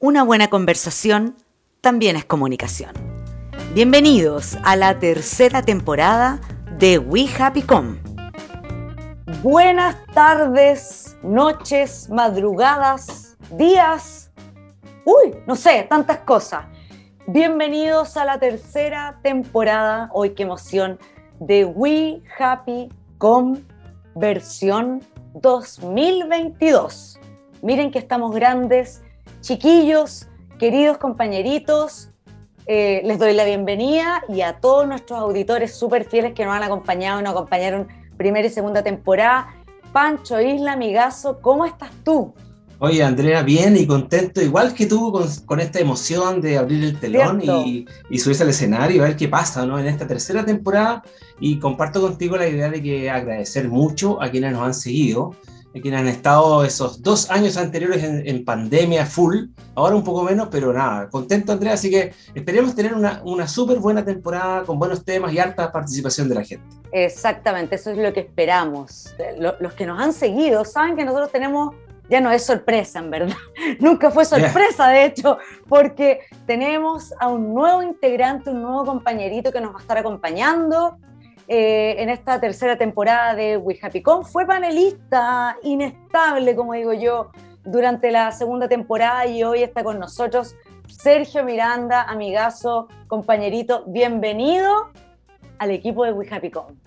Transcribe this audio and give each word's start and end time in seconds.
una 0.00 0.22
buena 0.22 0.48
conversación 0.48 1.34
también 1.80 2.14
es 2.14 2.24
comunicación. 2.24 2.92
Bienvenidos 3.74 4.56
a 4.62 4.76
la 4.76 5.00
tercera 5.00 5.62
temporada 5.62 6.40
de 6.78 6.98
We 6.98 7.26
Happy 7.36 7.62
Com. 7.62 7.98
Buenas 9.42 9.96
tardes, 10.14 11.16
noches, 11.24 12.08
madrugadas, 12.10 13.36
días. 13.50 14.30
Uy, 15.04 15.34
no 15.48 15.56
sé, 15.56 15.84
tantas 15.90 16.18
cosas. 16.18 16.66
Bienvenidos 17.26 18.16
a 18.16 18.24
la 18.24 18.38
tercera 18.38 19.18
temporada, 19.22 20.10
hoy 20.12 20.30
qué 20.30 20.44
emoción, 20.44 21.00
de 21.40 21.64
We 21.64 22.22
Happy 22.38 22.88
Com 23.18 23.56
versión 24.14 25.02
2022. 25.34 27.18
Miren 27.62 27.90
que 27.90 27.98
estamos 27.98 28.32
grandes, 28.32 29.02
chiquillos, 29.40 30.26
queridos 30.58 30.98
compañeritos, 30.98 32.10
eh, 32.66 33.00
les 33.04 33.18
doy 33.18 33.32
la 33.32 33.44
bienvenida 33.44 34.22
y 34.28 34.42
a 34.42 34.60
todos 34.60 34.86
nuestros 34.86 35.18
auditores 35.18 35.74
súper 35.74 36.04
fieles 36.04 36.34
que 36.34 36.44
nos 36.44 36.54
han 36.54 36.62
acompañado 36.62 37.20
y 37.20 37.22
nos 37.22 37.32
acompañaron 37.32 37.88
primera 38.16 38.46
y 38.46 38.50
segunda 38.50 38.82
temporada. 38.82 39.54
Pancho 39.92 40.40
Isla, 40.40 40.72
amigazo, 40.72 41.40
¿cómo 41.40 41.64
estás 41.64 41.90
tú? 42.04 42.34
Oye, 42.80 43.02
Andrea, 43.02 43.42
bien 43.42 43.76
y 43.76 43.86
contento, 43.86 44.40
igual 44.40 44.72
que 44.74 44.86
tú, 44.86 45.12
con, 45.46 45.60
esta 45.60 45.80
emoción 45.80 46.40
de 46.40 46.58
abrir 46.58 46.84
el 46.84 47.00
telón 47.00 47.40
y, 47.42 47.86
y, 48.08 48.18
subirse 48.18 48.44
al 48.44 48.50
escenario, 48.50 49.02
a 49.02 49.08
ver 49.08 49.16
qué 49.16 49.26
pasa 49.26 49.66
¿no? 49.66 49.80
en 49.80 49.86
esta 49.86 50.06
tercera 50.06 50.44
temporada. 50.44 51.02
Y 51.40 51.58
comparto 51.58 52.00
contigo 52.00 52.36
la 52.36 52.46
idea 52.46 52.70
de 52.70 52.80
que 52.80 53.10
agradecer 53.10 53.68
mucho 53.68 54.22
a 54.22 54.30
quienes 54.30 54.52
nos 54.52 54.62
han 54.62 54.74
seguido, 54.74 55.34
quienes 55.72 56.00
han 56.00 56.08
estado 56.08 56.64
esos 56.64 57.02
dos 57.02 57.30
años 57.30 57.56
anteriores 57.56 58.02
en, 58.02 58.44
pandemia 58.44 59.06
full, 59.06 59.46
ahora 59.74 59.94
un 59.94 60.04
poco 60.04 60.22
menos, 60.22 60.48
pero 60.50 60.72
nada, 60.72 61.08
contento, 61.08 61.52
Andrea. 61.52 61.74
Así 61.74 61.90
que 61.90 62.12
esperemos 62.34 62.74
tener 62.74 62.94
una, 62.94 63.20
una 63.24 63.46
súper 63.46 63.78
buena 63.78 64.04
temporada 64.04 64.64
con 64.64 64.78
buenos 64.78 65.04
temas 65.04 65.32
y 65.32 65.38
alta 65.38 65.70
participación 65.70 66.28
de 66.28 66.34
la 66.34 66.44
gente. 66.44 66.64
Exactamente, 66.90 67.76
eso 67.76 67.90
es 67.90 67.98
lo 67.98 68.12
que 68.12 68.20
esperamos. 68.20 69.14
Los 69.60 69.72
que 69.74 69.86
nos 69.86 70.00
han 70.00 70.12
seguido 70.12 70.64
saben 70.64 70.96
que 70.96 71.04
nosotros 71.04 71.30
tenemos 71.30 71.74
ya 72.08 72.20
no 72.20 72.30
es 72.30 72.44
sorpresa, 72.44 73.00
en 73.00 73.10
verdad. 73.10 73.36
Nunca 73.80 74.10
fue 74.10 74.24
sorpresa, 74.24 74.88
de 74.88 75.04
hecho, 75.04 75.38
porque 75.68 76.20
tenemos 76.46 77.12
a 77.20 77.28
un 77.28 77.54
nuevo 77.54 77.82
integrante, 77.82 78.50
un 78.50 78.62
nuevo 78.62 78.84
compañerito 78.84 79.52
que 79.52 79.60
nos 79.60 79.74
va 79.74 79.78
a 79.78 79.82
estar 79.82 79.98
acompañando 79.98 80.96
eh, 81.48 81.96
en 81.98 82.10
esta 82.10 82.40
tercera 82.40 82.76
temporada 82.76 83.34
de 83.34 83.56
We 83.56 83.78
Happy 83.80 84.02
Con. 84.02 84.24
Fue 84.24 84.46
panelista 84.46 85.56
inestable, 85.62 86.54
como 86.54 86.74
digo 86.74 86.92
yo, 86.92 87.30
durante 87.64 88.10
la 88.10 88.30
segunda 88.32 88.68
temporada 88.68 89.26
y 89.26 89.42
hoy 89.42 89.62
está 89.62 89.82
con 89.82 89.98
nosotros 89.98 90.54
Sergio 90.86 91.44
Miranda, 91.44 92.02
amigazo, 92.02 92.88
compañerito. 93.08 93.84
Bienvenido 93.86 94.90
al 95.58 95.70
equipo 95.70 96.04
de 96.04 96.12
We 96.12 96.28
Happy 96.30 96.50
Con. 96.50 96.78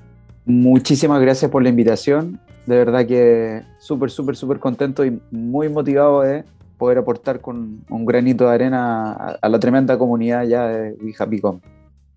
Muchísimas 0.46 1.22
gracias 1.22 1.52
por 1.52 1.62
la 1.62 1.70
invitación 1.70 2.40
de 2.66 2.78
verdad 2.78 3.06
que 3.06 3.64
súper, 3.80 4.10
súper, 4.10 4.36
súper 4.36 4.60
contento 4.60 5.06
y 5.06 5.20
muy 5.32 5.70
motivado 5.70 6.22
de 6.22 6.44
poder 6.78 6.98
aportar 6.98 7.42
con 7.42 7.84
un 7.90 8.06
granito 8.06 8.48
de 8.48 8.54
arena 8.54 9.14
a, 9.42 9.50
la 9.50 9.60
tremenda 9.60 9.98
comunidad 9.98 10.44
ya 10.46 10.68
de 10.68 10.94
WeHappyCom. 11.02 11.60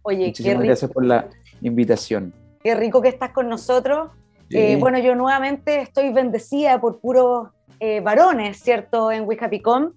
Oye, 0.02 0.26
Muchísimas 0.26 0.62
gracias 0.62 0.90
por 0.90 1.04
la 1.04 1.28
invitación. 1.64 2.32
Qué 2.62 2.74
rico 2.74 3.02
que 3.02 3.08
estás 3.08 3.30
con 3.30 3.48
nosotros. 3.48 4.10
Eh, 4.50 4.76
bueno, 4.78 4.98
yo 4.98 5.14
nuevamente 5.14 5.80
estoy 5.80 6.12
bendecida 6.12 6.80
por 6.80 7.00
puros 7.00 7.48
eh, 7.80 8.00
varones, 8.00 8.60
¿cierto? 8.60 9.10
En 9.10 9.26
WeHappyCom. 9.26 9.92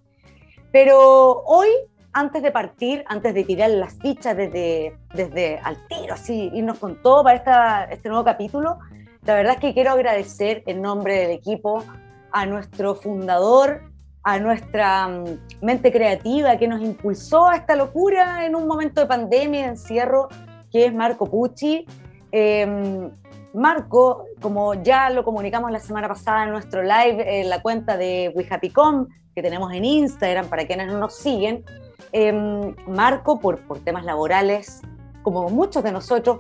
Pero 0.72 1.44
hoy, 1.46 1.68
antes 2.14 2.42
de 2.42 2.52
partir, 2.52 3.04
antes 3.08 3.34
de 3.34 3.44
tirar 3.44 3.70
las 3.70 3.94
fichas 4.00 4.36
desde, 4.36 4.98
desde 5.14 5.60
al 5.60 5.78
tiro, 5.88 6.14
así, 6.14 6.50
irnos 6.54 6.80
con 6.80 7.02
todo 7.02 7.24
para 7.24 7.38
esta, 7.38 7.84
este 7.86 8.10
nuevo 8.10 8.24
capítulo, 8.24 8.80
la 9.24 9.36
verdad 9.36 9.54
es 9.56 9.60
que 9.60 9.74
quiero 9.74 9.92
agradecer 9.92 10.64
en 10.66 10.82
nombre 10.82 11.16
del 11.20 11.32
equipo 11.32 11.84
a 12.32 12.46
nuestro 12.46 12.96
fundador, 12.96 13.82
a 14.24 14.40
nuestra 14.40 15.08
mm, 15.08 15.26
mente 15.62 15.92
creativa 15.92 16.58
que 16.58 16.68
nos 16.68 16.82
impulsó 16.82 17.48
a 17.48 17.56
esta 17.56 17.76
locura 17.76 18.46
en 18.46 18.56
un 18.56 18.68
momento 18.68 19.02
de 19.02 19.08
pandemia, 19.08 19.62
de 19.64 19.68
encierro, 19.68 20.30
que 20.72 20.86
es 20.86 20.94
Marco 20.94 21.30
Pucci. 21.30 21.86
Em, 22.32 23.10
Marco, 23.54 24.26
como 24.42 24.76
ya 24.76 25.10
lo 25.10 25.24
comunicamos 25.24 25.72
la 25.72 25.80
semana 25.80 26.08
pasada 26.08 26.44
en 26.44 26.52
nuestro 26.52 26.84
live 26.84 27.42
en 27.42 27.50
la 27.50 27.62
cuenta 27.62 27.98
de 27.98 28.32
WeHappyCom, 28.36 29.08
que 29.34 29.42
tenemos 29.42 29.74
en 29.74 29.86
Instagram 29.86 30.48
para 30.48 30.66
quienes 30.66 30.88
no 30.88 31.00
nos 31.00 31.16
siguen, 31.16 31.64
em, 32.12 32.76
Marco, 32.88 33.40
por, 33.40 33.60
por 33.68 33.80
temas 33.80 34.04
laborales, 34.04 34.82
como 35.24 35.50
muchos 35.50 35.84
de 35.84 35.92
nosotros, 35.92 36.40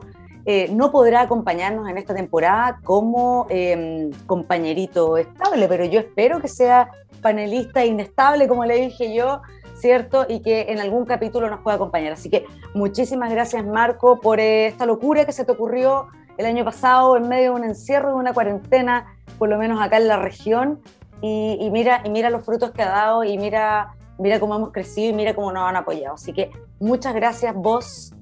eh, 0.49 0.69
no 0.71 0.91
podrá 0.91 1.21
acompañarnos 1.21 1.89
en 1.89 1.97
esta 1.97 2.15
temporada 2.15 2.79
como 2.85 3.47
em, 3.49 4.11
compañerito 4.25 5.17
estable, 5.17 5.67
pero 5.67 5.83
yo 5.83 5.99
espero 5.99 6.39
que 6.39 6.47
sea 6.47 6.89
panelista 7.21 7.83
inestable, 7.83 8.47
como 8.47 8.63
le 8.63 8.75
dije 8.75 9.13
yo, 9.13 9.41
¿cierto? 9.79 10.25
Y 10.27 10.41
que 10.41 10.67
en 10.69 10.79
algún 10.79 11.05
capítulo 11.05 11.49
nos 11.49 11.61
pueda 11.61 11.75
acompañar. 11.75 12.13
Así 12.13 12.29
que 12.29 12.45
muchísimas 12.73 13.31
gracias, 13.31 13.65
Marco, 13.65 14.19
por 14.19 14.39
esta 14.39 14.85
locura 14.85 15.25
que 15.25 15.31
se 15.31 15.45
te 15.45 15.51
ocurrió 15.51 16.07
el 16.37 16.45
año 16.45 16.63
pasado 16.63 17.17
en 17.17 17.27
medio 17.27 17.51
de 17.53 17.59
un 17.61 17.63
encierro, 17.63 18.09
de 18.09 18.15
una 18.15 18.33
cuarentena, 18.33 19.17
por 19.37 19.49
lo 19.49 19.57
menos 19.57 19.81
acá 19.81 19.97
en 19.97 20.07
la 20.07 20.17
región. 20.17 20.81
Y, 21.21 21.69
mira, 21.71 22.01
y 22.03 22.09
mira 22.09 22.29
los 22.29 22.45
frutos 22.45 22.71
que 22.71 22.83
ha 22.83 22.89
dado 22.89 23.23
y 23.23 23.37
mira, 23.39 23.95
mira 24.19 24.39
cómo 24.39 24.55
hemos 24.55 24.71
crecido 24.71 25.09
y 25.09 25.13
mira 25.13 25.33
cómo 25.33 25.51
nos 25.51 25.67
han 25.67 25.75
apoyado. 25.75 26.15
Así 26.15 26.31
que 26.31 26.51
muchas 26.79 27.15
gracias 27.15 27.55
vos 27.55 28.13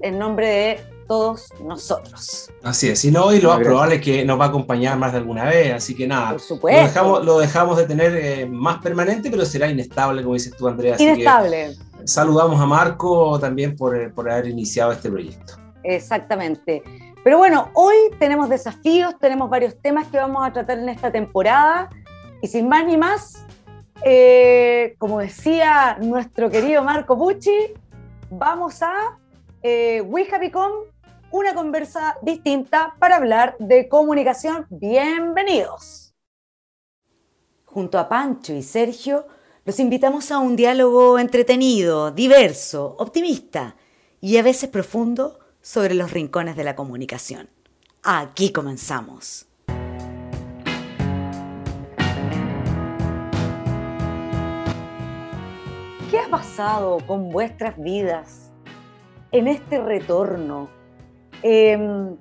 en 0.00 0.18
nombre 0.18 0.48
de 0.48 0.93
todos 1.06 1.48
nosotros. 1.62 2.50
Así 2.62 2.88
es, 2.88 3.04
y 3.04 3.10
no, 3.10 3.32
y 3.32 3.40
lo 3.40 3.50
más 3.50 3.60
probable 3.60 3.96
es 3.96 4.02
que 4.02 4.24
nos 4.24 4.38
va 4.38 4.46
a 4.46 4.48
acompañar 4.48 4.98
más 4.98 5.12
de 5.12 5.18
alguna 5.18 5.44
vez, 5.44 5.72
así 5.72 5.94
que 5.94 6.06
nada, 6.06 6.30
Por 6.30 6.40
supuesto. 6.40 6.80
Lo, 6.80 6.86
dejamos, 6.86 7.24
lo 7.24 7.38
dejamos 7.38 7.76
de 7.76 7.84
tener 7.86 8.16
eh, 8.16 8.46
más 8.46 8.78
permanente, 8.78 9.30
pero 9.30 9.44
será 9.44 9.68
inestable, 9.68 10.22
como 10.22 10.34
dices 10.34 10.54
tú, 10.56 10.68
Andrea. 10.68 10.96
inestable. 10.98 11.76
saludamos 12.04 12.60
a 12.60 12.66
Marco 12.66 13.38
también 13.38 13.76
por, 13.76 13.96
eh, 13.96 14.10
por 14.10 14.30
haber 14.30 14.48
iniciado 14.48 14.92
este 14.92 15.10
proyecto. 15.10 15.54
Exactamente. 15.82 16.82
Pero 17.22 17.38
bueno, 17.38 17.70
hoy 17.74 17.96
tenemos 18.18 18.48
desafíos, 18.48 19.14
tenemos 19.18 19.48
varios 19.48 19.80
temas 19.80 20.08
que 20.08 20.18
vamos 20.18 20.46
a 20.46 20.52
tratar 20.52 20.78
en 20.78 20.88
esta 20.88 21.10
temporada, 21.10 21.88
y 22.42 22.48
sin 22.48 22.68
más 22.68 22.84
ni 22.84 22.98
más, 22.98 23.46
eh, 24.04 24.94
como 24.98 25.20
decía 25.20 25.96
nuestro 26.02 26.50
querido 26.50 26.82
Marco 26.84 27.16
Pucci, 27.16 27.72
vamos 28.30 28.82
a 28.82 29.18
eh, 29.62 30.02
We 30.02 30.26
una 31.34 31.52
conversa 31.52 32.16
distinta 32.22 32.94
para 33.00 33.16
hablar 33.16 33.56
de 33.58 33.88
comunicación. 33.88 34.68
Bienvenidos. 34.70 36.14
Junto 37.64 37.98
a 37.98 38.08
Pancho 38.08 38.52
y 38.54 38.62
Sergio, 38.62 39.26
los 39.64 39.80
invitamos 39.80 40.30
a 40.30 40.38
un 40.38 40.54
diálogo 40.54 41.18
entretenido, 41.18 42.12
diverso, 42.12 42.94
optimista 43.00 43.74
y 44.20 44.36
a 44.36 44.44
veces 44.44 44.70
profundo 44.70 45.40
sobre 45.60 45.96
los 45.96 46.12
rincones 46.12 46.54
de 46.54 46.62
la 46.62 46.76
comunicación. 46.76 47.50
Aquí 48.04 48.52
comenzamos. 48.52 49.48
¿Qué 56.12 56.20
ha 56.20 56.30
pasado 56.30 56.98
con 57.08 57.30
vuestras 57.30 57.76
vidas 57.76 58.52
en 59.32 59.48
este 59.48 59.80
retorno 59.80 60.83
Em, 61.46 62.16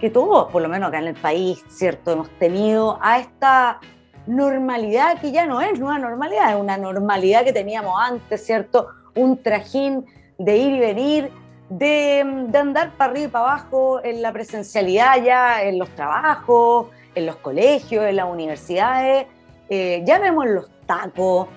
que 0.00 0.10
todos, 0.10 0.52
por 0.52 0.60
lo 0.60 0.68
menos 0.68 0.90
acá 0.90 0.98
en 0.98 1.08
el 1.08 1.14
país, 1.14 1.64
¿cierto? 1.68 2.12
Hemos 2.12 2.28
tenido 2.38 2.98
a 3.00 3.18
esta 3.18 3.80
normalidad 4.26 5.18
que 5.18 5.32
ya 5.32 5.46
no 5.46 5.62
es 5.62 5.80
una 5.80 5.98
normalidad, 5.98 6.50
es 6.50 6.60
una 6.60 6.76
normalidad 6.76 7.42
que 7.42 7.54
teníamos 7.54 7.94
antes, 7.98 8.44
¿cierto? 8.44 8.88
Un 9.14 9.42
trajín 9.42 10.04
de 10.36 10.58
ir 10.58 10.74
y 10.74 10.78
venir, 10.78 11.30
de, 11.70 12.20
andar 12.20 12.90
para 12.98 13.12
arriba 13.12 13.28
y 13.28 13.30
para 13.30 13.44
abajo 13.46 14.04
en 14.04 14.20
la 14.20 14.30
presencialidad 14.30 15.22
ya, 15.22 15.62
en 15.62 15.78
los 15.78 15.88
trabajos, 15.94 16.88
en 17.14 17.24
los 17.24 17.36
colegios, 17.36 18.04
en 18.04 18.16
las 18.16 18.30
universidades. 18.30 19.26
Eh, 19.70 20.02
ya 20.04 20.18
vemos 20.18 20.46
los 20.46 20.70
tacos, 20.84 21.48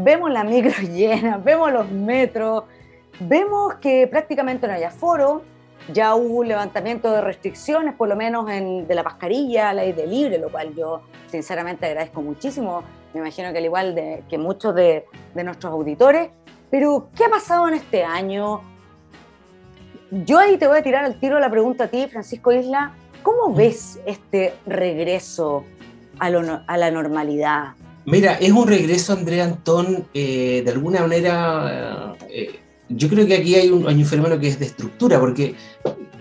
vemos 0.00 0.28
la 0.32 0.42
micro 0.42 0.72
llena, 0.82 1.38
vemos 1.38 1.70
los 1.72 1.88
metros, 1.88 2.64
vemos 3.20 3.76
que 3.76 4.08
prácticamente 4.08 4.66
no 4.66 4.72
hay 4.72 4.82
aforo, 4.82 5.44
ya 5.92 6.14
hubo 6.14 6.40
un 6.40 6.48
levantamiento 6.48 7.10
de 7.10 7.20
restricciones, 7.20 7.94
por 7.94 8.08
lo 8.08 8.16
menos 8.16 8.50
en, 8.50 8.86
de 8.86 8.94
la 8.94 9.02
mascarilla 9.02 9.72
la 9.72 9.82
aire 9.82 10.06
libre, 10.06 10.38
lo 10.38 10.50
cual 10.50 10.74
yo 10.74 11.02
sinceramente 11.30 11.86
agradezco 11.86 12.22
muchísimo. 12.22 12.82
Me 13.14 13.20
imagino 13.20 13.52
que 13.52 13.58
al 13.58 13.64
igual 13.64 13.94
de, 13.94 14.22
que 14.28 14.38
muchos 14.38 14.74
de, 14.74 15.06
de 15.34 15.44
nuestros 15.44 15.72
auditores. 15.72 16.30
Pero, 16.70 17.08
¿qué 17.16 17.24
ha 17.24 17.30
pasado 17.30 17.66
en 17.68 17.74
este 17.74 18.04
año? 18.04 18.60
Yo 20.10 20.38
ahí 20.38 20.58
te 20.58 20.66
voy 20.66 20.78
a 20.78 20.82
tirar 20.82 21.04
al 21.04 21.18
tiro 21.18 21.38
la 21.38 21.50
pregunta 21.50 21.84
a 21.84 21.88
ti, 21.88 22.06
Francisco 22.08 22.52
Isla. 22.52 22.92
¿Cómo 23.22 23.54
ves 23.54 24.00
este 24.06 24.54
regreso 24.66 25.64
a, 26.18 26.26
a 26.26 26.76
la 26.76 26.90
normalidad? 26.90 27.74
Mira, 28.04 28.34
es 28.34 28.52
un 28.52 28.66
regreso, 28.66 29.12
Andrea 29.12 29.44
Antón, 29.44 30.06
eh, 30.14 30.62
de 30.64 30.70
alguna 30.70 31.00
manera, 31.00 32.14
eh, 32.28 32.58
yo 32.88 33.08
creo 33.08 33.26
que 33.26 33.34
aquí 33.34 33.54
hay 33.54 33.70
un, 33.70 33.86
hay 33.86 33.96
un, 33.96 34.04
fenómeno 34.06 34.38
que 34.38 34.48
es 34.48 34.58
de 34.58 34.66
estructura, 34.66 35.20
porque 35.20 35.54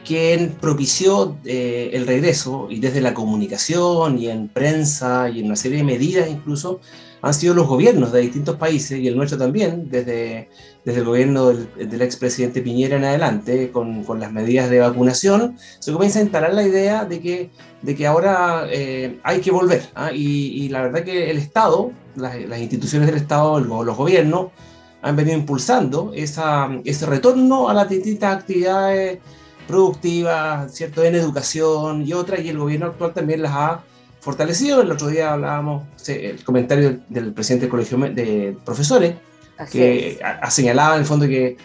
quien 0.06 0.52
propició 0.52 1.38
eh, 1.46 1.92
el 1.94 2.08
regreso, 2.08 2.68
y 2.70 2.80
desde 2.80 3.02
la 3.02 3.14
comunicación 3.14 4.18
y 4.18 4.30
en 4.30 4.48
prensa 4.48 5.30
y 5.30 5.40
en 5.40 5.48
una 5.48 5.56
serie 5.56 5.80
de 5.80 5.84
medidas 5.84 6.30
incluso, 6.30 6.80
han 7.22 7.34
sido 7.34 7.54
los 7.54 7.68
gobiernos 7.68 8.12
de 8.12 8.22
distintos 8.22 8.56
países, 8.58 9.00
y 9.00 9.08
el 9.08 9.18
nuestro 9.18 9.38
también, 9.38 9.90
desde, 9.90 10.50
desde 10.86 11.00
el 11.00 11.06
gobierno 11.06 11.48
del, 11.48 11.90
del 11.90 12.02
expresidente 12.02 12.62
Piñera 12.62 12.98
en 12.98 13.06
adelante, 13.06 13.72
con, 13.72 14.04
con, 14.04 14.20
las 14.20 14.32
medidas 14.32 14.70
de 14.70 14.80
vacunación, 14.80 15.58
se 15.80 15.92
comienza 15.92 16.20
a 16.20 16.24
instalar 16.24 16.54
la 16.54 16.64
idea 16.64 17.06
de 17.06 17.20
que, 17.20 17.50
de 17.82 17.96
que 17.96 18.08
ahora 18.08 18.68
eh, 18.70 19.20
hay 19.24 19.42
que 19.42 19.52
volver. 19.52 19.90
¿ah? 19.96 20.12
Y, 20.14 20.64
y, 20.64 20.70
la 20.70 20.84
verdad 20.84 21.04
que 21.04 21.32
el 21.32 21.38
Estado, 21.38 21.92
las, 22.16 22.40
las 22.42 22.60
instituciones 22.60 23.08
del 23.08 23.18
Estado, 23.18 23.60
los 23.60 23.98
gobiernos, 23.98 24.48
han 25.02 25.16
venido 25.16 25.38
impulsando 25.38 26.12
esa, 26.16 26.70
ese 26.84 27.06
retorno 27.06 27.70
a 27.70 27.74
las 27.74 27.90
distintas 27.90 28.38
actividades 28.38 29.20
productivas, 29.68 30.74
¿cierto? 30.74 31.04
En 31.04 31.16
educación 31.16 32.06
y 32.08 32.14
otras, 32.14 32.42
y 32.42 32.50
el 32.50 32.58
gobierno 32.58 32.88
actual 32.88 33.14
también 33.14 33.42
las 33.42 33.52
ha 33.54 33.84
fortalecido. 34.20 34.82
El 34.82 34.92
otro 34.92 35.08
día 35.08 35.34
hablábamos, 35.34 35.84
el 36.08 36.44
comentario 36.44 37.00
del 37.10 37.34
presidente 37.34 37.66
del 37.66 37.72
Colegio 37.72 37.98
de 37.98 38.58
Profesores, 38.66 39.16
Así 39.58 39.78
que 39.80 40.20
ha, 40.24 40.52
señalado 40.52 40.94
en 40.96 41.00
el 41.02 41.06
fondo 41.06 41.28
que 41.28 41.58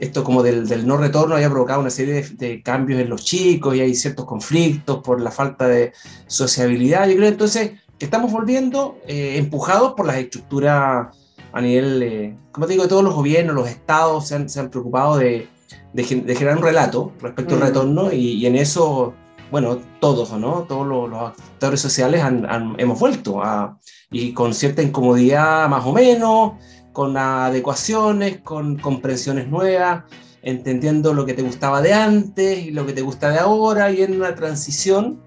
esto 0.00 0.24
como 0.24 0.42
del, 0.42 0.66
del, 0.66 0.86
no 0.86 0.96
retorno 0.96 1.34
había 1.34 1.50
provocado 1.50 1.80
una 1.80 1.90
serie 1.90 2.14
de, 2.14 2.28
de, 2.30 2.62
cambios 2.62 2.98
en 2.98 3.10
los 3.10 3.24
chicos 3.24 3.76
y 3.76 3.80
hay 3.80 3.94
ciertos 3.94 4.24
conflictos 4.24 5.02
por 5.02 5.20
la 5.20 5.30
falta 5.30 5.68
de 5.68 5.92
sociabilidad. 6.26 7.06
Yo 7.08 7.16
creo 7.16 7.28
entonces 7.28 7.72
que 7.98 8.06
estamos 8.06 8.32
volviendo 8.32 8.98
eh, 9.06 9.36
empujados 9.36 9.92
por 9.94 10.06
las 10.06 10.16
estructuras 10.16 11.08
a 11.52 11.60
nivel, 11.60 12.02
eh, 12.02 12.36
como 12.52 12.66
te 12.66 12.72
digo, 12.72 12.84
de 12.84 12.88
todos 12.88 13.04
los 13.04 13.14
gobiernos, 13.14 13.54
los 13.54 13.68
estados 13.68 14.28
se 14.28 14.34
han, 14.34 14.48
se 14.48 14.60
han 14.60 14.70
preocupado 14.70 15.16
de, 15.18 15.48
de, 15.92 16.04
generar 16.04 16.58
un 16.58 16.62
relato 16.62 17.12
respecto 17.20 17.54
mm. 17.54 17.58
al 17.58 17.66
retorno 17.68 18.12
y, 18.12 18.32
y, 18.32 18.46
en 18.46 18.56
eso, 18.56 19.14
bueno, 19.50 19.78
todos, 20.00 20.32
¿no? 20.38 20.64
Todos 20.68 20.86
los, 20.86 21.08
los 21.08 21.20
actores 21.22 21.80
sociales 21.80 22.22
han, 22.22 22.44
han, 22.50 22.74
hemos 22.78 22.98
vuelto 22.98 23.42
a, 23.42 23.78
y 24.10 24.32
con 24.32 24.54
cierta 24.54 24.82
incomodidad 24.82 25.68
más 25.68 25.84
o 25.84 25.92
menos 25.92 26.52
con 26.96 27.14
adecuaciones, 27.18 28.38
con 28.38 28.78
comprensiones 28.78 29.48
nuevas, 29.48 30.04
entendiendo 30.40 31.12
lo 31.12 31.26
que 31.26 31.34
te 31.34 31.42
gustaba 31.42 31.82
de 31.82 31.92
antes 31.92 32.58
y 32.58 32.70
lo 32.70 32.86
que 32.86 32.94
te 32.94 33.02
gusta 33.02 33.28
de 33.28 33.38
ahora 33.38 33.90
y 33.90 34.00
en 34.00 34.16
una 34.16 34.34
transición, 34.34 35.20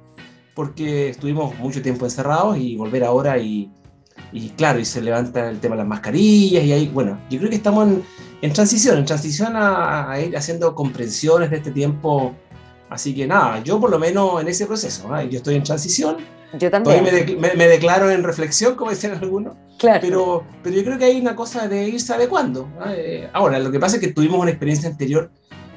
porque 0.56 1.10
estuvimos 1.10 1.60
mucho 1.60 1.84
tiempo 1.84 2.06
encerrados 2.06 2.58
y 2.58 2.76
volver 2.76 3.04
ahora 3.04 3.38
y, 3.38 3.72
y 4.32 4.50
claro, 4.50 4.80
y 4.80 4.86
se 4.86 5.02
levanta 5.02 5.50
el 5.50 5.60
tema 5.60 5.76
de 5.76 5.80
las 5.80 5.88
mascarillas 5.88 6.64
y 6.64 6.72
ahí, 6.72 6.88
bueno, 6.88 7.20
yo 7.30 7.40
creo 7.40 7.50
que 7.50 7.56
estamos 7.56 7.88
en, 7.88 8.04
en 8.42 8.54
transición, 8.54 8.98
en 8.98 9.06
transición 9.06 9.56
a, 9.56 10.12
a, 10.12 10.22
ir 10.22 10.38
haciendo 10.38 10.76
comprensiones 10.76 11.50
de 11.50 11.58
este 11.58 11.72
tiempo. 11.72 12.36
Así 12.90 13.14
que 13.14 13.28
nada, 13.28 13.64
yo 13.64 13.80
por 13.80 13.90
lo 13.90 14.00
menos 14.00 14.42
en 14.42 14.48
ese 14.48 14.66
proceso, 14.66 15.08
¿no? 15.08 15.22
yo 15.24 15.38
estoy 15.38 15.56
en 15.56 15.64
transición 15.64 16.18
yo 16.58 16.72
también. 16.72 17.04
Me, 17.04 17.12
de, 17.12 17.36
me, 17.36 17.54
me, 17.54 17.68
declaro 17.68 18.10
en 18.10 18.24
reflexión, 18.24 18.76
como 18.76 18.90
decían 18.90 19.14
algunos. 19.14 19.56
Claro. 19.78 20.00
Pero, 20.02 20.44
pero 20.64 20.76
yo 20.76 20.84
creo 20.84 20.98
que 20.98 21.06
hay 21.06 21.20
una 21.20 21.36
cosa 21.36 21.68
de 21.68 21.88
irse 21.88 22.14
adecuando. 22.14 22.68
Eh, 22.88 23.30
ahora, 23.34 23.60
lo 23.60 23.72
que 23.72 23.80
pasa 23.80 23.98
es 23.98 24.02
que 24.02 24.12
tuvimos 24.14 24.40
una 24.40 24.50
experiencia 24.50 24.90
anterior 24.90 25.30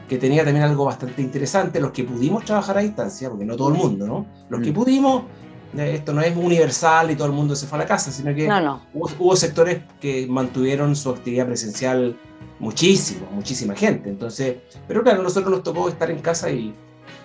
que 0.09 0.19
tenía 0.19 0.45
también 0.45 0.65
algo 0.65 0.87
bastante 0.87 1.21
interesante. 1.21 1.79
Los 1.81 1.91
que 1.91 2.05
pudimos 2.05 2.45
trabajar 2.45 2.79
a 2.79 2.81
distancia, 2.81 3.29
porque 3.29 3.45
no 3.45 3.57
todo 3.57 3.69
el 3.69 3.75
mundo, 3.75 4.07
¿no? 4.07 4.27
Los 4.49 4.61
mm. 4.61 4.65
que 4.65 4.73
pudimos, 4.73 5.25
eh, 5.25 5.27
esto 5.79 6.13
no 6.13 6.21
es 6.21 6.37
universal 6.37 7.11
y 7.11 7.17
todo 7.17 7.27
el 7.27 7.33
mundo 7.33 7.57
se 7.57 7.67
fue 7.67 7.79
a 7.79 7.83
la 7.83 7.87
casa, 7.87 8.11
sino 8.11 8.35
que 8.35 8.47
no, 8.47 8.61
no. 8.61 8.83
Hubo, 8.93 9.11
hubo, 9.19 9.37
sectores 9.37 9.81
que 10.01 10.27
mantuvieron 10.27 10.95
su 10.95 11.11
actividad 11.11 11.47
presencial 11.47 12.17
muchísimo, 12.59 13.27
muchísima 13.33 13.75
gente. 13.75 14.09
Entonces, 14.09 14.57
pero 14.87 15.03
claro, 15.03 15.21
a 15.21 15.23
nosotros 15.23 15.51
nos 15.51 15.63
tocó 15.63 15.89
estar 15.89 16.11
en 16.11 16.21
casa 16.21 16.51
y, 16.51 16.75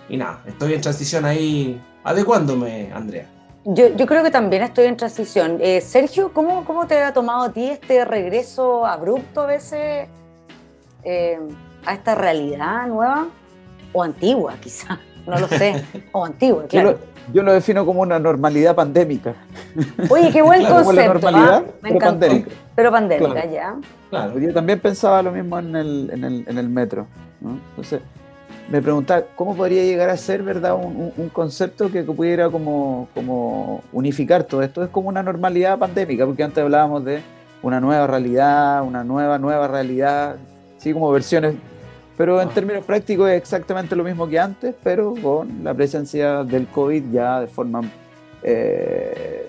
y 0.10 0.18
nada, 0.18 0.42
estoy 0.46 0.74
en 0.74 0.82
transición 0.82 1.26
ahí 1.26 1.82
adecuándome, 2.04 2.92
Andrea. 2.94 3.30
Yo, 3.66 3.94
yo, 3.96 4.06
creo 4.06 4.24
que 4.24 4.32
también 4.32 4.64
estoy 4.64 4.86
en 4.86 4.96
transición. 4.96 5.58
Eh, 5.60 5.82
Sergio, 5.82 6.32
¿cómo, 6.34 6.64
¿cómo, 6.64 6.88
te 6.88 7.04
ha 7.04 7.14
tomado 7.14 7.44
a 7.44 7.52
ti 7.52 7.70
este 7.70 8.06
regreso 8.06 8.86
abrupto 8.86 9.42
a 9.42 9.46
veces 9.46 10.08
eh, 11.04 11.38
a 11.86 11.94
esta 11.94 12.16
realidad 12.16 12.88
nueva? 12.88 13.28
O 13.92 14.04
antigua, 14.04 14.56
quizá, 14.62 15.00
no 15.28 15.40
lo 15.40 15.48
sé. 15.48 15.84
O 16.12 16.26
antigua, 16.26 16.66
claro. 16.68 16.92
Yo 16.92 16.98
lo, 16.98 17.34
yo 17.34 17.44
lo 17.44 17.54
defino 17.54 17.86
como 17.86 18.02
una 18.02 18.20
normalidad 18.20 18.76
pandémica. 18.76 19.36
Oye, 20.10 20.32
qué 20.32 20.42
buen 20.42 20.62
claro, 20.66 20.86
concepto. 20.86 21.14
normalidad, 21.14 21.54
¿ah? 21.54 21.64
Me 21.82 21.90
pero 21.90 22.00
pandémica. 22.00 22.50
Pero 22.76 22.92
pandémica, 22.92 23.32
claro. 23.32 23.52
ya. 23.52 23.76
Claro, 24.10 24.40
yo 24.40 24.54
también 24.54 24.80
pensaba 24.80 25.22
lo 25.22 25.32
mismo 25.32 25.60
en 25.60 25.76
el, 25.76 26.10
en 26.14 26.24
el, 26.24 26.46
en 26.48 26.58
el 26.58 26.70
metro. 26.70 27.08
¿no? 27.42 27.60
Entonces, 27.70 28.02
me 28.70 28.82
preguntaba 28.82 29.24
cómo 29.36 29.56
podría 29.56 29.84
llegar 29.84 30.10
a 30.10 30.18
ser 30.18 30.44
verdad 30.44 30.76
un, 30.76 31.14
un, 31.16 31.30
concepto 31.30 31.92
que 31.92 32.04
pudiera 32.04 32.50
como, 32.50 33.08
como 33.14 33.82
unificar 33.92 34.44
todo 34.44 34.62
esto. 34.62 34.84
Es 34.84 34.90
como 34.90 35.10
una 35.10 35.24
normalidad 35.24 35.78
pandémica, 35.78 36.26
porque 36.26 36.44
antes 36.44 36.64
hablábamos 36.64 37.04
de 37.06 37.22
una 37.62 37.80
nueva 37.80 38.08
realidad, 38.08 38.84
una 38.84 39.04
nueva, 39.04 39.38
nueva 39.38 39.68
realidad, 39.68 40.36
sí, 40.78 40.94
como 40.94 41.12
versiones. 41.12 41.56
Pero 42.18 42.42
en 42.42 42.50
términos 42.50 42.84
prácticos 42.84 43.30
es 43.30 43.38
exactamente 43.38 43.96
lo 43.96 44.04
mismo 44.04 44.28
que 44.28 44.40
antes, 44.40 44.74
pero 44.84 45.14
con 45.22 45.64
la 45.64 45.74
presencia 45.74 46.44
del 46.44 46.68
COVID 46.68 47.04
ya 47.12 47.42
de 47.42 47.48
forma... 47.48 47.82
Eh, 48.44 49.48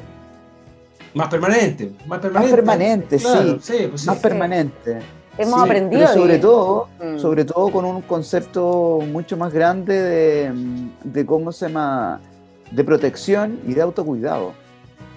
más 1.15 1.29
permanente, 1.29 1.93
más 2.07 2.19
permanente. 2.21 2.51
Más 2.53 2.61
permanente, 2.61 3.17
claro, 3.17 3.59
sí, 3.61 3.79
sí, 3.79 3.87
pues 3.89 4.01
sí. 4.03 4.07
Más 4.07 4.19
permanente. 4.19 4.99
Hemos 5.39 5.55
Sí, 5.55 5.65
aprendido. 5.67 6.03
pero 6.07 6.21
sobre 6.21 6.39
todo, 6.39 6.89
Mm. 7.01 7.19
sobre 7.19 7.45
todo 7.45 7.71
con 7.71 7.85
un 7.85 8.03
concepto 8.03 8.99
mucho 9.11 9.37
más 9.37 9.53
grande 9.53 9.95
de, 9.99 10.53
de 11.05 11.27
cómo 11.27 11.51
se 11.53 11.69
llama, 11.69 12.21
de 12.71 12.85
protección 12.85 13.59
y 13.67 13.73
de 13.73 13.81
autocuidado, 13.81 14.53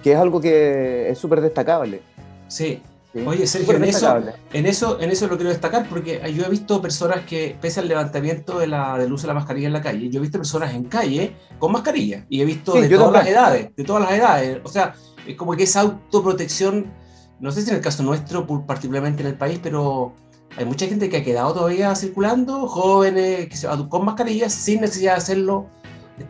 que 0.02 0.12
es 0.12 0.18
algo 0.18 0.40
que 0.40 1.10
es 1.10 1.18
súper 1.18 1.40
destacable. 1.42 2.00
Sí. 2.48 2.80
¿Sí? 3.12 3.20
Oye, 3.26 3.46
Sergio, 3.46 3.76
en 3.76 3.84
eso, 3.84 4.16
en, 4.52 4.66
eso, 4.66 5.00
en 5.00 5.10
eso 5.10 5.26
lo 5.26 5.36
quiero 5.36 5.50
destacar 5.50 5.88
porque 5.88 6.20
yo 6.34 6.44
he 6.44 6.48
visto 6.48 6.80
personas 6.80 7.24
que, 7.26 7.56
pese 7.60 7.80
al 7.80 7.88
levantamiento 7.88 8.58
de 8.58 8.66
la, 8.66 8.98
del 8.98 9.12
uso 9.12 9.22
de 9.22 9.28
la 9.28 9.34
mascarilla 9.34 9.66
en 9.66 9.72
la 9.72 9.82
calle, 9.82 10.08
yo 10.08 10.18
he 10.18 10.22
visto 10.22 10.38
personas 10.38 10.74
en 10.74 10.84
calle 10.84 11.36
con 11.58 11.72
mascarilla 11.72 12.24
y 12.28 12.40
he 12.40 12.44
visto 12.44 12.72
Sí, 12.72 12.82
de 12.82 12.96
todas 12.96 13.12
las 13.12 13.26
edades, 13.26 13.76
de 13.76 13.84
todas 13.84 14.02
las 14.02 14.12
edades. 14.12 14.60
O 14.64 14.68
sea, 14.68 14.94
es 15.26 15.36
como 15.36 15.54
que 15.56 15.64
esa 15.64 15.80
autoprotección, 15.80 16.92
no 17.40 17.50
sé 17.52 17.62
si 17.62 17.70
en 17.70 17.76
el 17.76 17.82
caso 17.82 18.02
nuestro, 18.02 18.46
particularmente 18.66 19.22
en 19.22 19.28
el 19.28 19.36
país, 19.36 19.60
pero 19.62 20.14
hay 20.56 20.64
mucha 20.64 20.86
gente 20.86 21.08
que 21.08 21.18
ha 21.18 21.24
quedado 21.24 21.54
todavía 21.54 21.94
circulando, 21.94 22.66
jóvenes 22.66 23.48
con 23.88 24.04
mascarillas 24.04 24.52
sin 24.52 24.80
necesidad 24.80 25.12
de 25.12 25.18
hacerlo 25.18 25.66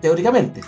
teóricamente. 0.01 0.61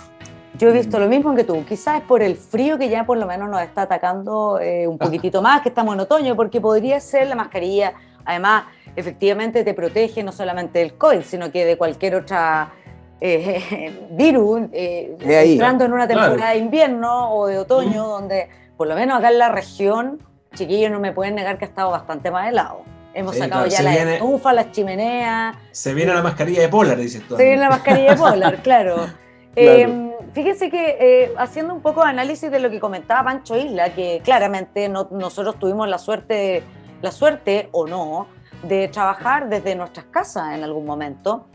Yo 0.57 0.69
he 0.69 0.73
visto 0.73 0.99
lo 0.99 1.07
mismo 1.07 1.35
que 1.35 1.43
tú. 1.43 1.65
Quizás 1.65 1.97
es 1.97 2.03
por 2.03 2.21
el 2.23 2.35
frío 2.35 2.77
que 2.77 2.87
ya 2.89 3.05
por 3.05 3.17
lo 3.17 3.25
menos 3.25 3.49
nos 3.49 3.61
está 3.61 3.83
atacando 3.83 4.59
eh, 4.61 4.87
un 4.87 4.97
poquitito 4.97 5.41
más, 5.41 5.61
que 5.61 5.69
estamos 5.69 5.93
en 5.95 6.01
otoño, 6.01 6.35
porque 6.35 6.61
podría 6.61 6.99
ser 6.99 7.27
la 7.27 7.35
mascarilla. 7.35 7.93
Además, 8.23 8.63
efectivamente 8.95 9.63
te 9.63 9.73
protege 9.73 10.23
no 10.23 10.31
solamente 10.31 10.79
del 10.79 10.93
COVID, 10.97 11.21
sino 11.23 11.51
que 11.51 11.65
de 11.65 11.77
cualquier 11.77 12.15
otra 12.15 12.71
eh, 13.19 13.91
virus, 14.11 14.61
eh, 14.71 15.15
De 15.19 15.35
ahí. 15.37 15.51
entrando 15.53 15.83
en 15.85 15.93
una 15.93 16.07
Claro. 16.07 16.21
temporada 16.31 16.51
de 16.53 16.59
invierno 16.59 17.31
o 17.33 17.47
de 17.47 17.57
otoño, 17.59 18.07
donde 18.07 18.47
por 18.77 18.87
lo 18.87 18.95
menos 18.95 19.17
acá 19.19 19.29
en 19.31 19.39
la 19.39 19.49
región, 19.49 20.19
chiquillos 20.53 20.91
no 20.91 20.99
me 20.99 21.11
pueden 21.11 21.35
negar 21.35 21.57
que 21.57 21.65
ha 21.65 21.67
estado 21.67 21.91
bastante 21.91 22.31
más 22.31 22.47
helado. 22.49 22.81
Hemos 23.13 23.33
Sí, 23.33 23.39
sacado 23.39 23.63
claro, 23.65 23.71
ya 23.77 23.81
las 23.83 23.95
viene- 23.95 24.13
estufas, 24.15 24.53
las 24.55 24.71
chimeneas, 24.71 25.55
Se 25.71 25.93
viene 25.93 26.13
la 26.13 26.21
mascarilla 26.21 26.61
de 26.61 26.69
polar, 26.69 26.97
dices 26.97 27.23
tú. 27.27 27.35
se 27.37 27.43
viene 27.43 27.61
la 27.61 27.69
mascarilla 27.69 28.11
de 28.11 28.17
polar, 28.17 28.55
claro. 28.63 29.07
Eh, 29.55 30.11
fíjense 30.33 30.69
que 30.69 30.97
eh, 30.99 31.33
haciendo 31.37 31.73
un 31.73 31.81
poco 31.81 32.03
de 32.03 32.09
análisis 32.09 32.51
de 32.51 32.59
lo 32.59 32.69
que 32.69 32.79
comentaba 32.79 33.23
Pancho 33.23 33.55
Isla, 33.57 33.93
que 33.93 34.21
claramente 34.23 34.89
no- 34.89 35.07
nosotros 35.11 35.57
tuvimos 35.59 35.87
la 35.87 35.97
suerte, 35.97 36.63
la 37.01 37.11
suerte 37.11 37.69
o 37.71 37.87
no, 37.87 38.27
de 38.63 38.87
trabajar 38.87 39.47
desde 39.49 39.75
nuestras 39.75 40.05
casas 40.07 40.55
en 40.55 40.63
algún 40.63 40.85
momento, 40.85 41.45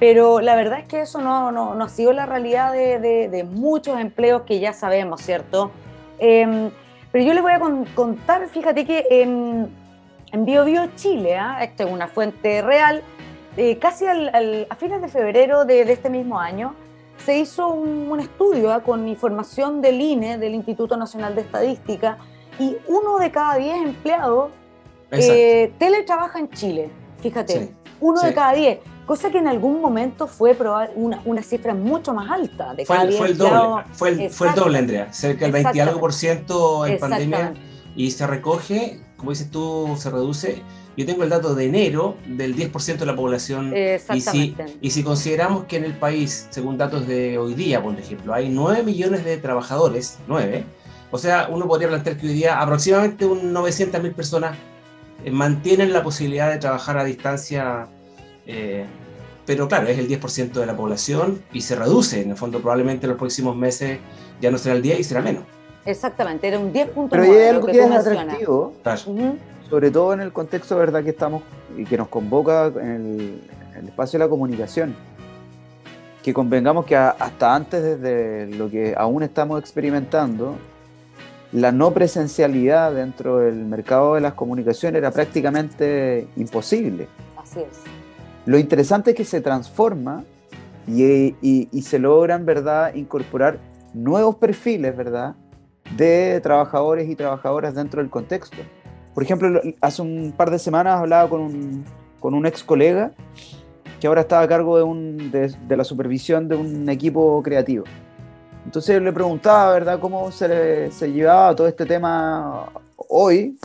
pero 0.00 0.40
la 0.40 0.56
verdad 0.56 0.80
es 0.80 0.88
que 0.88 1.00
eso 1.02 1.20
no, 1.20 1.52
no- 1.52 1.74
no 1.74 1.84
ha 1.84 1.88
sido 1.88 2.12
la 2.12 2.26
realidad 2.26 2.72
de, 2.72 3.46
muchos 3.48 4.00
empleos 4.00 4.42
que 4.42 4.58
ya 4.58 4.72
sabemos, 4.72 5.20
¿cierto? 5.20 5.70
Eh, 6.18 6.70
pero 7.12 7.24
yo 7.24 7.34
les 7.34 7.42
voy 7.42 7.52
a 7.52 7.60
con- 7.60 7.84
contar, 7.94 8.48
fíjate 8.48 8.84
que 8.84 9.06
en, 9.10 9.68
en 10.32 10.44
Bio 10.44 10.64
Bio 10.64 10.88
Chile, 10.96 11.36
¿ah? 11.36 11.62
esta 11.62 11.84
es 11.84 11.90
una 11.90 12.08
fuente 12.08 12.62
real, 12.62 13.02
eh, 13.56 13.78
casi 13.78 14.04
a 14.06 14.74
fines 14.76 15.00
de 15.00 15.06
febrero 15.08 15.64
de, 15.64 15.84
de 15.84 15.92
este 15.92 16.10
mismo 16.10 16.40
año, 16.40 16.74
se 17.18 17.38
hizo 17.38 17.68
un, 17.68 18.10
un 18.10 18.20
estudio 18.20 18.72
¿ah? 18.72 18.82
con 18.82 19.06
información 19.08 19.80
del 19.80 20.00
INE, 20.00 20.38
del 20.38 20.54
Instituto 20.54 20.96
Nacional 20.96 21.34
de 21.34 21.42
Estadística, 21.42 22.18
y 22.58 22.76
uno 22.86 23.18
de 23.18 23.30
cada 23.30 23.56
diez 23.56 23.76
empleados 23.76 24.50
eh, 25.10 25.72
teletrabaja 25.78 26.38
en 26.38 26.50
Chile, 26.50 26.90
fíjate, 27.20 27.60
Sí, 27.60 27.70
uno 28.00 28.20
de 28.20 28.34
cada 28.34 28.52
diez, 28.52 28.80
cosa 29.06 29.30
que 29.30 29.38
en 29.38 29.46
algún 29.48 29.80
momento 29.80 30.26
fue 30.26 30.56
una, 30.96 31.20
una 31.24 31.42
cifra 31.42 31.72
mucho 31.74 32.12
más 32.12 32.30
alta. 32.30 32.74
De 32.74 32.84
Fue, 32.84 32.96
cada 32.96 33.02
el- 33.04 33.10
10 33.10 33.18
fue 33.18 33.26
el 33.28 33.32
empleados. 33.32 33.68
doble, 33.70 33.84
fue 33.92 34.08
el, 34.08 34.30
fue 34.30 34.48
el 34.48 34.54
doble, 34.54 34.78
Andrea. 34.78 35.12
Cerca 35.12 35.44
del 35.44 35.52
20 35.52 35.70
y 35.74 35.80
algo 35.80 36.00
por 36.00 36.12
ciento 36.12 36.84
en 36.86 36.98
pandemia 36.98 37.54
y 37.96 38.10
se 38.10 38.26
recoge, 38.26 39.00
como 39.24 39.30
dices 39.30 39.50
tú, 39.50 39.96
se 39.98 40.10
reduce. 40.10 40.62
Yo 40.98 41.06
tengo 41.06 41.22
el 41.22 41.30
dato 41.30 41.54
de 41.54 41.64
enero 41.64 42.18
del 42.26 42.54
10% 42.54 42.98
de 42.98 43.06
la 43.06 43.16
población. 43.16 43.72
Y 44.12 44.20
si, 44.20 44.54
y 44.82 44.90
si 44.90 45.02
consideramos 45.02 45.64
que 45.64 45.78
en 45.78 45.84
el 45.84 45.94
país, 45.94 46.46
según 46.50 46.76
datos 46.76 47.06
de 47.06 47.38
hoy 47.38 47.54
día, 47.54 47.82
por 47.82 47.98
ejemplo, 47.98 48.34
hay 48.34 48.50
9 48.50 48.82
millones 48.82 49.24
de 49.24 49.38
trabajadores, 49.38 50.18
9, 50.28 50.66
o 51.10 51.16
sea, 51.16 51.48
uno 51.50 51.66
podría 51.66 51.88
plantear 51.88 52.18
que 52.18 52.26
hoy 52.26 52.34
día 52.34 52.60
aproximadamente 52.60 53.24
un 53.24 53.54
900.000 53.54 54.14
personas 54.14 54.58
eh, 55.24 55.30
mantienen 55.30 55.94
la 55.94 56.02
posibilidad 56.02 56.50
de 56.50 56.58
trabajar 56.58 56.98
a 56.98 57.04
distancia, 57.04 57.88
eh, 58.46 58.84
pero 59.46 59.68
claro, 59.68 59.88
es 59.88 59.98
el 59.98 60.06
10% 60.06 60.52
de 60.52 60.66
la 60.66 60.76
población 60.76 61.42
y 61.50 61.62
se 61.62 61.76
reduce. 61.76 62.20
En 62.20 62.32
el 62.32 62.36
fondo, 62.36 62.60
probablemente 62.60 63.06
en 63.06 63.10
los 63.12 63.18
próximos 63.18 63.56
meses 63.56 64.00
ya 64.42 64.50
no 64.50 64.58
será 64.58 64.74
el 64.74 64.82
10 64.82 65.00
y 65.00 65.04
será 65.04 65.22
menos. 65.22 65.44
Exactamente, 65.86 66.48
era 66.48 66.58
un 66.58 66.72
10.9. 66.72 67.08
Pero 67.10 67.22
hay 67.22 67.48
algo 67.48 67.66
que, 67.66 67.78
es 67.78 67.90
atractivo, 67.90 68.72
sobre 69.68 69.90
todo 69.90 70.12
en 70.14 70.20
el 70.20 70.32
contexto 70.32 70.76
verdad 70.76 71.02
que 71.02 71.10
estamos 71.10 71.42
y 71.76 71.84
que 71.84 71.96
nos 71.96 72.08
convoca 72.08 72.66
en 72.66 73.40
el, 73.76 73.88
espacio 73.88 74.18
de 74.18 74.24
la 74.24 74.28
comunicación. 74.28 74.94
Que 76.22 76.32
convengamos 76.32 76.86
que 76.86 76.96
hasta 76.96 77.54
antes, 77.54 77.82
desde 77.82 78.46
lo 78.56 78.70
que 78.70 78.94
aún 78.96 79.22
estamos 79.22 79.60
experimentando, 79.60 80.56
la 81.52 81.70
no 81.70 81.92
presencialidad 81.92 82.92
dentro 82.94 83.38
del 83.38 83.56
mercado 83.56 84.14
de 84.14 84.22
las 84.22 84.32
comunicaciones 84.32 84.98
era 84.98 85.10
prácticamente 85.10 86.26
imposible. 86.36 87.08
Así 87.36 87.60
es. 87.60 87.82
Lo 88.46 88.58
interesante 88.58 89.10
es 89.10 89.16
que 89.16 89.24
se 89.24 89.40
transforma 89.40 90.24
y, 90.86 91.34
y, 91.40 91.82
se 91.82 91.98
logran, 91.98 92.44
¿verdad?, 92.44 92.94
incorporar 92.94 93.58
nuevos 93.94 94.36
perfiles, 94.36 94.96
¿verdad?, 94.96 95.34
de 95.96 96.40
trabajadores 96.42 97.08
y 97.08 97.16
trabajadoras 97.16 97.74
dentro 97.74 98.00
del 98.00 98.10
contexto. 98.10 98.58
Por 99.14 99.22
ejemplo, 99.22 99.60
hace 99.80 100.02
un 100.02 100.34
par 100.36 100.50
de 100.50 100.58
semanas 100.58 100.98
hablaba 101.00 101.28
con 101.28 101.40
un, 101.40 101.84
con 102.20 102.34
un 102.34 102.46
ex 102.46 102.64
colega 102.64 103.12
que 104.00 104.06
ahora 104.06 104.22
estaba 104.22 104.42
a 104.42 104.48
cargo 104.48 104.76
de, 104.76 104.82
un, 104.82 105.30
de, 105.30 105.48
de 105.48 105.76
la 105.76 105.84
supervisión 105.84 106.48
de 106.48 106.56
un 106.56 106.88
equipo 106.88 107.42
creativo. 107.42 107.84
Entonces 108.64 109.00
le 109.00 109.12
preguntaba, 109.12 109.72
¿verdad?, 109.72 110.00
cómo 110.00 110.32
se, 110.32 110.90
se 110.90 111.12
llevaba 111.12 111.54
todo 111.54 111.68
este 111.68 111.84
tema 111.84 112.66
hoy, 112.96 113.58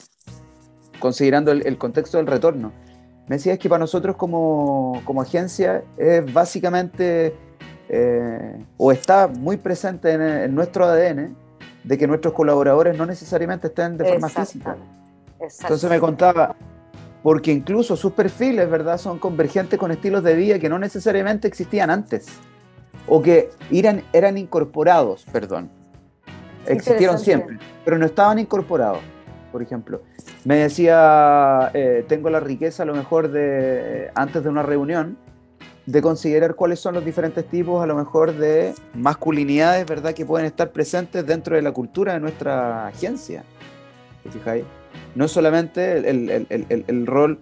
considerando 1.00 1.52
el, 1.52 1.78
contexto 1.78 2.18
del 2.18 2.28
retorno. 2.28 2.72
Me 3.28 3.38
decía 3.38 3.54
es 3.54 3.60
que 3.60 3.70
para 3.70 3.80
nosotros 3.80 4.16
como, 4.16 5.02
como 5.06 5.22
agencia 5.22 5.84
es 5.98 6.32
básicamente, 6.32 7.34
eh, 7.88 8.66
o 8.78 8.92
está 8.92 9.28
muy 9.28 9.58
presente 9.58 10.12
en, 10.12 10.54
nuestro 10.54 10.86
ADN, 10.86 11.36
de 11.84 11.98
que 11.98 12.08
nuestros 12.08 12.34
colaboradores 12.34 12.98
no 12.98 13.06
necesariamente 13.06 13.68
estén 13.68 13.98
de 13.98 14.06
forma 14.06 14.30
física. 14.30 14.78
Entonces 15.40 15.90
me 15.90 16.00
contaba, 16.00 16.56
porque 17.24 17.52
incluso 17.52 17.96
sus 17.96 18.14
perfiles, 18.14 18.70
¿verdad?, 18.70 18.98
son 18.98 19.20
convergentes 19.20 19.80
con 19.80 19.92
estilos 19.92 20.24
de 20.24 20.36
vida 20.36 20.60
que 20.60 20.70
no 20.70 20.80
necesariamente 20.80 21.48
existían 21.48 21.90
antes 21.90 22.28
o 23.08 23.22
que 23.22 23.50
eran, 23.72 24.04
eran 24.14 24.38
incorporados, 24.38 25.26
perdón. 25.32 25.70
Existieron 26.66 27.18
siempre, 27.18 27.58
pero 27.84 27.98
no 27.98 28.06
estaban 28.06 28.38
incorporados. 28.40 29.00
Por 29.52 29.64
ejemplo, 29.64 30.04
me 30.46 30.58
decía, 30.58 31.72
eh, 31.74 32.06
tengo 32.08 32.30
la 32.30 32.40
riqueza 32.40 32.84
a 32.84 32.86
lo 32.86 32.94
mejor 32.94 33.32
de, 33.32 34.12
antes 34.14 34.44
de 34.44 34.50
una 34.50 34.62
reunión, 34.62 35.18
de 35.92 36.04
considerar 36.04 36.54
cuáles 36.54 36.80
son 36.80 36.94
los 36.94 37.04
diferentes 37.04 37.44
tipos 37.46 37.82
a 37.82 37.88
lo 37.88 37.96
mejor 37.96 38.34
de 38.36 38.76
masculinidades, 38.94 39.88
¿verdad?, 39.88 40.14
que 40.14 40.24
pueden 40.24 40.46
estar 40.46 40.70
presentes 40.70 41.26
dentro 41.26 41.56
de 41.56 41.64
la 41.64 41.72
cultura 41.72 42.14
de 42.14 42.20
nuestra 42.20 42.86
agencia. 42.88 43.44
¿Te 44.22 44.30
fijáis? 44.30 44.66
No 45.16 45.26
es 45.26 45.32
solamente 45.32 45.98
el, 45.98 46.30
el, 46.30 46.46
el, 46.50 46.86
el 46.86 47.08
rol 47.08 47.40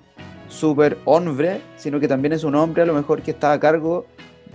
súper 0.48 0.98
hombre, 1.04 1.62
sino 1.76 2.00
que 2.00 2.08
también 2.08 2.32
es 2.32 2.46
un 2.46 2.56
hombre 2.56 2.84
a 2.84 2.86
lo 2.86 2.94
mejor 2.94 3.22
que 3.22 3.32
está 3.32 3.52
a 3.52 3.60
cargo 3.60 4.06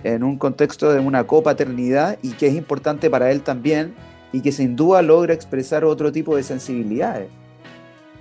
en 0.03 0.23
un 0.23 0.39
contexto 0.39 0.91
de 0.91 0.99
una 0.99 1.25
copaternidad 1.25 2.17
y 2.23 2.31
que 2.31 2.47
es 2.47 2.55
importante 2.55 3.11
para 3.11 3.29
él 3.29 3.43
también 3.43 3.93
y 4.31 4.41
que 4.41 4.51
sin 4.51 4.75
duda 4.75 5.03
logra 5.03 5.35
expresar 5.35 5.85
otro 5.85 6.11
tipo 6.11 6.35
de 6.35 6.41
sensibilidades. 6.41 7.29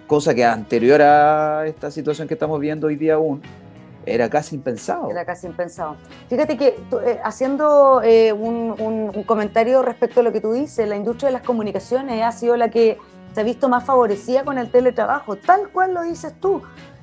Cosa 0.07 0.35
que 0.35 0.45
anterior 0.45 1.01
a 1.01 1.67
esta 1.67 1.91
situación 1.91 2.29
que 2.29 2.35
estamos 2.35 2.61
viendo 2.61 2.89
hoy 2.89 2.97
día 2.97 3.15
aún, 3.15 3.41
era 4.07 4.29
casi 4.29 4.57
impensado. 4.57 5.11
Era 5.11 5.25
casi 5.25 5.47
impensado. 5.47 5.97
Fíjate 6.29 6.57
que 6.57 6.79
eh, 7.05 7.21
haciendo 7.25 8.03
eh, 8.03 8.33
un, 8.33 9.25
comentario 9.27 9.83
respecto 9.83 10.21
a 10.21 10.23
lo 10.23 10.33
que 10.33 10.41
tú 10.41 10.53
dices, 10.53 10.89
la 10.89 10.97
industria 10.97 11.29
de 11.29 11.33
las 11.35 11.43
comunicaciones 11.43 12.23
ha 12.23 12.33
sido 12.33 12.57
la 12.57 12.71
que 12.71 12.99
se 13.35 13.41
ha 13.41 13.45
visto 13.45 13.69
más 13.69 13.85
favorecida 13.85 14.45
con 14.45 14.59
el 14.59 14.71
teletrabajo, 14.71 15.37
tal 15.37 15.69
cual 15.71 15.95
lo 15.95 16.03
dices 16.03 16.35
tú, 16.41 16.63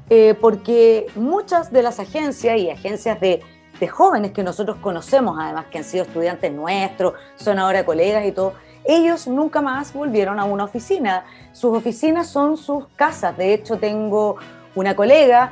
eh, 0.10 0.36
porque 0.40 1.08
muchas 1.16 1.72
de 1.72 1.84
las 1.84 2.00
agencias 2.00 2.58
y 2.58 2.70
agencias 2.70 3.20
de 3.20 3.42
jóvenes 3.90 4.32
que 4.32 4.44
nosotros 4.44 4.78
conocemos, 4.78 5.38
además 5.40 5.66
que 5.72 5.78
han 5.80 5.84
sido 5.84 6.04
estudiantes 6.04 6.52
nuestros, 6.52 7.14
son 7.36 7.60
ahora 7.60 7.86
colegas 7.86 8.26
y 8.26 8.32
todo, 8.32 8.54
ellos 8.84 9.28
nunca 9.28 9.62
más 9.62 9.94
volvieron 9.94 10.40
a 10.40 10.46
una 10.46 10.64
oficina. 10.64 11.26
Sus 11.52 11.78
oficinas 11.78 12.28
son 12.28 12.58
sus 12.58 12.88
casas. 12.96 13.38
De 13.38 13.54
hecho, 13.54 13.78
tengo 13.78 14.38
una 14.76 14.96
colega 14.96 15.52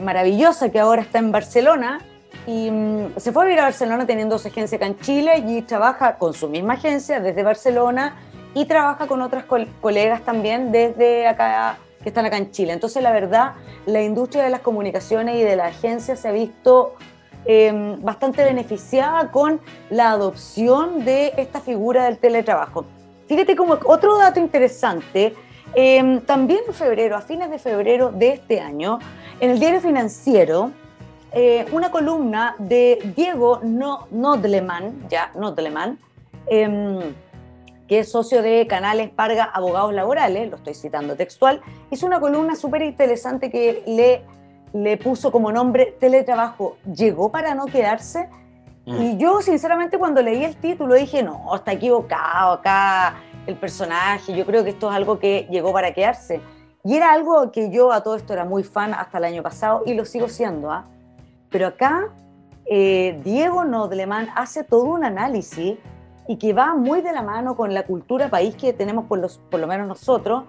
maravillosa, 0.00 0.70
que 0.70 0.78
ahora 0.78 1.02
está 1.02 1.18
en 1.18 1.32
Barcelona, 1.32 2.00
y 2.46 2.70
mm, 2.70 3.16
se 3.16 3.32
fue 3.32 3.44
a 3.44 3.46
vivir 3.46 3.60
a 3.60 3.64
Barcelona 3.64 4.06
teniendo 4.06 4.38
su 4.38 4.48
agencia 4.48 4.76
acá 4.76 4.86
en 4.86 4.98
Chile 4.98 5.44
y 5.46 5.62
trabaja 5.62 6.18
con 6.18 6.34
su 6.34 6.48
misma 6.48 6.74
agencia 6.74 7.20
desde 7.20 7.42
Barcelona 7.42 8.16
y 8.54 8.64
trabaja 8.64 9.06
con 9.06 9.22
otras 9.22 9.44
colegas 9.80 10.22
también 10.22 10.72
desde 10.72 11.26
acá 11.26 11.78
que 12.02 12.08
están 12.08 12.26
acá 12.26 12.36
en 12.36 12.50
Chile. 12.50 12.72
Entonces, 12.72 13.02
la 13.02 13.12
verdad, 13.12 13.52
la 13.86 14.02
industria 14.02 14.42
de 14.42 14.50
las 14.50 14.60
comunicaciones 14.60 15.36
y 15.36 15.42
de 15.42 15.54
la 15.56 15.66
agencia 15.66 16.16
se 16.16 16.28
ha 16.28 16.32
visto 16.32 16.96
Em, 17.44 18.00
bastante 18.00 18.44
beneficiada 18.44 19.32
con 19.32 19.60
la 19.90 20.12
adopción 20.12 21.04
de 21.04 21.32
esta 21.36 21.60
figura 21.60 22.04
del 22.04 22.18
teletrabajo. 22.18 22.84
Fíjate 23.26 23.56
como 23.56 23.78
otro 23.84 24.16
dato 24.16 24.38
interesante, 24.38 25.34
em, 25.74 26.20
también 26.20 26.60
en 26.68 26.72
febrero, 26.72 27.16
a 27.16 27.20
fines 27.20 27.50
de 27.50 27.58
febrero 27.58 28.12
de 28.12 28.34
este 28.34 28.60
año, 28.60 29.00
en 29.42 29.50
el 29.50 29.58
diario 29.58 29.82
financiero, 29.82 30.72
eh, 31.32 31.66
una 31.72 31.90
columna 31.90 32.54
de 32.58 33.12
Diego 33.14 33.60
no, 33.62 34.06
Nodleman, 34.10 35.08
ya 35.10 35.32
Nodleman, 35.34 35.98
em, 36.46 37.14
que 37.86 37.98
es 37.98 38.10
socio 38.10 38.40
de 38.40 38.66
Canales 38.66 39.10
Parga 39.10 39.44
Abogados 39.44 39.92
Laborales, 39.92 40.48
lo 40.48 40.56
estoy 40.56 40.72
citando 40.74 41.16
textual, 41.16 41.60
hizo 41.90 42.06
una 42.06 42.20
columna 42.20 42.56
súper 42.56 42.82
interesante 42.82 43.50
que 43.50 43.82
le 43.86 44.22
le 44.72 44.96
puso 44.96 45.30
como 45.30 45.52
nombre 45.52 45.94
teletrabajo, 45.98 46.76
llegó 46.94 47.30
para 47.30 47.54
no 47.54 47.66
quedarse. 47.66 48.28
Mm. 48.86 49.02
Y 49.02 49.16
yo, 49.18 49.42
sinceramente, 49.42 49.98
cuando 49.98 50.22
leí 50.22 50.44
el 50.44 50.56
título 50.56 50.94
dije, 50.94 51.22
no, 51.22 51.54
está 51.54 51.72
equivocado 51.72 52.54
acá 52.54 53.16
el 53.46 53.56
personaje, 53.56 54.34
yo 54.34 54.46
creo 54.46 54.64
que 54.64 54.70
esto 54.70 54.90
es 54.90 54.96
algo 54.96 55.18
que 55.18 55.46
llegó 55.50 55.72
para 55.72 55.92
quedarse. 55.92 56.40
Y 56.84 56.96
era 56.96 57.12
algo 57.12 57.52
que 57.52 57.70
yo 57.70 57.92
a 57.92 58.02
todo 58.02 58.16
esto 58.16 58.32
era 58.32 58.44
muy 58.44 58.64
fan 58.64 58.92
hasta 58.94 59.18
el 59.18 59.24
año 59.24 59.42
pasado 59.42 59.82
y 59.86 59.94
lo 59.94 60.04
sigo 60.04 60.28
siendo. 60.28 60.70
¿ah? 60.70 60.86
Pero 61.50 61.68
acá 61.68 62.08
eh, 62.66 63.20
Diego 63.24 63.64
Nodleman 63.64 64.28
hace 64.34 64.64
todo 64.64 64.84
un 64.84 65.04
análisis 65.04 65.78
y 66.26 66.36
que 66.36 66.52
va 66.52 66.74
muy 66.74 67.00
de 67.00 67.12
la 67.12 67.22
mano 67.22 67.56
con 67.56 67.74
la 67.74 67.84
cultura 67.84 68.28
país 68.28 68.56
que 68.56 68.72
tenemos 68.72 69.06
por, 69.06 69.18
los, 69.18 69.38
por 69.50 69.60
lo 69.60 69.66
menos 69.66 69.86
nosotros, 69.86 70.44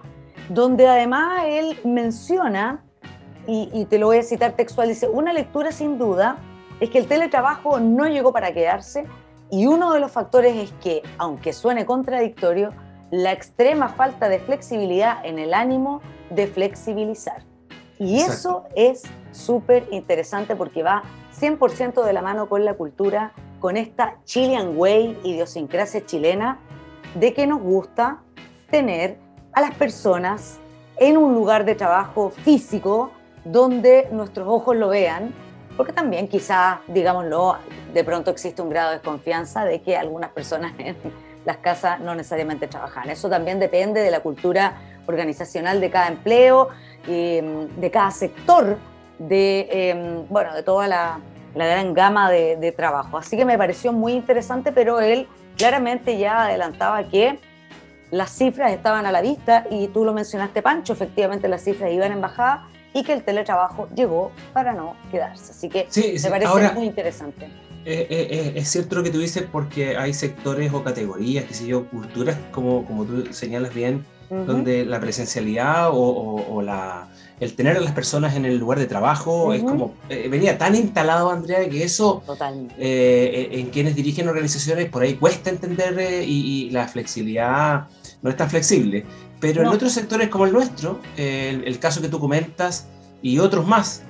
donde 0.48 0.88
además 0.88 1.44
él 1.46 1.78
menciona 1.84 2.82
y, 3.46 3.84
te 3.86 3.98
lo 3.98 4.06
voy 4.06 4.18
a 4.18 4.22
citar 4.22 4.52
textual, 4.52 4.88
dice, 4.88 5.06
una 5.06 5.34
lectura 5.34 5.70
sin 5.70 5.98
duda 5.98 6.38
es 6.80 6.88
que 6.88 6.98
el 6.98 7.06
teletrabajo 7.06 7.78
no 7.78 8.06
llegó 8.06 8.32
para 8.32 8.54
quedarse 8.54 9.06
y 9.50 9.66
uno 9.66 9.92
de 9.92 10.00
los 10.00 10.10
factores 10.10 10.56
es 10.56 10.72
que, 10.82 11.02
aunque 11.18 11.52
suene 11.52 11.84
contradictorio, 11.84 12.70
la 13.14 13.30
extrema 13.30 13.90
falta 13.90 14.28
de 14.28 14.40
flexibilidad 14.40 15.24
en 15.24 15.38
el 15.38 15.54
ánimo 15.54 16.00
de 16.30 16.48
flexibilizar. 16.48 17.44
Y 17.96 18.20
eso 18.20 18.64
es 18.74 19.04
súper 19.30 19.86
interesante 19.92 20.56
porque 20.56 20.82
va 20.82 21.04
100% 21.38 22.04
de 22.04 22.12
la 22.12 22.22
mano 22.22 22.48
con 22.48 22.64
la 22.64 22.74
cultura, 22.74 23.32
con 23.60 23.76
esta 23.76 24.16
Chilean 24.24 24.76
Way, 24.76 25.20
idiosincrasia 25.22 26.04
chilena, 26.04 26.58
de 27.14 27.32
que 27.32 27.46
nos 27.46 27.62
gusta 27.62 28.18
tener 28.68 29.16
a 29.52 29.60
las 29.60 29.76
personas 29.76 30.58
en 30.96 31.16
un 31.16 31.34
lugar 31.34 31.64
de 31.64 31.76
trabajo 31.76 32.30
físico 32.30 33.12
donde 33.44 34.08
nuestros 34.10 34.48
ojos 34.48 34.74
lo 34.74 34.88
vean, 34.88 35.32
porque 35.76 35.92
también 35.92 36.26
quizás, 36.26 36.80
digámoslo, 36.88 37.58
de 37.92 38.02
pronto 38.02 38.32
existe 38.32 38.60
un 38.60 38.70
grado 38.70 38.90
de 38.90 38.96
desconfianza 38.96 39.64
de 39.64 39.80
que 39.82 39.96
algunas 39.96 40.32
personas 40.32 40.72
en 40.78 40.96
las 41.44 41.58
casas 41.58 42.00
no 42.00 42.14
necesariamente 42.14 42.66
trabajan. 42.66 43.10
Eso 43.10 43.28
también 43.28 43.58
depende 43.58 44.00
de 44.00 44.10
la 44.10 44.20
cultura 44.20 44.76
organizacional 45.06 45.80
de 45.80 45.90
cada 45.90 46.08
empleo, 46.08 46.68
em, 47.06 47.68
de 47.76 47.90
cada 47.90 48.10
sector, 48.10 48.78
de, 49.18 49.68
em, 49.70 50.26
bueno, 50.28 50.54
de 50.54 50.62
toda 50.62 50.88
la, 50.88 51.20
gran 51.54 51.94
gama 51.94 52.32
de, 52.32 52.56
de 52.56 52.72
trabajo. 52.72 53.16
Así 53.16 53.36
que 53.36 53.44
me 53.44 53.56
pareció 53.56 53.92
muy 53.92 54.12
interesante, 54.14 54.72
pero 54.72 54.98
él 55.00 55.28
claramente 55.56 56.18
ya 56.18 56.46
adelantaba 56.46 57.04
que 57.04 57.38
las 58.10 58.30
cifras 58.30 58.72
estaban 58.72 59.06
a 59.06 59.12
la 59.12 59.20
vista 59.20 59.64
y 59.70 59.88
tú 59.88 60.04
lo 60.04 60.12
mencionaste, 60.12 60.62
Pancho, 60.62 60.92
efectivamente 60.92 61.48
las 61.48 61.62
cifras 61.62 61.92
iban 61.92 62.12
en 62.12 62.20
bajada 62.20 62.68
y 62.92 63.02
que 63.02 63.12
el 63.12 63.24
teletrabajo 63.24 63.88
llegó 63.94 64.30
para 64.52 64.72
no 64.72 64.96
quedarse. 65.10 65.50
Así 65.50 65.68
que 65.68 65.88
me 66.22 66.30
parece 66.30 66.72
muy 66.74 66.86
interesante. 66.86 67.48
Eh, 67.86 68.06
eh, 68.08 68.28
eh, 68.30 68.52
es 68.56 68.70
cierto 68.70 68.96
lo 68.96 69.02
que 69.02 69.10
tú 69.10 69.18
dices 69.18 69.44
porque 69.50 69.96
hay 69.96 70.14
sectores 70.14 70.72
o 70.72 70.82
categorías, 70.82 71.44
qué 71.44 71.54
sé 71.54 71.66
yo, 71.66 71.86
culturas, 71.90 72.36
como, 72.50 72.86
como 72.86 73.04
tú 73.04 73.26
señalas 73.32 73.74
bien, 73.74 74.06
donde 74.30 74.84
la 74.84 74.98
presencialidad 74.98 75.90
o, 75.92 76.60
la, 76.62 77.08
el 77.38 77.54
tener 77.54 77.76
a 77.76 77.80
las 77.80 77.92
personas 77.92 78.34
en 78.34 78.44
el 78.46 78.58
lugar 78.58 78.80
de 78.80 78.86
trabajo 78.86 79.52
es 79.52 79.62
como, 79.62 79.94
venía 80.08 80.58
tan 80.58 80.74
instalado, 80.74 81.30
Andrea, 81.30 81.68
que 81.68 81.84
eso 81.84 82.24
en 82.78 83.70
quienes 83.70 83.94
dirigen 83.94 84.28
organizaciones 84.28 84.88
por 84.88 85.02
ahí 85.02 85.14
cuesta 85.14 85.50
entender 85.50 86.24
y, 86.26 86.70
la 86.70 86.88
flexibilidad 86.88 87.86
no 88.22 88.30
es 88.30 88.36
tan 88.36 88.50
flexible. 88.50 89.04
Pero 89.38 89.60
en 89.60 89.68
otros 89.68 89.92
sectores 89.92 90.30
como 90.30 90.46
el 90.46 90.52
nuestro, 90.52 91.00
el, 91.16 91.78
caso 91.78 92.00
que 92.00 92.08
tú 92.08 92.18
comentas 92.18 92.88
y 93.22 93.38
otros 93.38 93.68
más, 93.68 94.02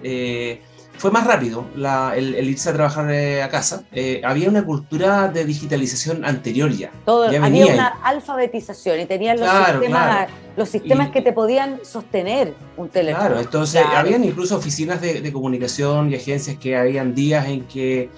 fue 0.97 1.11
más 1.11 1.27
rápido 1.27 1.67
el, 2.15 2.49
irse 2.49 2.71
a 2.71 2.73
trabajar 2.73 3.11
eh, 3.11 3.43
a 3.43 3.49
casa. 3.49 3.85
Eh, 3.93 4.23
había 4.25 4.49
una 4.49 4.65
cultura 4.65 5.29
de 5.29 5.45
digitalización 5.45 6.25
anterior 6.25 6.71
ya. 6.71 6.91
Todo, 7.05 7.25
había 7.25 7.67
una 7.67 7.89
alfabetización 8.03 9.01
y 9.01 9.07
tenían 9.07 9.39
los 9.39 9.51
sistemas, 9.51 10.29
Los 10.57 10.69
sistemas 10.69 11.11
que 11.11 11.23
te 11.23 11.33
podían 11.33 11.81
sostener 11.85 12.55
un 12.77 12.89
teléfono. 12.89 13.27
Claro, 13.27 13.41
entonces 13.41 13.83
habían 13.85 14.25
incluso 14.25 14.57
oficinas 14.57 15.01
de, 15.01 15.33
comunicación 15.33 16.11
y 16.11 16.15
agencias 16.15 16.57
que 16.59 16.77
habían 16.77 17.15
días 17.15 17.47
en 17.49 17.65
que 17.65 18.09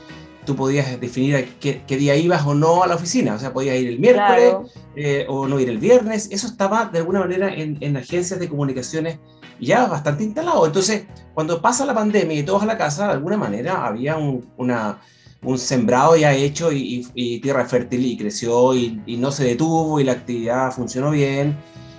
tú 0.45 0.55
podías 0.55 1.01
definir 1.01 1.57
qué, 1.59 1.83
día 1.89 2.15
ibas 2.15 2.47
o 2.47 2.55
no 2.55 2.85
a 2.85 2.87
la 2.87 2.95
oficina. 2.95 3.35
O 3.35 3.39
sea, 3.39 3.53
podías 3.53 3.77
ir 3.77 3.89
el 3.89 3.99
miércoles 3.99 4.55
eh, 4.95 5.25
o 5.29 5.49
no 5.49 5.59
ir 5.59 5.71
el 5.71 5.79
viernes. 5.79 6.29
Eso 6.31 6.47
estaba 6.47 6.85
de 6.85 6.99
alguna 6.99 7.21
manera 7.21 7.53
en, 7.53 7.79
en 7.81 7.97
agencias 7.97 8.39
de 8.39 8.49
comunicaciones 8.49 9.19
ya 9.61 9.87
bastante 9.87 10.25
instalado. 10.25 10.67
Entonces, 10.67 11.07
cuando 11.35 11.61
pasa 11.61 11.85
la 11.85 11.95
pandemia 11.95 12.39
y 12.39 12.43
todos 12.43 12.63
a 12.63 12.67
la 12.67 12.79
casa, 12.79 13.07
de 13.07 13.13
alguna 13.13 13.37
manera 13.37 13.87
había 13.87 14.17
un, 14.17 14.49
una, 14.57 14.99
un 15.43 15.59
sembrado 15.59 16.17
ya 16.17 16.33
hecho 16.33 16.71
y, 16.73 17.41
tierra 17.41 17.67
fértil 17.67 18.05
y 18.05 18.17
creció 18.17 18.75
y, 18.75 19.01
no 19.19 19.31
se 19.31 19.45
detuvo 19.45 20.01
y 20.01 20.05
la 20.05 20.13
actividad 20.13 20.73
funcionó 20.73 21.11
bien 21.11 21.57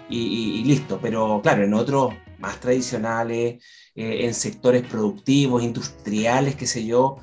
y, 0.09 0.63
listo. 0.63 0.99
Pero 1.01 1.41
claro, 1.41 1.63
en 1.63 1.73
otros 1.73 2.13
más 2.39 2.59
tradicionales, 2.59 3.63
eh, 3.95 4.25
en 4.25 4.33
sectores 4.33 4.83
productivos, 4.83 5.63
industriales, 5.63 6.55
qué 6.55 6.67
sé 6.67 6.85
yo, 6.85 7.17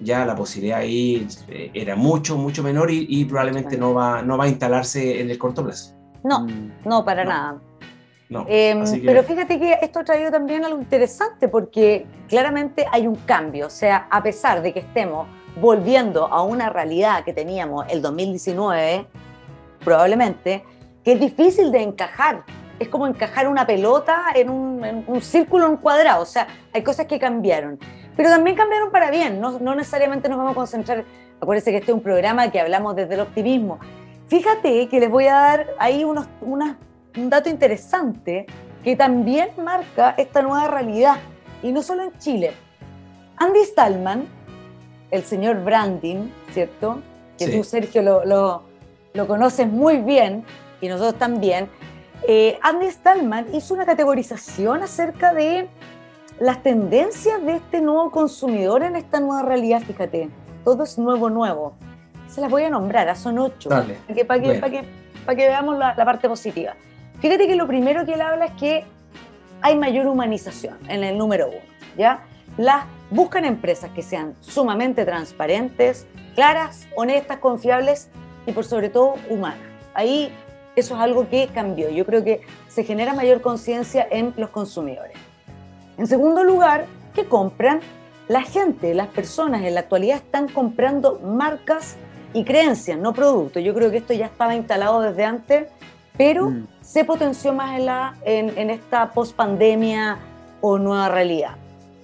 ya 0.00 0.24
la 0.26 0.36
posibilidad 0.36 0.80
ahí 0.80 1.26
eh, 1.48 1.70
era 1.74 1.96
mucho, 1.96 2.36
mucho 2.36 2.62
menor 2.62 2.90
y, 2.90 3.24
probablemente 3.24 3.76
no 3.76 3.94
va, 3.94 4.22
no 4.22 4.36
va 4.36 4.44
a 4.44 4.48
instalarse 4.48 5.20
en 5.20 5.30
el 5.30 5.38
corto 5.38 5.64
plazo. 5.64 5.94
No, 6.24 6.40
mm. 6.40 6.72
no, 6.84 7.04
para 7.04 7.24
nada. 7.24 7.62
Em, 8.46 8.84
pero 9.06 9.22
fíjate 9.22 9.58
que 9.58 9.78
esto 9.80 10.00
ha 10.00 10.04
traído 10.04 10.30
también 10.30 10.64
algo 10.64 10.78
interesante 10.78 11.48
porque 11.48 12.06
claramente 12.28 12.86
hay 12.92 13.06
un 13.06 13.16
cambio, 13.16 13.66
o 13.68 13.70
sea, 13.70 14.06
a 14.10 14.22
pesar 14.22 14.60
de 14.60 14.74
que 14.74 14.80
estemos 14.80 15.26
volviendo 15.60 16.26
a 16.26 16.42
una 16.42 16.68
realidad 16.68 17.24
que 17.24 17.32
teníamos 17.32 17.86
el 17.88 18.02
2019, 18.02 19.06
probablemente, 19.82 20.62
que 21.04 21.12
es 21.12 21.20
difícil 21.20 21.72
de 21.72 21.82
encajar. 21.82 22.44
Es 22.78 22.88
como 22.88 23.06
encajar 23.06 23.48
una 23.48 23.66
pelota 23.66 24.26
en 24.34 24.50
un, 24.50 25.20
círculo, 25.20 25.64
en 25.64 25.70
un 25.72 25.76
cuadrado. 25.78 26.22
O 26.22 26.26
sea, 26.26 26.46
hay 26.72 26.82
cosas 26.82 27.06
que 27.06 27.18
cambiaron. 27.18 27.78
Pero 28.16 28.30
también 28.30 28.56
cambiaron 28.56 28.92
para 28.92 29.10
bien. 29.10 29.40
No, 29.40 29.58
no 29.58 29.74
necesariamente 29.74 30.28
nos 30.28 30.38
vamos 30.38 30.52
a 30.52 30.54
concentrar. 30.54 31.04
Acuérdense 31.40 31.70
que 31.70 31.78
este 31.78 31.90
es 31.90 31.94
un 31.94 32.02
programa 32.02 32.50
que 32.50 32.60
hablamos 32.60 32.94
desde 32.94 33.14
el 33.14 33.20
optimismo. 33.20 33.80
Fíjate 34.28 34.88
que 34.88 35.00
les 35.00 35.10
voy 35.10 35.26
a 35.26 35.34
dar 35.34 35.66
ahí 35.78 36.04
unos, 36.04 36.28
unas 36.40 36.76
un 37.16 37.30
dato 37.30 37.48
interesante 37.48 38.46
que 38.82 38.96
también 38.96 39.50
marca 39.62 40.14
esta 40.16 40.42
nueva 40.42 40.68
realidad, 40.68 41.16
y 41.62 41.72
no 41.72 41.82
solo 41.82 42.04
en 42.04 42.18
Chile. 42.18 42.52
Andy 43.36 43.64
Stallman, 43.64 44.26
el 45.10 45.22
señor 45.22 45.62
branding, 45.64 46.28
¿cierto? 46.52 47.00
Que 47.36 47.48
tú, 47.48 47.64
Sergio, 47.64 48.02
lo, 48.02 48.62
lo, 49.14 49.26
conoces 49.26 49.68
muy 49.68 49.98
bien, 49.98 50.44
y 50.80 50.88
nosotros 50.88 51.18
también. 51.18 51.68
Eh, 52.26 52.58
Andy 52.62 52.90
Stallman 52.90 53.54
hizo 53.54 53.74
una 53.74 53.86
categorización 53.86 54.82
acerca 54.82 55.32
de 55.32 55.68
las 56.40 56.62
tendencias 56.62 57.44
de 57.44 57.56
este 57.56 57.80
nuevo 57.80 58.10
consumidor 58.10 58.82
en 58.82 58.96
esta 58.96 59.20
nueva 59.20 59.42
realidad, 59.42 59.82
fíjate. 59.82 60.30
Todo 60.64 60.84
es 60.84 60.98
nuevo, 60.98 61.30
nuevo. 61.30 61.74
Se 62.28 62.40
las 62.40 62.50
voy 62.50 62.64
a 62.64 62.70
nombrar, 62.70 63.16
son 63.16 63.38
ocho, 63.38 63.70
para 63.70 63.86
que, 63.86 64.24
para, 64.24 64.40
que, 64.42 64.54
para, 64.54 64.70
que, 64.70 64.84
para 65.24 65.36
que 65.36 65.46
veamos 65.46 65.78
la, 65.78 65.94
la 65.94 66.04
parte 66.04 66.28
positiva. 66.28 66.74
Fíjate 67.20 67.48
que 67.48 67.56
lo 67.56 67.66
primero 67.66 68.04
que 68.04 68.14
él 68.14 68.20
habla 68.20 68.46
es 68.46 68.52
que 68.52 68.84
hay 69.60 69.76
mayor 69.76 70.06
humanización 70.06 70.78
en 70.88 71.02
el 71.02 71.18
número 71.18 71.48
uno, 71.48 71.58
¿ya? 71.96 72.22
Las 72.56 72.84
buscan 73.10 73.44
empresas 73.44 73.90
que 73.90 74.02
sean 74.02 74.36
sumamente 74.40 75.04
transparentes, 75.04 76.06
claras, 76.36 76.86
honestas, 76.94 77.38
confiables 77.38 78.08
y 78.46 78.52
por 78.52 78.64
sobre 78.64 78.88
todo 78.88 79.14
humanas. 79.28 79.58
Ahí 79.94 80.32
eso 80.76 80.94
es 80.94 81.00
algo 81.00 81.28
que 81.28 81.48
cambió. 81.48 81.90
Yo 81.90 82.06
creo 82.06 82.22
que 82.22 82.42
se 82.68 82.84
genera 82.84 83.14
mayor 83.14 83.40
conciencia 83.40 84.06
en 84.08 84.32
los 84.36 84.50
consumidores. 84.50 85.16
En 85.96 86.06
segundo 86.06 86.44
lugar, 86.44 86.86
que 87.14 87.24
compran 87.24 87.80
la 88.28 88.42
gente, 88.42 88.94
las 88.94 89.08
personas 89.08 89.62
en 89.62 89.74
la 89.74 89.80
actualidad 89.80 90.18
están 90.18 90.46
comprando 90.48 91.18
marcas 91.18 91.96
y 92.32 92.44
creencias, 92.44 92.96
no 92.96 93.12
productos. 93.12 93.64
Yo 93.64 93.74
creo 93.74 93.90
que 93.90 93.96
esto 93.96 94.12
ya 94.12 94.26
estaba 94.26 94.54
instalado 94.54 95.00
desde 95.00 95.24
antes 95.24 95.66
pero 96.18 96.50
mm. 96.50 96.66
se 96.82 97.04
potenció 97.04 97.54
más 97.54 97.78
en, 97.78 97.86
la, 97.86 98.14
en, 98.24 98.68
esta 98.68 99.12
post-pandemia 99.12 100.18
o 100.60 100.76
nueva 100.76 101.08
realidad. 101.08 101.52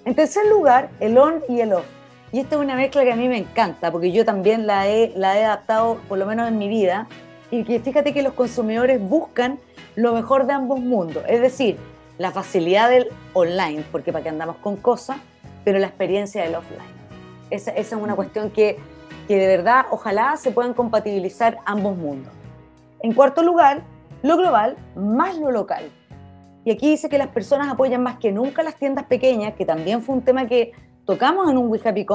En 0.07 0.15
tercer 0.15 0.47
lugar, 0.47 0.89
el 1.01 1.19
on 1.19 1.43
y 1.49 1.61
el 1.61 1.75
off. 1.75 1.85
Y 2.33 2.41
esta 2.41 2.55
es 2.55 2.61
una 2.63 2.77
mezcla 2.77 3.05
que 3.05 3.13
a 3.13 3.17
mí 3.17 3.29
me 3.29 3.39
encanta, 3.39 3.91
porque 3.91 4.13
yo 4.13 4.25
también 4.25 4.67
la 4.67 4.89
he, 4.89 5.13
la 5.17 5.39
he 5.39 5.45
adaptado, 5.45 5.99
por 6.09 6.19
lo 6.19 6.27
menos 6.27 6.49
en 6.49 6.59
mi 6.59 6.69
vida, 6.69 7.07
y 7.51 7.65
que 7.65 7.81
fíjate 7.81 8.15
que 8.15 8.23
los 8.23 8.33
consumidores 8.33 9.01
buscan 9.01 9.59
lo 9.97 10.13
mejor 10.15 10.47
de 10.47 10.53
ambos 10.53 10.81
mundos, 10.81 11.23
es 11.29 11.41
decir, 11.41 11.77
la 12.19 12.31
facilidad 12.31 12.91
del 12.91 13.09
online, 13.33 13.85
porque 13.91 14.13
para 14.13 14.23
qué 14.23 14.29
andamos 14.29 14.57
con 14.57 14.77
cosas, 14.77 15.17
pero 15.65 15.79
la 15.79 15.87
experiencia 15.87 16.43
del 16.43 16.55
offline. 16.55 16.95
Esa, 17.51 17.71
esa 17.73 17.97
es 17.97 18.03
una 18.03 18.15
cuestión 18.15 18.51
que, 18.51 18.79
que 19.29 19.37
de 19.37 19.47
verdad 19.47 19.87
ojalá 19.91 20.37
se 20.37 20.51
puedan 20.51 20.75
compatibilizar 20.75 21.59
ambos 21.65 21.97
mundos. 21.97 22.33
En 23.01 23.13
cuarto 23.13 23.43
lugar, 23.43 23.83
lo 24.25 24.39
global 24.39 24.77
más 24.97 25.37
lo 25.37 25.51
local. 25.51 25.91
Y 26.65 26.71
aquí 26.71 26.89
dice 26.89 27.11
que 27.11 27.19
las 27.19 27.29
personas 27.29 27.69
apoyan 27.69 28.03
más 28.03 28.17
que 28.17 28.33
nunca 28.33 28.63
las 28.63 28.77
tiendas 28.77 29.05
pequeñas, 29.05 29.53
que 29.55 29.67
también 29.67 30.01
fue 30.01 30.15
un 30.15 30.23
tema 30.23 30.47
que 30.47 30.73
tocamos 31.05 31.51
en 31.51 31.59
un 31.59 31.69
We 31.69 31.79
Happy 31.85 32.07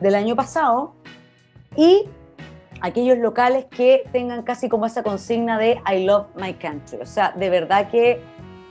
del 0.00 0.14
año 0.14 0.34
pasado, 0.34 0.94
y 1.76 2.08
aquellos 2.80 3.18
locales 3.18 3.66
que 3.66 4.04
tengan 4.12 4.44
casi 4.44 4.70
como 4.70 4.86
esa 4.86 5.02
consigna 5.02 5.58
de 5.58 5.78
I 5.86 6.06
love 6.06 6.28
my 6.36 6.54
country. 6.54 6.98
O 7.02 7.06
sea, 7.06 7.32
de 7.32 7.50
verdad 7.50 7.90
que 7.90 8.22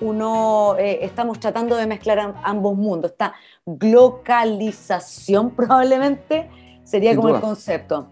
uno 0.01 0.75
eh, 0.79 1.05
estamos 1.05 1.39
tratando 1.39 1.75
de 1.75 1.85
mezclar 1.85 2.33
ambos 2.43 2.75
mundos. 2.75 3.11
Esta 3.11 3.35
globalización 3.63 5.51
probablemente 5.51 6.49
sería 6.83 7.15
como 7.15 7.29
el 7.29 7.41
concepto. 7.41 8.07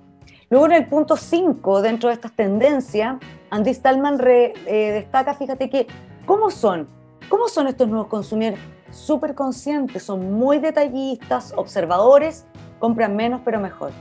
Luego 0.49 0.65
en 0.65 0.71
el 0.71 0.87
punto 0.87 1.15
5, 1.15 1.81
dentro 1.83 2.09
de 2.09 2.15
estas 2.15 2.31
tendencias, 2.31 3.17
Andy 3.51 3.71
Stallman 3.71 4.19
eh, 4.25 4.91
destaca, 4.93 5.35
fíjate 5.35 5.69
que, 5.69 5.85
¿cómo 6.25 6.49
son? 6.49 6.87
¿Cómo 7.29 7.47
son 7.47 7.67
estos 7.67 7.87
nuevos 7.87 8.07
consumidores? 8.07 8.59
Súper 8.89 9.35
conscientes, 9.35 10.01
son 10.01 10.33
muy 10.33 10.57
detallistas, 10.57 11.53
observadores, 11.55 12.47
compran 12.79 13.15
menos 13.15 13.41
pero 13.45 13.59
mejor. 13.59 13.91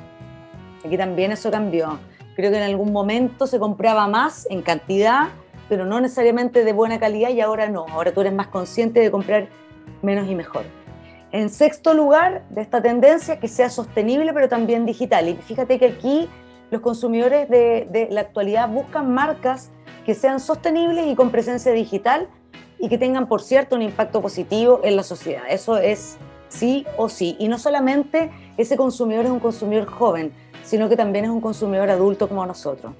Aquí 0.84 0.96
también 0.96 1.32
eso 1.32 1.50
cambió. 1.50 1.98
Creo 2.34 2.50
que 2.50 2.56
en 2.56 2.62
algún 2.62 2.92
momento 2.92 3.46
se 3.46 3.58
compraba 3.58 4.06
más 4.06 4.46
en 4.48 4.62
cantidad, 4.62 5.28
pero 5.68 5.84
no 5.84 6.00
necesariamente 6.00 6.64
de 6.64 6.72
buena 6.72 6.98
calidad 6.98 7.28
y 7.28 7.42
ahora 7.42 7.68
no. 7.68 7.84
Ahora 7.90 8.12
tú 8.12 8.22
eres 8.22 8.32
más 8.32 8.46
consciente 8.46 9.00
de 9.00 9.10
comprar 9.10 9.48
menos 10.00 10.26
y 10.30 10.34
mejor. 10.34 10.64
En 11.30 11.50
sexto 11.50 11.92
lugar, 11.92 12.44
de 12.48 12.62
esta 12.62 12.80
tendencia, 12.80 13.38
que 13.38 13.48
sea 13.48 13.68
sostenible 13.68 14.32
pero 14.32 14.48
también 14.48 14.86
digital. 14.86 15.28
Y 15.28 15.36
fíjate 15.36 15.78
que 15.78 15.86
aquí 15.86 16.28
los 16.70 16.80
consumidores 16.80 17.48
de, 17.48 18.08
la 18.10 18.22
actualidad 18.22 18.68
buscan 18.68 19.12
marcas 19.12 19.70
que 20.06 20.14
sean 20.14 20.40
sostenibles 20.40 21.06
y 21.06 21.14
con 21.14 21.30
presencia 21.30 21.72
digital 21.72 22.28
y 22.78 22.88
que 22.88 22.96
tengan, 22.96 23.28
por 23.28 23.42
cierto, 23.42 23.76
un 23.76 23.82
impacto 23.82 24.22
positivo 24.22 24.80
en 24.84 24.96
la 24.96 25.02
sociedad. 25.02 25.42
Eso 25.50 25.76
es 25.76 26.16
sí 26.48 26.86
o 26.96 27.08
sí. 27.10 27.36
Y 27.38 27.48
no 27.48 27.58
solamente 27.58 28.30
ese 28.56 28.76
consumidor 28.76 29.26
es 29.26 29.30
un 29.30 29.40
consumidor 29.40 29.86
joven, 29.86 30.32
sino 30.64 30.88
que 30.88 30.96
también 30.96 31.26
es 31.26 31.30
un 31.30 31.40
consumidor 31.40 31.90
adulto 31.90 32.28
como 32.28 32.46
nosotros. 32.46 32.94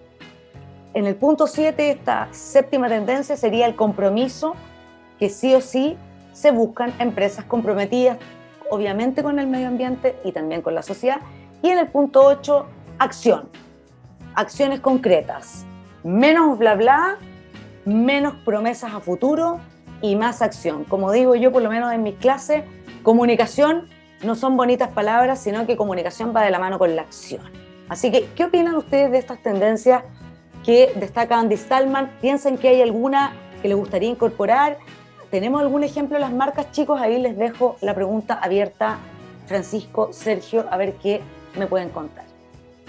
En 0.93 1.07
el 1.07 1.17
punto 1.17 1.47
7, 1.47 1.91
esta 1.91 2.29
séptima 2.33 2.89
tendencia 2.89 3.37
sería 3.37 3.67
el 3.67 3.77
compromiso, 3.77 4.55
que 5.19 5.31
sí 5.31 5.55
o 5.55 5.61
sí 5.61 5.97
se 6.39 6.53
buscan 6.53 6.95
empresas 7.01 7.45
comprometidas, 7.45 8.19
obviamente 8.71 9.25
con 9.25 9.41
el 9.41 9.49
medio 9.49 9.67
ambiente 9.67 10.15
y 10.25 10.31
también 10.31 10.63
con 10.63 10.73
la 10.73 10.83
sociedad. 10.83 11.19
Y 11.63 11.71
en 11.71 11.79
el 11.79 11.89
punto 11.89 12.23
8, 12.25 12.65
acción, 12.99 13.49
acciones 14.37 14.79
concretas, 14.79 15.67
menos 16.05 16.57
bla 16.59 16.77
bla 16.77 17.19
menos 17.85 18.35
promesas 18.45 18.95
a 18.95 19.01
futuro 19.01 19.59
y 20.01 20.15
más 20.15 20.43
acción. 20.43 20.85
Como 20.85 21.11
digo 21.11 21.35
yo, 21.35 21.51
por 21.51 21.63
lo 21.63 21.71
menos 21.71 21.93
en 21.93 22.05
mis 22.05 22.15
clases, 22.17 22.63
comunicación 23.03 23.89
no 24.23 24.37
son 24.37 24.57
bonitas 24.57 24.91
palabras, 24.91 25.41
sino 25.41 25.67
que 25.67 25.77
comunicación 25.77 26.33
va 26.37 26.43
de 26.43 26.51
la 26.51 26.61
mano 26.61 26.79
con 26.79 26.95
la 26.95 27.03
acción. 27.03 27.43
Así 27.89 28.13
que, 28.13 28.29
¿qué 28.37 28.45
opinan 28.45 28.77
ustedes 28.77 29.11
de 29.11 29.19
estas 29.19 29.43
tendencias 29.43 30.05
que 30.65 30.93
destaca 30.97 31.39
Andy 31.39 31.57
Stallman? 31.57 32.13
¿Piensan 32.21 32.59
que 32.59 32.69
hay 32.69 32.83
alguna 32.83 33.33
que 33.63 33.69
les 33.69 33.77
gustaría 33.77 34.11
incorporar? 34.11 34.77
¿Tenemos 35.31 35.61
algún 35.61 35.85
ejemplo 35.85 36.17
de 36.17 36.21
las 36.21 36.33
marcas, 36.33 36.73
chicos? 36.73 37.01
Ahí 37.01 37.21
les 37.21 37.37
dejo 37.37 37.77
la 37.83 37.95
pregunta 37.95 38.35
abierta, 38.35 38.99
Francisco, 39.47 40.11
Sergio, 40.13 40.67
a 40.71 40.77
ver 40.77 40.95
qué 40.95 41.21
me 41.59 41.67
pueden 41.67 41.91
contar. 41.91 42.25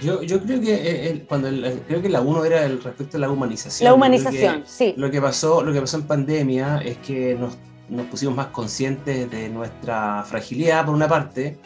Yo, 0.01 0.21
yo 0.23 0.41
creo 0.41 0.61
que 0.61 0.73
eh, 0.73 1.25
cuando 1.27 1.49
creo 1.87 2.01
que 2.01 2.07
la 2.07 2.21
uno 2.21 2.45
era 2.45 2.63
el 2.63 2.81
respecto 2.81 3.17
a 3.17 3.19
la 3.19 3.29
humanización. 3.29 3.85
La 3.85 3.93
humanización, 3.93 4.63
sí. 4.65 4.93
Lo 4.95 5.11
que 5.11 5.21
pasó, 5.21 5.61
lo 5.61 5.73
que 5.73 5.81
pasó 5.81 5.97
en 5.97 6.03
pandemia 6.03 6.77
es 6.77 6.97
que 6.99 7.35
nos, 7.35 7.57
nos 7.89 8.05
pusimos 8.05 8.35
más 8.35 8.47
conscientes 8.47 9.29
de 9.29 9.49
nuestra 9.49 10.23
fragilidad 10.23 10.85
por 10.85 10.95
una 10.95 11.09
parte 11.09 11.57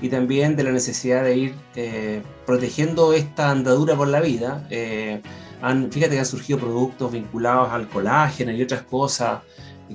y 0.00 0.08
también 0.08 0.56
de 0.56 0.64
la 0.64 0.72
necesidad 0.72 1.22
de 1.22 1.36
ir 1.36 1.54
eh, 1.76 2.22
protegiendo 2.46 3.12
esta 3.12 3.50
andadura 3.50 3.94
por 3.94 4.08
la 4.08 4.20
vida. 4.20 4.66
Eh, 4.70 5.20
han, 5.60 5.92
fíjate 5.92 6.14
que 6.14 6.18
han 6.20 6.26
surgido 6.26 6.58
productos 6.58 7.12
vinculados 7.12 7.70
al 7.70 7.88
colágeno 7.88 8.52
y 8.52 8.62
otras 8.62 8.82
cosas 8.82 9.40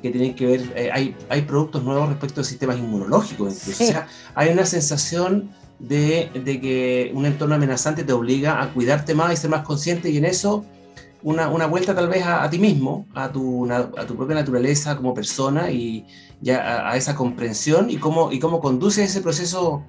que 0.02 0.12
tienen 0.12 0.36
que 0.36 0.46
ver, 0.46 0.74
eh, 0.76 0.90
hay, 0.94 1.16
hay 1.30 1.42
productos 1.42 1.84
nuevos 1.84 2.10
respecto 2.10 2.42
a 2.42 2.44
sistemas 2.44 2.78
inmunológicos 2.78 3.68
O 3.68 3.72
sea, 3.74 4.08
hay 4.36 4.50
una 4.50 4.66
sensación 4.66 5.50
de, 5.80 6.30
de, 6.34 6.62
que 6.62 7.12
un 7.14 7.26
entorno 7.26 7.56
amenazante 7.56 8.04
te 8.04 8.14
obliga 8.14 8.62
a 8.62 8.74
cuidarte 8.74 9.16
más 9.16 9.34
y 9.34 9.38
ser 9.38 9.50
más 9.50 9.64
consciente 9.64 10.10
y 10.10 10.18
en 10.18 10.26
eso 10.26 10.66
una, 11.24 11.50
una 11.50 11.66
vuelta 11.66 11.96
tal 11.96 12.08
vez 12.08 12.24
a, 12.26 12.50
ti 12.50 12.60
mismo, 12.60 13.06
a 13.14 13.32
tu, 13.32 13.70
a 13.72 14.06
tu 14.06 14.16
propia 14.16 14.36
naturaleza 14.36 14.96
como 14.96 15.14
persona 15.14 15.72
y 15.72 16.06
ya 16.42 16.90
a, 16.90 16.96
esa 16.96 17.16
comprensión 17.16 17.90
y 17.90 17.98
cómo, 17.98 18.32
y 18.32 18.40
cómo 18.40 18.60
conduce 18.60 19.04
ese 19.04 19.22
proceso 19.22 19.84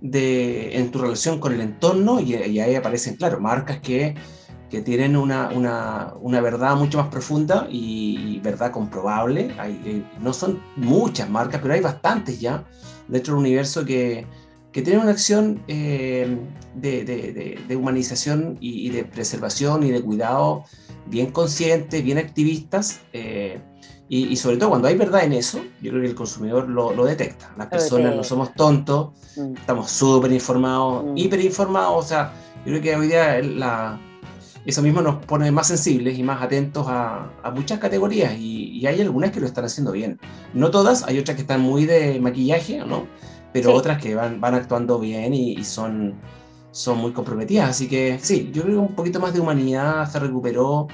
de, 0.00 0.78
en 0.78 0.90
tu 0.90 1.00
relación 1.00 1.38
con 1.38 1.52
el 1.52 1.60
entorno 1.60 2.20
y, 2.20 2.34
y 2.34 2.60
ahí 2.60 2.74
aparecen, 2.74 3.16
claro, 3.16 3.40
marcas 3.40 3.80
que 3.80 4.14
que 4.70 4.80
tienen 4.80 5.16
una, 5.16 5.50
una, 5.50 6.14
una, 6.20 6.40
verdad 6.40 6.76
mucho 6.76 6.98
más 6.98 7.08
profunda 7.08 7.66
y, 7.68 8.38
verdad 8.38 8.70
comprobable. 8.70 9.54
Hay, 9.58 9.80
eh, 9.84 10.02
no 10.20 10.32
son 10.32 10.62
muchas 10.76 11.28
marcas, 11.28 11.60
pero 11.60 11.74
hay 11.74 11.80
bastantes 11.80 12.40
ya 12.40 12.64
dentro 13.08 13.34
del 13.34 13.40
universo 13.40 13.84
que, 13.84 14.26
que 14.72 14.82
tienen 14.82 15.02
una 15.02 15.10
acción 15.10 15.62
eh, 15.66 16.38
de, 16.74 17.04
de, 17.04 17.60
de, 17.66 17.76
humanización 17.76 18.56
y, 18.60 18.88
de 18.90 19.04
preservación 19.04 19.82
y 19.82 19.90
de 19.90 20.00
cuidado 20.00 20.64
bien 21.06 21.32
conscientes, 21.32 22.02
bien 22.04 22.18
activistas. 22.18 23.00
Eh, 23.12 23.60
y, 24.08 24.34
sobre 24.36 24.56
todo 24.56 24.70
cuando 24.70 24.88
hay 24.88 24.96
verdad 24.96 25.22
en 25.22 25.32
eso, 25.32 25.60
yo 25.80 25.90
creo 25.90 26.02
que 26.02 26.08
el 26.08 26.14
consumidor 26.16 26.68
lo, 26.68 26.92
lo 26.92 27.04
detecta. 27.04 27.52
Las 27.56 27.68
personas 27.68 28.16
no 28.16 28.24
somos 28.24 28.54
tontos, 28.54 29.10
mm. 29.36 29.56
estamos 29.56 29.90
súper 29.90 30.32
informados, 30.32 31.04
mm. 31.04 31.16
hiper 31.16 31.40
informados. 31.40 32.04
O 32.04 32.08
sea, 32.08 32.32
yo 32.64 32.72
creo 32.72 32.82
que 32.82 32.96
hoy 32.96 33.06
día 33.06 33.40
la, 33.40 34.00
eso 34.66 34.82
mismo 34.82 35.00
nos 35.00 35.24
pone 35.24 35.50
más 35.50 35.68
sensibles 35.68 36.18
y 36.18 36.22
más 36.22 36.42
atentos 36.42 36.86
a, 36.88 37.30
muchas 37.54 37.78
categorías 37.78 38.34
y, 38.38 38.86
hay 38.86 39.00
algunas 39.00 39.30
que 39.30 39.40
lo 39.40 39.46
están 39.46 39.64
haciendo 39.64 39.92
bien. 39.92 40.18
No 40.54 40.70
todas, 40.70 41.02
hay 41.04 41.18
otras 41.18 41.36
que 41.36 41.42
están 41.42 41.60
muy 41.60 41.84
de 41.86 42.18
maquillaje, 42.20 42.78
¿no? 42.84 43.06
Pero 43.52 43.74
otras 43.74 44.00
que 44.00 44.14
van, 44.14 44.40
van 44.40 44.54
actuando 44.54 44.98
bien 44.98 45.34
y, 45.34 45.62
son, 45.64 46.14
son 46.70 46.98
muy 46.98 47.12
comprometidas. 47.12 47.70
Así 47.70 47.88
que 47.88 48.18
sí, 48.22 48.50
yo 48.52 48.62
creo 48.62 48.76
que 48.76 48.80
un 48.80 48.94
poquito 48.94 49.20
más 49.20 49.34
de 49.34 49.40
humanidad 49.40 50.10
se 50.10 50.18
recuperó, 50.18 50.88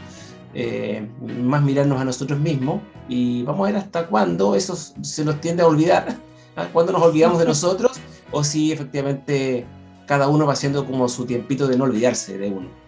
eh, 0.54 1.08
más 1.20 1.62
mirarnos 1.62 2.00
a 2.00 2.04
nosotros 2.04 2.40
mismos 2.40 2.80
y 3.08 3.42
vamos 3.42 3.68
a 3.68 3.72
ver 3.72 3.76
hasta 3.76 4.06
cuándo 4.06 4.54
eso 4.54 4.74
se 4.74 5.24
nos 5.24 5.40
tiende 5.40 5.62
a 5.62 5.66
olvidar, 5.66 6.16
cuándo 6.72 6.92
nos 6.92 7.02
olvidamos 7.02 7.38
de 7.38 7.44
nosotros 7.46 8.00
o 8.32 8.42
si 8.42 8.72
efectivamente 8.72 9.66
cada 10.06 10.28
uno 10.28 10.46
va 10.46 10.54
haciendo 10.54 10.86
como 10.86 11.08
su 11.08 11.26
tiempito 11.26 11.66
de 11.66 11.76
no 11.76 11.84
olvidarse 11.84 12.38
de 12.38 12.48
uno. 12.48 12.85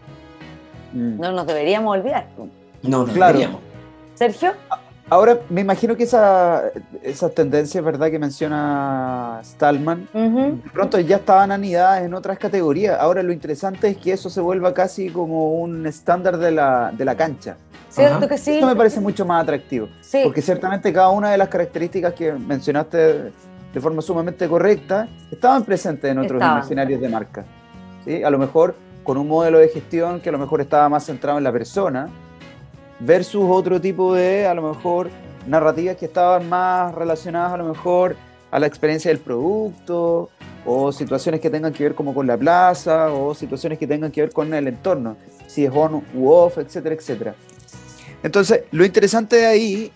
Mm. 0.92 1.20
No 1.20 1.32
nos 1.32 1.46
deberíamos 1.46 1.96
olvidar. 1.96 2.26
No, 2.82 3.06
no 3.06 3.06
deberíamos. 3.06 3.60
Sergio. 4.14 4.52
Ahora, 5.10 5.38
me 5.48 5.62
imagino 5.62 5.96
que 5.96 6.02
esa, 6.02 6.64
esas 7.02 7.34
tendencias, 7.34 7.82
¿verdad?, 7.82 8.10
que 8.10 8.18
menciona 8.18 9.40
Stallman, 9.42 10.06
de 10.12 10.70
pronto 10.70 11.00
ya 11.00 11.16
estaban 11.16 11.50
anidadas 11.50 12.02
en 12.02 12.12
otras 12.12 12.38
categorías. 12.38 12.98
Ahora, 13.00 13.22
lo 13.22 13.32
interesante 13.32 13.88
es 13.88 13.96
que 13.96 14.12
eso 14.12 14.28
se 14.28 14.42
vuelva 14.42 14.74
casi 14.74 15.08
como 15.08 15.54
un 15.54 15.86
estándar 15.86 16.36
de 16.36 16.50
la, 16.50 16.92
de 16.92 17.04
la 17.06 17.16
cancha. 17.16 17.56
Cierto 17.88 18.28
que 18.28 18.36
sí. 18.36 18.56
Esto 18.56 18.66
me 18.66 18.76
parece 18.76 19.00
mucho 19.00 19.24
más 19.24 19.42
atractivo. 19.42 19.88
Sí. 20.02 20.20
Porque 20.24 20.42
ciertamente 20.42 20.92
cada 20.92 21.08
una 21.08 21.30
de 21.30 21.38
las 21.38 21.48
características 21.48 22.12
que 22.12 22.32
mencionaste 22.32 22.98
de 23.72 23.80
forma 23.80 24.02
sumamente 24.02 24.46
correcta 24.46 25.08
estaban 25.30 25.64
presentes 25.64 26.10
en 26.10 26.18
otros 26.18 26.42
escenarios 26.62 27.00
de 27.00 27.08
marca. 27.08 27.44
¿sí? 28.04 28.22
A 28.22 28.28
lo 28.28 28.38
mejor 28.38 28.74
con 29.08 29.16
un 29.16 29.26
modelo 29.26 29.58
de 29.58 29.70
gestión 29.70 30.20
que 30.20 30.28
a 30.28 30.32
lo 30.32 30.38
mejor 30.38 30.60
estaba 30.60 30.86
más 30.90 31.06
centrado 31.06 31.38
en 31.38 31.44
la 31.44 31.50
persona, 31.50 32.10
versus 33.00 33.42
otro 33.48 33.80
tipo 33.80 34.14
de, 34.14 34.46
a 34.46 34.52
lo 34.52 34.60
mejor, 34.60 35.08
narrativas 35.46 35.96
que 35.96 36.04
estaban 36.04 36.46
más 36.46 36.94
relacionadas 36.94 37.54
a 37.54 37.56
lo 37.56 37.64
mejor 37.64 38.16
a 38.50 38.58
la 38.58 38.66
experiencia 38.66 39.10
del 39.10 39.18
producto, 39.18 40.28
o 40.66 40.92
situaciones 40.92 41.40
que 41.40 41.48
tengan 41.48 41.72
que 41.72 41.84
ver 41.84 41.94
como 41.94 42.12
con 42.12 42.26
la 42.26 42.36
plaza, 42.36 43.10
o 43.10 43.34
situaciones 43.34 43.78
que 43.78 43.86
tengan 43.86 44.10
que 44.10 44.20
ver 44.20 44.30
con 44.30 44.52
el 44.52 44.68
entorno, 44.68 45.16
si 45.46 45.64
es 45.64 45.70
on 45.74 46.04
u 46.12 46.28
off, 46.28 46.58
etcétera, 46.58 46.94
etcétera. 46.94 47.34
Entonces, 48.22 48.64
lo 48.72 48.84
interesante 48.84 49.36
de 49.36 49.46
ahí, 49.46 49.92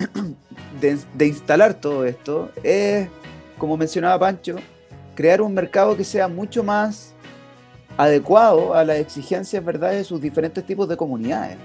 de, 0.80 0.98
de 1.14 1.26
instalar 1.28 1.74
todo 1.74 2.04
esto, 2.04 2.50
es, 2.64 3.06
como 3.56 3.76
mencionaba 3.76 4.18
Pancho, 4.18 4.56
crear 5.14 5.42
un 5.42 5.54
mercado 5.54 5.96
que 5.96 6.02
sea 6.02 6.26
mucho 6.26 6.64
más 6.64 7.14
adecuado 7.98 8.74
a 8.74 8.84
las 8.84 8.98
exigencias 8.98 9.62
¿verdad? 9.62 9.90
de 9.90 10.04
sus 10.04 10.22
diferentes 10.22 10.64
tipos 10.64 10.88
de 10.88 10.96
comunidades. 10.96 11.58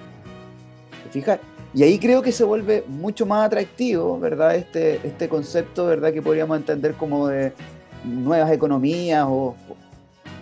Fíjate, 1.11 1.43
Y 1.75 1.83
ahí 1.83 1.99
creo 1.99 2.21
que 2.21 2.31
se 2.31 2.43
vuelve 2.43 2.83
mucho 2.87 3.25
más 3.25 3.45
atractivo, 3.45 4.19
¿verdad? 4.19 4.55
Este, 4.55 4.99
este 5.07 5.29
concepto, 5.29 5.85
¿verdad? 5.85 6.11
Que 6.11 6.21
podríamos 6.21 6.57
entender 6.57 6.95
como 6.95 7.27
de 7.27 7.53
nuevas 8.03 8.51
economías 8.51 9.25
o, 9.27 9.55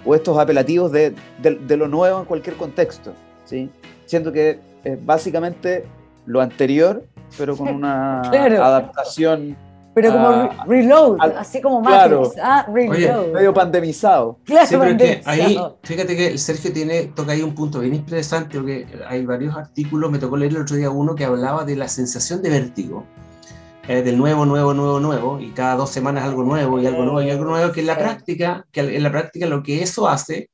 o 0.05 0.15
estos 0.15 0.37
apelativos 0.37 0.91
de, 0.91 1.13
de, 1.41 1.77
lo 1.77 1.87
nuevo 1.89 2.19
en 2.19 2.25
cualquier 2.25 2.55
contexto, 2.55 3.11
¿sí? 3.45 3.69
Siento 4.05 4.31
que 4.31 4.59
es 4.83 5.05
básicamente 5.05 5.85
lo 6.25 6.39
anterior, 6.41 7.03
pero 7.37 7.57
con 7.57 7.67
una 7.75 8.21
adaptación 8.21 9.57
pero 9.93 10.11
como 10.11 10.27
ah, 10.27 10.65
reload, 10.67 11.17
así 11.37 11.61
como 11.61 11.81
Matrix. 11.81 12.35
Ah, 12.41 12.65
reload. 12.71 13.33
medio 13.33 13.53
pandemizado. 13.53 14.39
Claro, 14.45 14.67
sí, 14.67 14.75
pero 14.79 14.97
que 14.97 15.21
ahí, 15.25 15.59
fíjate 15.83 16.15
que 16.15 16.37
Sergio 16.37 16.71
tiene, 16.71 17.11
toca 17.15 17.33
ahí 17.33 17.41
un 17.41 17.53
punto 17.53 17.79
bien 17.79 17.95
interesante, 17.95 18.57
porque 18.57 18.87
hay 19.07 19.25
varios 19.25 19.55
artículos, 19.55 20.11
me 20.11 20.19
tocó 20.19 20.37
leer 20.37 20.51
el 20.53 20.61
otro 20.61 20.75
día 20.77 20.89
uno 20.89 21.15
que 21.15 21.25
hablaba 21.25 21.65
de 21.65 21.75
la 21.75 21.87
sensación 21.87 22.41
de 22.41 22.49
vértigo. 22.49 23.05
Eh, 23.87 24.03
del 24.03 24.17
nuevo, 24.17 24.45
nuevo, 24.45 24.75
nuevo, 24.75 24.99
nuevo, 24.99 25.39
y 25.39 25.49
cada 25.49 25.75
dos 25.75 25.89
semanas 25.89 26.23
algo 26.23 26.43
nuevo, 26.43 26.79
y 26.79 26.85
algo 26.85 27.03
nuevo, 27.03 27.21
y 27.21 27.31
algo 27.31 27.45
nuevo, 27.45 27.73
que 27.73 27.81
en 27.81 27.87
la 27.87 27.97
práctica, 27.97 28.65
que 28.71 28.81
en 28.81 29.03
la 29.03 29.11
práctica 29.11 29.47
lo 29.47 29.63
que 29.63 29.81
eso 29.81 30.07
hace 30.07 30.51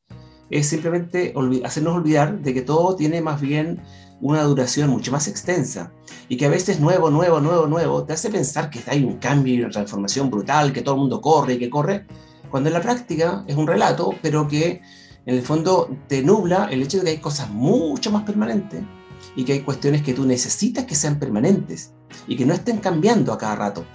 es 0.49 0.67
simplemente 0.67 1.33
hacernos 1.63 1.95
olvidar 1.95 2.39
de 2.39 2.53
que 2.53 2.61
todo 2.61 2.95
tiene 2.95 3.21
más 3.21 3.41
bien 3.41 3.81
una 4.21 4.43
duración 4.43 4.89
mucho 4.89 5.11
más 5.11 5.27
extensa 5.27 5.91
y 6.29 6.37
que 6.37 6.45
a 6.45 6.49
veces 6.49 6.79
nuevo, 6.79 7.09
nuevo, 7.09 7.39
nuevo, 7.39 7.67
nuevo, 7.67 8.03
te 8.03 8.13
hace 8.13 8.29
pensar 8.29 8.69
que 8.69 8.81
hay 8.87 9.03
un 9.03 9.17
cambio 9.17 9.53
y 9.53 9.61
una 9.61 9.69
transformación 9.69 10.29
brutal, 10.29 10.73
que 10.73 10.81
todo 10.81 10.95
el 10.95 11.01
mundo 11.01 11.21
corre 11.21 11.53
y 11.53 11.59
que 11.59 11.69
corre, 11.69 12.05
cuando 12.49 12.69
en 12.69 12.73
la 12.73 12.81
práctica 12.81 13.43
es 13.47 13.55
un 13.55 13.67
relato, 13.67 14.13
pero 14.21 14.47
que 14.47 14.81
en 15.25 15.35
el 15.35 15.41
fondo 15.41 15.89
te 16.07 16.21
nubla 16.23 16.67
el 16.71 16.81
hecho 16.81 16.97
de 16.97 17.03
que 17.03 17.09
hay 17.11 17.17
cosas 17.17 17.49
mucho 17.49 18.11
más 18.11 18.23
permanentes 18.23 18.81
y 19.35 19.43
que 19.43 19.53
hay 19.53 19.59
cuestiones 19.61 20.01
que 20.01 20.13
tú 20.13 20.25
necesitas 20.25 20.85
que 20.85 20.95
sean 20.95 21.19
permanentes 21.19 21.93
y 22.27 22.35
que 22.35 22.45
no 22.45 22.53
estén 22.53 22.77
cambiando 22.77 23.33
a 23.33 23.37
cada 23.37 23.55
rato. 23.55 23.85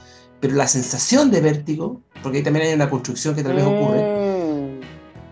Pero 0.41 0.55
la 0.55 0.67
sensación 0.67 1.31
de 1.31 1.41
vértigo, 1.41 2.03
porque 2.23 2.39
ahí 2.39 2.45
también 2.45 2.67
hay 2.67 2.75
una 2.75 2.91
construcción 2.91 3.35
que 3.35 3.43
tal 3.43 3.55
vez 3.55 3.65
ocurre, 3.65 4.03
mm. 4.03 4.81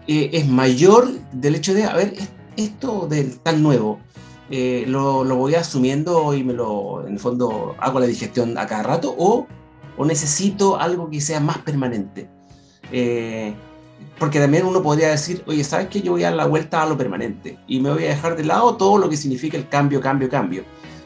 eh, 0.08 0.30
es 0.32 0.48
mayor 0.48 1.10
del 1.32 1.56
hecho 1.56 1.74
de, 1.74 1.84
a 1.84 1.94
ver, 1.94 2.14
esto 2.56 3.06
del 3.06 3.38
tan 3.40 3.62
nuevo, 3.62 4.00
eh, 4.50 4.84
lo, 4.88 5.24
voy 5.36 5.54
asumiendo 5.54 6.34
y 6.34 6.42
me 6.42 6.52
lo, 6.52 7.06
en 7.06 7.14
el 7.14 7.20
fondo, 7.20 7.76
hago 7.78 8.00
la 8.00 8.06
digestión 8.06 8.58
a 8.58 8.66
cada 8.66 8.82
rato 8.82 9.14
o, 9.16 9.46
o 9.96 10.04
necesito 10.04 10.78
algo 10.78 11.08
que 11.08 11.20
sea 11.20 11.38
más 11.38 11.58
permanente. 11.58 12.28
Eh, 12.90 13.54
porque 14.18 14.40
también 14.40 14.66
uno 14.66 14.82
podría 14.82 15.10
decir, 15.10 15.44
oye, 15.46 15.62
¿sabes 15.62 15.86
qué? 15.86 16.02
Yo 16.02 16.12
voy 16.12 16.24
a 16.24 16.26
dar 16.26 16.36
la 16.36 16.46
vuelta 16.46 16.82
a 16.82 16.86
lo 16.86 16.96
permanente 16.96 17.58
y 17.68 17.80
me 17.80 17.90
voy 17.90 18.04
a 18.04 18.08
dejar 18.08 18.36
de 18.36 18.44
lado 18.44 18.76
todo 18.76 18.98
lo 18.98 19.08
que 19.08 19.16
significa 19.16 19.56
el 19.56 19.68
cambio, 19.68 20.00
cambio, 20.00 20.28
cambio. 20.28 20.64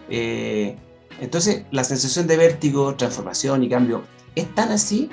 Eh, 0.09 0.76
entonces, 1.20 1.64
la 1.70 1.85
sensación 1.85 2.26
de 2.26 2.37
vértigo, 2.38 2.94
transformación 2.94 3.62
y 3.62 3.68
cambio 3.68 4.02
es 4.35 4.52
tan 4.54 4.72
así, 4.72 5.11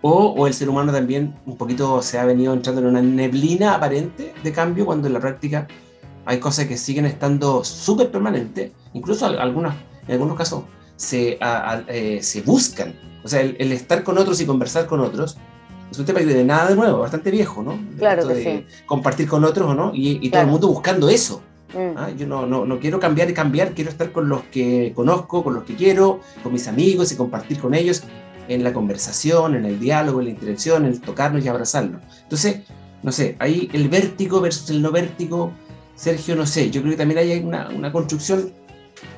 o, 0.00 0.10
o, 0.10 0.46
el 0.46 0.54
ser 0.54 0.68
humano 0.68 0.92
también 0.92 1.34
un 1.46 1.56
poquito 1.56 2.00
se 2.02 2.18
ha 2.18 2.24
venido 2.24 2.52
entrando 2.54 2.80
en 2.80 2.86
una 2.88 3.02
neblina 3.02 3.74
aparente 3.74 4.34
de 4.42 4.52
cambio 4.52 4.86
cuando 4.86 5.06
en 5.06 5.14
la 5.14 5.20
práctica 5.20 5.66
hay 6.26 6.38
cosas 6.38 6.66
que 6.66 6.76
siguen 6.76 7.06
estando 7.06 7.64
súper 7.64 8.10
permanentes, 8.10 8.72
incluso 8.92 9.26
algunas, 9.26 9.76
en 10.06 10.14
algunos 10.14 10.36
casos 10.36 10.64
se, 10.96 11.38
eh, 11.88 12.18
se 12.20 12.42
buscan. 12.42 12.94
O 13.24 13.28
sea, 13.28 13.40
el, 13.40 13.72
estar 13.72 14.02
con 14.02 14.18
otros 14.18 14.40
y 14.40 14.46
conversar 14.46 14.86
con 14.86 15.00
otros 15.00 15.36
es 15.90 15.98
un 15.98 16.04
tema 16.04 16.18
que 16.18 16.26
de 16.26 16.44
nada 16.44 16.68
de 16.68 16.76
nuevo, 16.76 16.98
bastante 16.98 17.30
viejo, 17.30 17.62
¿no? 17.62 17.78
Claro 17.96 18.26
que 18.26 18.42
sí. 18.42 18.66
Compartir 18.86 19.28
con 19.28 19.44
otros, 19.44 19.74
¿no? 19.76 19.92
Y, 19.94 20.28
todo 20.30 20.42
el 20.42 20.48
mundo 20.48 20.68
buscando 20.68 21.08
eso. 21.08 21.42
Mm. 21.72 21.96
¿ah? 21.96 22.10
Yo 22.10 22.26
no, 22.26 22.44
no, 22.44 22.64
no, 22.64 22.78
quiero 22.80 22.98
cambiar 22.98 23.30
y 23.30 23.34
cambiar, 23.34 23.72
quiero 23.72 23.90
estar 23.90 24.10
con 24.10 24.28
los 24.28 24.42
que 24.44 24.92
conozco, 24.94 25.44
con 25.44 25.54
los 25.54 25.64
que 25.64 25.76
quiero, 25.76 26.20
con 26.42 26.52
mis 26.52 26.66
amigos 26.66 27.12
y 27.12 27.16
compartir 27.16 27.60
con 27.60 27.74
ellos 27.74 28.02
en 28.48 28.64
la 28.64 28.72
conversación, 28.72 29.54
en 29.54 29.64
el 29.64 29.78
diálogo, 29.78 30.20
en 30.20 30.26
la 30.26 30.30
interacción, 30.32 30.86
en 30.86 30.92
el 30.92 31.00
tocarnos 31.00 31.44
y 31.44 31.48
abrazarnos. 31.48 32.02
Entonces, 32.22 32.62
no 33.02 33.12
sé, 33.12 33.36
ahí 33.38 33.68
el 33.72 33.88
vértigo 33.88 34.40
versus 34.40 34.70
el 34.70 34.82
no 34.82 34.90
vértigo, 34.90 35.52
Sergio, 35.96 36.36
no 36.36 36.46
sé, 36.46 36.70
yo 36.70 36.82
creo 36.82 36.92
que 36.92 36.98
también 36.98 37.18
hay 37.18 37.42
una, 37.42 37.68
una 37.70 37.90
construcción 37.90 38.52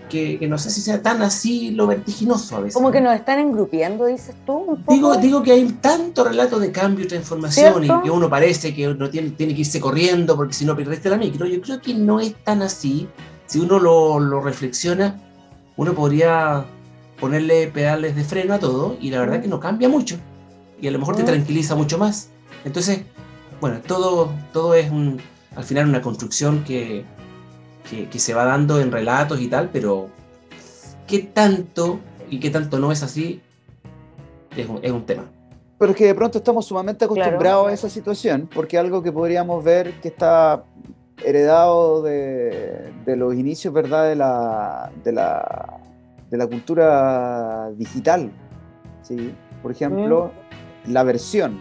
que, 0.08 0.38
no 0.48 0.58
sé 0.58 0.70
si 0.70 0.80
sea 0.80 1.02
tan 1.02 1.22
así 1.22 1.70
lo 1.72 1.86
vertiginoso 1.86 2.56
a 2.56 2.60
veces. 2.60 2.74
Como 2.74 2.90
que 2.90 3.00
nos 3.00 3.14
están 3.14 3.38
engrupiendo, 3.38 4.06
dices 4.06 4.34
tú. 4.46 4.78
Digo, 4.88 5.16
digo 5.16 5.42
que 5.42 5.52
hay 5.52 5.64
tanto 5.80 6.24
relato 6.24 6.58
de 6.58 6.72
cambio 6.72 7.04
y 7.04 7.08
transformación 7.08 7.84
y 7.84 7.88
que 8.02 8.10
uno 8.10 8.28
parece 8.28 8.74
que 8.74 8.88
uno 8.88 9.10
tiene, 9.10 9.30
tiene 9.30 9.54
que 9.54 9.60
irse 9.60 9.80
corriendo 9.80 10.34
porque 10.34 10.54
si 10.54 10.64
no 10.64 10.74
perdiste 10.74 11.10
la 11.10 11.16
micro. 11.16 11.46
Yo 11.46 11.60
creo 11.60 11.80
que 11.80 11.94
no 11.94 12.20
es 12.20 12.34
tan 12.42 12.62
así. 12.62 13.08
Si 13.46 13.60
uno 13.60 13.78
lo, 13.78 14.18
lo 14.18 14.40
reflexiona, 14.40 15.20
uno 15.76 15.94
podría 15.94 16.64
ponerle 17.20 17.68
pedales 17.68 18.16
de 18.16 18.24
freno 18.24 18.54
a 18.54 18.58
todo 18.58 18.96
y 19.00 19.10
la 19.10 19.20
verdad 19.20 19.40
que 19.40 19.48
no 19.48 19.60
cambia 19.60 19.88
mucho. 19.88 20.16
Y 20.80 20.88
a 20.88 20.90
lo 20.90 20.98
mejor 20.98 21.16
te 21.16 21.24
tranquiliza 21.24 21.74
mucho 21.74 21.98
más. 21.98 22.30
Entonces, 22.64 23.00
bueno, 23.60 23.80
todo, 23.86 24.32
todo 24.52 24.74
es 24.74 24.90
un, 24.90 25.20
al 25.58 25.64
final 25.64 25.88
una 25.88 26.00
construcción 26.00 26.62
que, 26.62 27.04
que, 27.90 28.18
se 28.20 28.32
va 28.32 28.44
dando 28.44 28.80
en 28.80 28.92
relatos 28.92 29.40
y 29.40 29.48
tal, 29.48 29.70
pero 29.72 30.08
qué 31.08 31.18
tanto 31.18 31.98
y 32.30 32.38
qué 32.38 32.50
tanto 32.50 32.78
no 32.78 32.92
es 32.92 33.02
así 33.02 33.42
es 34.56 34.68
un, 34.68 34.78
es 34.82 34.92
un 34.92 35.04
tema. 35.04 35.24
Pero 35.76 35.90
es 35.90 35.96
que 35.96 36.06
de 36.06 36.14
pronto 36.14 36.38
estamos 36.38 36.64
sumamente 36.64 37.06
acostumbrados 37.06 37.66
a 37.66 37.72
esa 37.72 37.90
situación, 37.90 38.48
porque 38.54 38.78
algo 38.78 39.02
que 39.02 39.10
podríamos 39.10 39.64
ver 39.64 39.94
que 40.00 40.06
está 40.06 40.62
heredado 41.24 42.02
de, 42.02 42.92
de 43.04 43.16
los 43.16 43.34
inicios, 43.34 43.74
¿verdad?, 43.74 44.08
de 44.08 44.14
la, 44.14 44.92
de 45.02 45.10
la, 45.10 45.80
de 46.30 46.36
la 46.36 46.46
cultura 46.46 47.70
digital. 47.72 48.30
¿sí? 49.02 49.34
Por 49.60 49.72
ejemplo, 49.72 50.30
mm. 50.86 50.92
la 50.92 51.02
versión. 51.02 51.60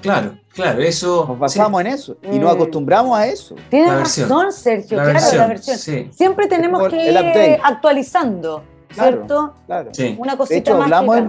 Claro, 0.00 0.38
claro, 0.56 0.82
eso. 0.82 1.26
Nos 1.28 1.38
basamos 1.38 1.80
en 1.82 1.86
eso 1.86 2.16
y 2.22 2.38
nos 2.38 2.52
mm. 2.52 2.56
acostumbramos 2.56 3.18
a 3.18 3.28
eso. 3.28 3.54
Tienes 3.70 3.92
razón, 3.92 4.52
Sergio, 4.52 4.98
claro, 4.98 5.36
la 5.36 5.46
versión. 5.46 6.12
Siempre 6.12 6.48
tenemos 6.48 6.88
que 6.88 7.10
ir 7.10 7.60
actualizando, 7.62 8.64
¿cierto? 8.90 9.54
Claro, 9.66 9.90
Una 10.18 10.36
cosita 10.36 10.54
de 10.54 10.60
hecho, 10.60 10.82
hablamos 10.82 11.22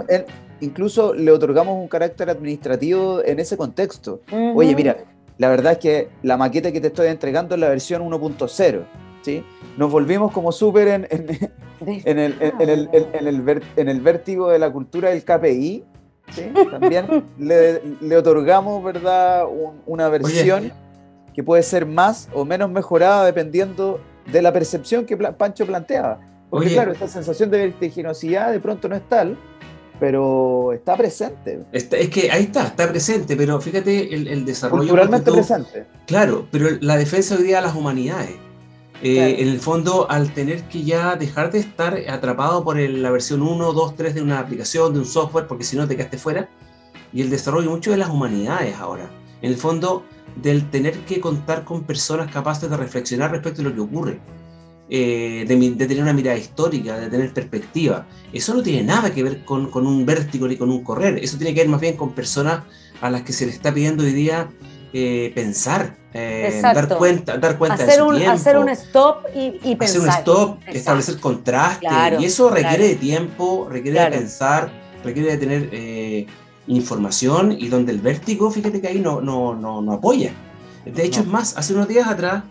incluso 0.60 1.14
le 1.14 1.32
otorgamos 1.32 1.76
un 1.80 1.88
carácter 1.88 2.30
administrativo 2.30 3.24
en 3.24 3.40
ese 3.40 3.58
contexto. 3.58 4.22
Oye, 4.56 4.76
mira, 4.76 4.98
la 5.38 5.50
verdad 5.50 5.74
es 5.74 5.78
que 5.78 6.10
la 6.24 6.38
maqueta 6.38 6.72
que 6.72 6.82
te 6.82 6.88
estoy 6.88 7.08
entregando 7.08 7.56
es 7.56 7.62
la 7.62 7.70
versión 7.70 8.02
1.0. 8.02 8.86
¿sí? 9.22 9.44
Nos 9.78 9.92
volvimos 9.92 10.32
como 10.32 10.52
súper 10.52 10.88
en, 10.88 11.08
en, 11.10 11.52
en, 12.06 12.20
el, 12.20 12.36
en, 12.42 12.70
el, 12.70 12.90
en, 12.92 13.28
el, 13.28 13.62
en 13.76 13.90
el 13.90 14.02
vértigo 14.02 14.50
de 14.50 14.60
la 14.60 14.72
cultura 14.72 15.10
del 15.10 15.24
KPI 15.24 15.84
también 16.72 17.26
le, 17.38 18.18
otorgamos, 18.18 18.84
¿verdad?, 18.84 19.46
una 19.86 20.10
versión 20.10 20.72
que 21.34 21.44
puede 21.44 21.64
ser 21.64 21.86
más 21.86 22.30
o 22.34 22.46
menos 22.46 22.70
mejorada 22.70 23.26
dependiendo 23.26 24.00
de 24.32 24.42
la 24.42 24.52
percepción 24.52 25.06
que 25.06 25.16
Pancho 25.18 25.66
planteaba. 25.66 26.20
Porque 26.50 26.74
claro, 26.74 26.92
esta 26.92 27.08
sensación 27.08 27.52
de 27.52 27.58
vertiginosidad 27.60 28.52
de 28.52 28.60
pronto 28.60 28.88
no 28.88 28.96
es 28.96 29.08
tal, 29.10 29.38
pero 30.00 30.74
está 30.74 30.96
presente. 30.96 31.60
es 31.72 32.10
que 32.10 32.32
ahí 32.32 32.44
está, 32.44 32.68
está 32.68 32.88
presente, 32.90 33.36
pero 33.36 33.60
fíjate 33.60 34.14
el, 34.14 34.28
el 34.28 34.46
desarrollo. 34.46 34.84
Culturalmente 34.84 35.32
presente. 35.32 35.86
Claro, 36.06 36.48
pero 36.52 36.70
la 36.82 36.98
defensa 36.98 37.36
hoy 37.36 37.44
día 37.44 37.58
de 37.58 37.64
las 37.64 37.76
humanidades. 37.76 38.36
Eh, 39.04 39.36
en 39.40 39.50
el 39.50 39.60
fondo, 39.60 40.10
al 40.10 40.34
tener 40.34 40.64
que 40.64 40.84
ya 40.84 41.16
dejar 41.16 41.52
de 41.52 41.60
estar 41.60 41.98
atrapado 42.10 42.64
por 42.64 42.80
la 42.80 43.12
versión 43.12 43.44
1, 43.44 43.74
2, 43.74 43.96
3 43.96 44.16
de 44.16 44.22
una 44.22 44.40
aplicación, 44.40 44.94
de 44.94 45.00
un 45.00 45.06
software, 45.06 45.48
porque 45.48 45.64
si 45.64 45.76
no 45.76 45.88
te 45.88 45.96
quedaste 45.96 46.18
fuera, 46.18 46.50
y 47.14 47.22
el 47.22 47.30
desarrollo 47.30 47.70
mucho 47.70 47.92
de 47.92 47.98
las 47.98 48.10
humanidades 48.10 48.76
ahora. 48.76 49.10
En 49.42 49.52
el 49.52 49.58
fondo, 49.58 50.04
del 50.36 50.70
tener 50.72 50.98
que 51.02 51.20
contar 51.20 51.64
con 51.64 51.84
personas 51.84 52.32
capaces 52.32 52.70
de 52.70 52.78
reflexionar 52.78 53.32
respecto 53.32 53.62
a 53.62 53.66
lo 53.66 53.74
que 53.74 53.82
ocurre, 53.82 54.20
eh, 54.90 55.46
de, 55.48 55.86
tener 55.86 56.02
una 56.02 56.14
mirada 56.14 56.38
histórica, 56.38 56.98
de 56.98 57.10
tener 57.10 57.34
perspectiva. 57.34 58.08
Eso 58.34 58.54
no 58.56 58.64
tiene 58.64 58.84
nada 58.84 59.14
que 59.14 59.22
ver 59.22 59.46
con, 59.46 59.70
con 59.70 59.86
un 59.86 60.06
vértigo 60.06 60.48
ni 60.48 60.58
con 60.58 60.72
un 60.72 60.84
correr, 60.84 61.20
eso 61.20 61.38
tiene 61.38 61.54
que 61.54 61.62
ver 61.62 61.70
más 61.70 61.82
bien 61.82 61.98
con 61.98 62.14
personas 62.14 62.64
a 63.02 63.12
las 63.12 63.22
que 63.22 63.34
se 63.34 63.46
les 63.46 63.56
está 63.56 63.72
pidiendo 63.74 64.04
hoy 64.04 64.14
día 64.14 64.50
eh, 65.00 65.32
pensar, 65.36 65.96
eh, 66.12 66.60
dar 66.64 66.88
cuenta, 66.98 67.38
dar 67.38 67.60
cuenta 67.60 67.76
hacer 67.76 67.98
de 67.98 68.02
un, 68.02 68.16
Hacer 68.24 68.58
un 68.58 68.68
stop 68.70 69.26
y, 69.36 69.76
pensar. 69.76 69.84
Hacer 69.84 70.02
un 70.02 70.10
stop, 70.10 70.58
establecer 70.66 71.20
contraste. 71.20 71.86
y 72.20 72.26
eso 72.26 72.50
requiere 72.50 72.88
de 72.88 72.96
tiempo, 72.96 73.68
requiere 73.70 74.00
de 74.00 74.08
pensar, 74.10 74.72
requiere 75.04 75.34
de 75.34 75.38
tener 75.38 75.70
eh, 75.72 76.26
información 76.66 77.52
y 77.52 77.68
donde 77.68 77.92
el 77.92 78.00
vértigo, 78.00 78.50
fíjate 78.50 78.82
que 78.82 78.88
ahí 78.88 79.00
no, 79.00 79.22
no, 79.22 79.54
no, 79.54 79.84
no 79.84 79.92
apoya. 79.92 80.32
De 80.84 81.04
hecho, 81.04 81.22
es 81.22 81.28
más, 81.28 81.56
hace 81.56 81.76
unos 81.76 81.88
días 81.88 82.08
atrás, 82.08 82.44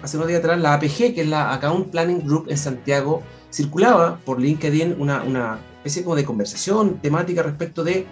hace 0.00 0.16
unos 0.16 0.28
días 0.28 0.38
atrás, 0.38 0.60
la 0.60 0.74
APG, 0.74 1.12
que 1.14 1.22
es 1.22 1.28
la 1.28 1.52
Account 1.54 1.88
Planning 1.88 2.24
Group 2.24 2.46
en 2.50 2.56
Santiago, 2.56 3.22
circulaba 3.52 4.20
por 4.24 4.40
LinkedIn 4.40 4.94
una, 5.00 5.24
una 5.24 5.58
especie 5.78 6.04
como 6.04 6.14
de 6.14 6.24
conversación 6.24 6.98
temática 6.98 7.42
respecto 7.42 7.82
de, 7.82 8.06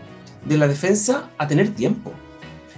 de 0.45 0.59
la 0.59 0.67
defensa 0.67 1.31
a 1.39 1.47
tener 1.47 1.69
tiempo 1.69 2.13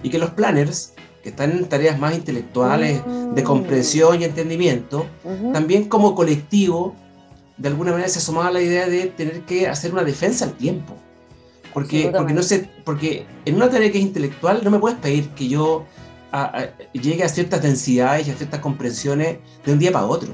y 0.03 0.11
que 0.11 0.19
los 0.19 0.31
planners, 0.31 0.95
que 1.23 1.31
están 1.31 1.53
en 1.53 1.69
tareas 1.69 1.99
más 1.99 2.15
intelectuales, 2.15 3.03
de 3.35 3.43
comprensión 3.43 4.21
y 4.21 4.25
entendimiento, 4.25 5.07
también 5.53 5.85
como 5.89 6.15
colectivo, 6.15 6.95
de 7.57 7.69
alguna 7.69 7.93
manera 7.93 8.09
se 8.09 8.19
asomaba 8.19 8.49
a 8.49 8.53
la 8.53 8.63
idea 8.63 8.89
de 8.89 9.07
tener 9.07 9.43
que 9.43 9.69
hacer 9.69 9.93
una 9.93 10.03
defensa 10.03 10.47
al 10.47 10.55
tiempo. 10.55 10.95
Porque, 11.75 12.11
porque, 12.17 12.33
no 12.33 12.43
sé, 12.43 12.69
porque 12.85 13.27
en 13.45 13.55
una 13.55 13.71
tarea 13.71 13.93
que 13.93 13.99
es 13.99 14.05
intelectual 14.05 14.63
no 14.65 14.71
me 14.71 14.79
puedes 14.79 14.99
pedir 14.99 15.29
que 15.31 15.47
yo 15.47 15.85
llegue 16.93 17.23
a 17.23 17.29
ciertas 17.29 17.63
densidades 17.63 18.27
y 18.27 18.31
a 18.31 18.35
ciertas 18.35 18.61
comprensiones 18.61 19.39
de 19.65 19.73
un 19.73 19.79
día 19.79 19.93
para 19.93 20.07
otro. 20.07 20.33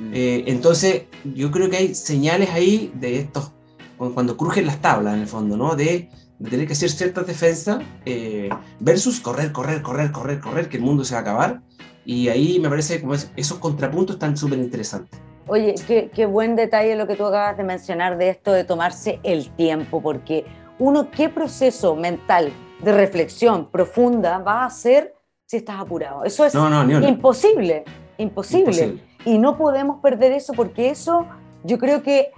Mm. 0.00 0.10
Eh, 0.12 0.44
entonces, 0.48 1.04
yo 1.24 1.50
creo 1.50 1.70
que 1.70 1.76
hay 1.76 1.94
señales 1.94 2.50
ahí 2.50 2.92
de 2.94 3.20
estos, 3.20 3.52
cuando 3.96 4.36
crujen 4.36 4.66
las 4.66 4.80
tablas 4.80 5.14
en 5.14 5.20
el 5.20 5.26
fondo, 5.28 5.56
¿no? 5.56 5.76
De 5.76 6.10
de 6.42 6.50
tener 6.50 6.66
que 6.66 6.72
hacer 6.72 6.90
ciertas 6.90 7.24
defensas 7.24 7.84
eh, 8.04 8.48
versus 8.80 9.20
correr, 9.20 9.52
correr, 9.52 9.80
correr, 9.80 10.10
correr, 10.10 10.40
correr, 10.40 10.68
que 10.68 10.76
el 10.76 10.82
mundo 10.82 11.04
se 11.04 11.14
va 11.14 11.20
a 11.20 11.22
acabar. 11.22 11.60
Y 12.04 12.28
ahí 12.28 12.58
me 12.58 12.68
parece 12.68 13.00
que 13.00 13.06
esos 13.36 13.58
contrapuntos 13.58 14.16
están 14.16 14.36
súper 14.36 14.58
interesantes. 14.58 15.20
Oye, 15.46 15.76
qué, 15.86 16.10
qué, 16.12 16.26
buen 16.26 16.56
detalle 16.56 16.96
lo 16.96 17.06
que 17.06 17.14
tú 17.14 17.24
acabas 17.24 17.56
de 17.56 17.62
mencionar 17.62 18.18
de 18.18 18.30
esto 18.30 18.52
de 18.52 18.64
tomarse 18.64 19.20
el 19.22 19.50
tiempo, 19.50 20.02
porque 20.02 20.44
uno, 20.80 21.12
¿qué 21.12 21.28
proceso 21.28 21.94
mental 21.94 22.50
de 22.82 22.92
reflexión 22.92 23.70
profunda 23.70 24.38
va 24.38 24.62
a 24.62 24.66
hacer 24.66 25.14
si 25.46 25.58
estás 25.58 25.78
apurado? 25.78 26.24
Eso 26.24 26.44
es 26.44 26.54
imposible, 26.54 27.84
imposible, 28.18 29.00
Y 29.24 29.38
no 29.38 29.56
podemos 29.56 30.00
perder 30.00 30.32
eso 30.32 30.54
porque 30.54 30.90
eso 30.90 31.28
yo 31.62 31.78
creo 31.78 32.02
que 32.02 32.32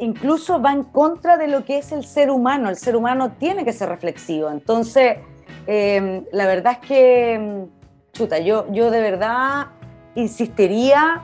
incluso 0.00 0.60
va 0.60 0.72
en 0.72 0.82
contra 0.82 1.36
de 1.36 1.48
lo 1.48 1.64
que 1.64 1.78
es 1.78 1.92
el 1.92 2.04
ser 2.04 2.30
humano. 2.30 2.68
El 2.68 2.76
ser 2.76 2.96
humano 2.96 3.32
tiene 3.38 3.64
que 3.64 3.72
ser 3.72 3.88
reflexivo. 3.88 4.50
Entonces, 4.50 5.18
em, 5.66 6.24
la 6.32 6.46
verdad 6.46 6.78
es 6.80 6.88
que, 6.88 7.34
em, 7.34 7.66
chuta, 8.12 8.38
yo, 8.38 8.66
yo 8.72 8.90
de 8.90 9.00
verdad 9.00 9.68
insistiría 10.14 11.22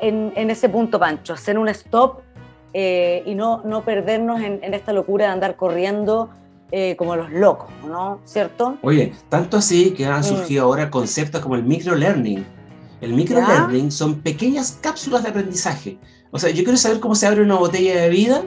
en, 0.00 0.50
ese 0.50 0.68
punto, 0.68 1.00
Pancho, 1.00 1.32
hacer 1.32 1.58
un 1.58 1.68
stop 1.68 2.20
eh, 2.72 3.24
y 3.26 3.34
no, 3.34 3.62
no 3.64 3.82
perdernos 3.82 4.40
en, 4.40 4.74
esta 4.74 4.92
locura 4.92 5.26
de 5.26 5.32
andar 5.32 5.56
corriendo 5.56 6.30
eh, 6.70 6.94
como 6.96 7.16
los 7.16 7.32
locos, 7.32 7.68
¿no? 7.84 8.20
¿Cierto? 8.24 8.76
Oye, 8.82 9.12
tanto 9.28 9.56
así 9.56 9.92
que 9.94 10.06
han 10.06 10.20
mm. 10.20 10.24
surgido 10.24 10.64
ahora 10.64 10.88
conceptos 10.88 11.40
como 11.40 11.56
el 11.56 11.64
microlearning. 11.64 12.46
El 13.00 13.14
microlearning 13.14 13.90
son 13.92 14.20
pequeñas 14.20 14.78
cápsulas 14.80 15.22
de 15.22 15.28
aprendizaje 15.28 15.98
o 16.30 16.38
sea, 16.38 16.50
yo 16.50 16.62
quiero 16.62 16.76
saber 16.76 17.00
cómo 17.00 17.14
se 17.14 17.26
abre 17.26 17.42
una 17.42 17.56
botella 17.56 18.02
de 18.02 18.08
vida 18.10 18.42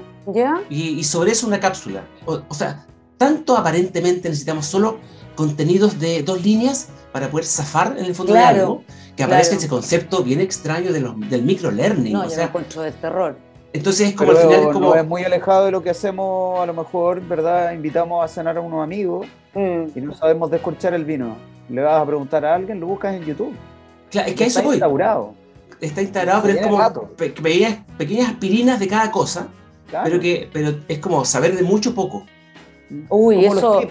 y, 0.69 1.03
sobre 1.03 1.31
eso 1.31 1.47
una 1.47 1.59
cápsula. 1.59 2.03
O, 2.25 2.53
sea, 2.53 2.85
tanto 3.17 3.57
aparentemente 3.57 4.29
necesitamos 4.29 4.65
solo 4.65 4.99
contenidos 5.35 5.99
de 5.99 6.21
dos 6.21 6.43
líneas 6.43 6.89
para 7.11 7.29
poder 7.29 7.45
zafar 7.45 7.95
en 7.97 8.05
el 8.05 8.15
fondo 8.15 8.33
de 8.33 8.39
algo, 8.39 8.83
que 9.15 9.23
aparece 9.23 9.55
ese 9.55 9.67
concepto 9.67 10.23
bien 10.23 10.41
extraño 10.41 10.93
de 10.93 11.01
los, 11.01 11.19
del 11.29 11.43
microlearning. 11.43 12.13
No, 12.13 12.25
o 12.25 12.29
sea, 12.29 12.51
yo 12.69 12.81
de 12.81 12.91
terror. 12.91 13.35
Entonces 13.73 14.09
es 14.09 14.15
como 14.15 14.31
al 14.31 14.37
final 14.37 14.59
es 14.59 14.67
como... 14.67 14.95
es 14.95 15.07
muy 15.07 15.23
alejado 15.23 15.65
de 15.65 15.71
lo 15.71 15.81
que 15.81 15.89
hacemos, 15.89 16.59
a 16.59 16.65
lo 16.65 16.73
mejor, 16.73 17.21
¿verdad? 17.21 17.71
Invitamos 17.71 18.23
a 18.23 18.27
cenar 18.27 18.57
a 18.57 18.61
unos 18.61 18.83
amigos 18.83 19.25
mm. 19.53 19.97
y 19.97 20.01
no 20.01 20.13
sabemos 20.13 20.51
descorchar 20.51 20.93
el 20.93 21.05
vino. 21.05 21.37
Le 21.69 21.81
vas 21.81 22.01
a 22.01 22.05
preguntar 22.05 22.45
a 22.45 22.53
alguien, 22.53 22.81
lo 22.81 22.87
buscas 22.87 23.15
en 23.15 23.23
YouTube. 23.23 23.53
Claro, 24.11 24.29
es 24.29 24.35
que 24.35 24.45
eso 24.45 24.59
está 24.59 24.71
instaurado. 24.71 25.33
Está 25.79 26.01
instaurado, 26.01 26.43
pero 26.43 26.59
es 26.59 26.67
como 26.67 27.07
pequeñas, 27.17 27.77
pequeñas 27.97 28.29
aspirinas 28.29 28.79
de 28.79 28.87
cada 28.87 29.09
cosa, 29.09 29.47
pero 30.03 30.19
que 30.19 30.49
pero 30.53 30.75
es 30.87 30.99
como 30.99 31.25
saber 31.25 31.55
de 31.55 31.63
mucho 31.63 31.95
poco. 31.95 32.25
Uy, 33.09 33.45
eso... 33.45 33.81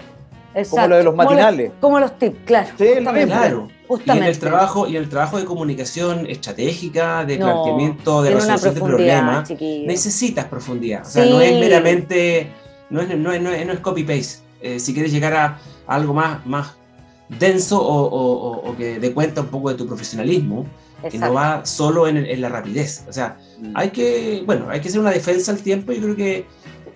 Como 0.69 0.87
lo 0.87 0.97
de 0.97 1.03
los 1.03 1.15
matinales. 1.15 1.71
Como, 1.79 1.99
los 1.99 2.17
tips, 2.19 2.37
claro. 2.45 2.69
Sí, 2.77 2.85
claro. 3.01 3.69
Y 4.05 4.11
en 4.11 4.23
el 4.23 4.39
trabajo, 4.39 4.87
y 4.87 4.95
el 4.95 5.09
trabajo 5.09 5.37
de 5.37 5.45
comunicación 5.45 6.25
estratégica, 6.27 7.25
de 7.25 7.37
planteamiento, 7.37 8.21
de 8.21 8.31
resolución 8.31 8.73
de 8.75 8.81
problemas, 8.81 9.49
necesitas 9.59 10.45
profundidad. 10.45 11.01
O 11.05 11.09
sea, 11.09 11.25
no 11.25 11.41
es 11.41 11.59
meramente, 11.59 12.51
no 12.89 13.01
es, 13.01 13.17
no 13.17 13.31
es, 13.31 13.41
no 13.41 13.51
es, 13.51 13.79
copy-paste. 13.79 14.43
Eh, 14.61 14.79
si 14.79 14.93
quieres 14.93 15.11
llegar 15.11 15.33
a, 15.33 15.59
algo 15.87 16.13
más, 16.13 16.45
más 16.45 16.75
denso 17.39 17.79
o, 17.81 18.75
que 18.77 18.99
dé 18.99 19.13
cuenta 19.13 19.41
un 19.41 19.47
poco 19.47 19.69
de 19.69 19.75
tu 19.75 19.87
profesionalismo, 19.87 20.65
que 21.09 21.17
no 21.17 21.33
va 21.33 21.65
solo 21.65 22.07
en, 22.07 22.17
en, 22.17 22.41
la 22.41 22.49
rapidez. 22.49 23.05
O 23.09 23.13
sea, 23.13 23.37
mm. 23.59 23.71
hay 23.75 23.89
que, 23.89 24.43
bueno, 24.45 24.67
hay 24.69 24.81
que 24.81 24.89
hacer 24.89 24.99
una 24.99 25.11
defensa 25.11 25.51
al 25.51 25.59
tiempo. 25.59 25.91
Yo 25.91 26.01
creo 26.01 26.15
que 26.15 26.45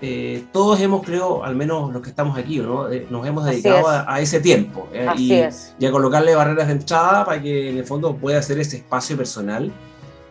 eh, 0.02 0.44
todos 0.52 0.80
hemos, 0.82 1.04
creo, 1.04 1.44
al 1.44 1.56
menos 1.56 1.92
los 1.92 2.02
que 2.02 2.10
estamos 2.10 2.38
aquí, 2.38 2.60
¿no? 2.60 2.92
Eh, 2.92 3.08
nos 3.10 3.26
hemos 3.26 3.46
dedicado 3.46 3.88
a, 3.88 4.20
ese 4.20 4.40
tiempo 4.42 4.88
eh, 4.94 5.08
y, 5.18 5.86
a 5.86 5.92
colocarle 5.92 6.36
barreras 6.36 6.68
de 6.68 6.74
entrada 6.74 7.26
para 7.26 7.42
que 7.42 7.70
en 7.70 7.78
el 7.78 7.86
fondo 7.86 8.16
pueda 8.16 8.40
hacer 8.40 8.60
ese 8.60 8.78
espacio 8.78 9.16
personal 9.16 9.72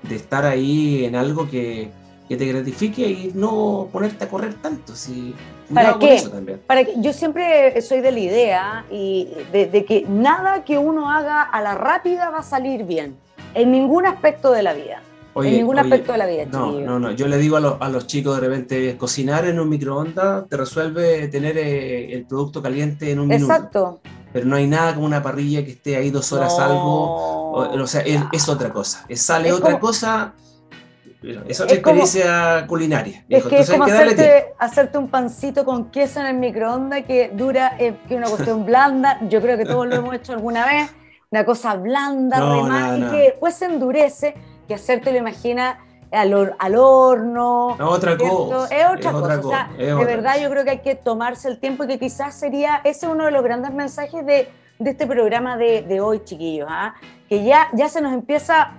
de 0.03 0.17
estar 0.17 0.45
ahí 0.45 1.05
en 1.05 1.17
algo 1.17 1.49
que, 1.49 1.91
que 2.29 2.37
te 2.37 2.47
gratifique 2.47 3.07
y 3.07 3.33
no 3.35 3.89
ponerte 3.93 4.25
a 4.25 4.29
correr 4.29 4.55
tanto. 4.55 4.95
Si, 4.95 5.35
¿Para 5.73 5.99
qué? 5.99 6.23
Para 6.67 6.85
que, 6.85 6.95
yo 6.99 7.13
siempre 7.13 7.81
soy 7.83 8.01
de 8.01 8.13
la 8.13 8.19
idea 8.19 8.85
y 8.91 9.29
de 9.53 9.85
que 9.85 10.05
nada 10.09 10.65
que 10.65 10.79
uno 10.79 11.11
haga 11.11 11.43
a 11.43 11.61
la 11.61 11.75
rápida 11.75 12.31
va 12.31 12.39
a 12.39 12.43
salir 12.43 12.85
bien, 12.85 13.17
en 13.55 13.71
ningún 13.71 14.07
aspecto 14.07 14.51
de 14.53 14.63
la 14.63 14.73
vida 14.73 15.03
en 15.43 15.53
ningún 15.53 15.79
aspecto 15.79 16.13
de 16.13 16.19
la 16.19 16.27
vida. 16.27 16.45
No, 16.47 16.73
no, 16.73 16.99
no. 16.99 17.11
Yo 17.13 17.27
le 17.27 17.39
digo 17.39 17.57
a, 17.57 17.89
los 17.89 18.07
chicos 18.07 18.41
de 18.41 18.49
repente, 18.49 18.97
cocinar 18.97 19.47
en 19.47 19.59
un 19.59 19.69
microondas 19.69 20.49
te 20.49 20.57
resuelve 20.57 21.29
tener 21.29 21.59
eh, 21.59 22.13
el 22.13 22.27
producto 22.27 22.63
caliente 22.63 23.11
en 23.11 23.21
un 23.21 23.29
minuto. 23.29 23.53
Exacto. 23.53 24.01
Pero 24.33 24.47
no 24.47 24.57
hay 24.57 24.67
nada 24.67 24.95
como 24.95 25.07
una 25.07 25.23
parrilla 25.23 25.65
que 25.65 25.73
esté 25.73 25.97
ahí 25.97 26.11
dos 26.11 26.33
horas 26.33 26.59
algo. 26.59 27.53
O, 27.53 27.87
sea, 27.87 28.03
es, 28.03 28.49
otra 28.49 28.73
cosa. 28.73 29.05
Es, 29.09 29.23
sale 29.23 29.53
otra 29.53 29.79
cosa. 29.79 30.35
Es 31.49 31.61
otra 31.61 31.75
experiencia 31.75 32.67
culinaria. 32.67 33.25
Es 33.29 33.45
que 33.45 33.61
es 33.61 33.71
como 33.71 33.85
hacerte, 33.85 34.55
hacerte, 34.59 34.99
un 34.99 35.09
pancito 35.09 35.65
con 35.65 35.91
queso 35.91 36.21
en 36.21 36.27
el 36.27 36.37
microondas 36.37 37.05
que 37.05 37.31
dura, 37.33 37.77
eh, 37.79 37.95
que 38.07 38.15
es 38.15 38.19
una 38.19 38.29
cuestión 38.29 38.65
blanda. 38.67 39.19
Yo 39.29 39.41
creo 39.41 39.57
que 39.57 39.65
todos 39.65 39.87
lo 39.87 39.95
hemos 39.97 40.15
hecho 40.15 40.33
alguna 40.33 40.67
vez. 40.67 40.91
Una 41.31 41.45
cosa 41.45 41.75
blanda, 41.75 42.39
no, 42.39 42.97
y 42.97 43.11
que 43.11 43.17
después 43.17 43.55
se 43.55 43.65
endurece 43.65 44.35
que 44.69 44.75
hacerte 44.75 45.11
lo 45.11 45.19
imagina 45.19 45.81
al, 46.13 46.55
al 46.59 46.77
horno. 46.77 47.75
Es 47.75 47.81
otra 47.81 48.17
cosa. 48.17 48.69
Es 48.77 48.87
otra 48.87 49.41
cosa. 49.41 49.69
de 49.77 49.95
verdad 50.05 50.37
yo 50.41 50.49
creo 50.51 50.65
que 50.65 50.71
hay 50.71 50.79
que 50.81 50.95
tomarse 50.95 51.49
el 51.49 51.59
tiempo 51.59 51.85
y 51.85 51.89
que 51.89 51.99
quizás 51.99 52.35
sería, 52.35 52.81
ese 52.85 53.07
es 53.07 53.13
uno 53.13 53.25
de 53.25 53.33
los 53.33 53.43
grandes 53.43 53.73
mensajes 53.73 54.25
de, 54.25 54.49
de 54.79 54.91
este 54.91 55.07
programa 55.07 55.57
de, 55.57 55.83
de 55.83 56.01
hoy, 56.01 56.23
chiquillos, 56.25 56.69
¿ah? 56.71 56.95
que 57.29 57.43
ya, 57.43 57.69
ya 57.73 57.89
se 57.89 58.01
nos 58.01 58.13
empieza 58.13 58.73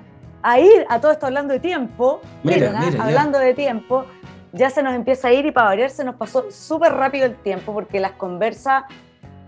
a 0.45 0.59
ir 0.59 0.85
a 0.89 1.01
todo 1.01 1.11
esto 1.11 1.25
hablando 1.25 1.53
de 1.53 1.59
tiempo, 1.59 2.21
mira, 2.43 2.79
hablando 2.99 3.39
de 3.39 3.55
tiempo, 3.55 4.05
ya 4.53 4.69
se 4.69 4.83
nos 4.83 4.93
empieza 4.93 5.29
a 5.29 5.33
ir 5.33 5.47
y 5.47 5.51
para 5.51 5.69
variar 5.69 5.89
se 5.89 6.03
nos 6.03 6.15
pasó 6.15 6.51
súper 6.51 6.93
rápido 6.93 7.25
el 7.25 7.35
tiempo 7.35 7.73
porque 7.73 7.99
las 7.99 8.11
conversas, 8.11 8.83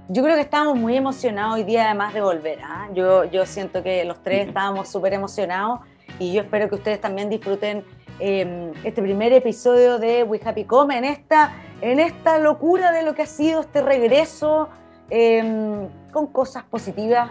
yo 0.09 0.23
creo 0.23 0.35
que 0.35 0.41
estábamos 0.41 0.75
muy 0.75 0.97
emocionados 0.97 1.53
hoy 1.53 1.63
día 1.63 1.85
además 1.85 2.15
de 2.15 2.21
volver. 2.21 2.59
¿ah? 2.63 2.87
Yo, 2.95 3.25
yo 3.25 3.45
siento 3.45 3.83
que 3.83 4.05
los 4.05 4.23
tres 4.23 4.47
estábamos 4.47 4.89
súper 4.89 5.13
emocionados 5.13 5.81
y 6.17 6.33
yo 6.33 6.41
espero 6.41 6.67
que 6.67 6.75
ustedes 6.75 6.99
también 6.99 7.29
disfruten 7.29 7.85
em, 8.19 8.71
este 8.83 9.03
primer 9.03 9.31
episodio 9.33 9.99
de 9.99 10.23
We 10.23 10.41
Happy 10.43 10.63
Come 10.63 10.97
en 10.97 11.05
esta, 11.05 11.53
en 11.81 11.99
esta 11.99 12.39
locura 12.39 12.91
de 12.91 13.03
lo 13.03 13.13
que 13.13 13.21
ha 13.21 13.27
sido 13.27 13.61
este 13.61 13.83
regreso 13.83 14.69
em, 15.11 15.89
con 16.11 16.25
cosas 16.25 16.63
positivas 16.63 17.29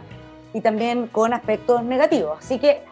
y 0.55 0.61
también 0.61 1.09
con 1.09 1.35
aspectos 1.35 1.83
negativos. 1.83 2.38
Así 2.38 2.61
que 2.61 2.85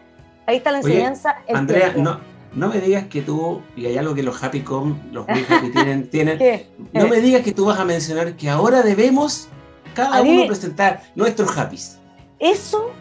ahí 0.46 0.56
está 0.56 0.72
la 0.72 0.78
enseñanza. 0.78 1.36
Andrea, 1.52 1.94
no, 1.96 2.20
no 2.54 2.68
me 2.68 2.80
digas 2.80 3.06
que 3.06 3.22
tú, 3.22 3.62
y 3.76 3.86
hay 3.86 3.98
algo 3.98 4.14
que 4.14 4.22
los 4.22 4.42
Happy 4.42 4.60
Com, 4.60 4.98
los 5.12 5.28
Happy 5.28 5.70
tienen, 5.72 6.08
tienen 6.10 6.66
no 6.92 7.08
me 7.08 7.20
digas 7.20 7.42
que 7.42 7.52
tú 7.52 7.66
vas 7.66 7.78
a 7.78 7.84
mencionar 7.84 8.34
que 8.34 8.48
ahora 8.48 8.82
debemos 8.82 9.48
cada 9.94 10.22
uno 10.22 10.46
presentar 10.46 11.02
nuestros 11.14 11.56
Happys. 11.56 11.98
Eso 12.38 12.92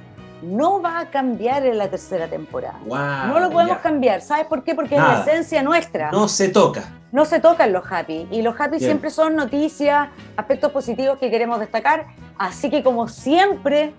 no 0.44 0.82
va 0.82 1.00
a 1.00 1.10
cambiar 1.10 1.66
en 1.66 1.78
la 1.78 1.90
tercera 1.90 2.28
temporada. 2.28 2.80
no 3.28 3.40
lo 3.40 3.50
podemos 3.50 3.78
cambiar. 3.78 4.22
¿Sabes 4.22 4.46
por 4.46 4.64
qué? 4.64 4.76
Porque 4.76 4.96
es 4.96 5.02
la 5.02 5.22
esencia 5.22 5.64
nuestra. 5.64 6.12
No 6.12 6.28
se 6.28 6.50
toca. 6.50 6.84
No 7.12 7.26
se 7.26 7.40
tocan 7.40 7.72
los 7.72 7.84
happy. 7.90 8.28
Y 8.32 8.42
los 8.42 8.60
happy 8.60 8.80
siempre 8.80 9.10
son 9.10 9.36
noticias, 9.36 10.10
aspectos 10.36 10.72
positivos 10.72 11.18
que 11.20 11.30
queremos 11.30 11.60
destacar. 11.60 12.08
Así 12.38 12.70
que 12.70 12.84
como 12.84 13.08
siempre, 13.08 13.94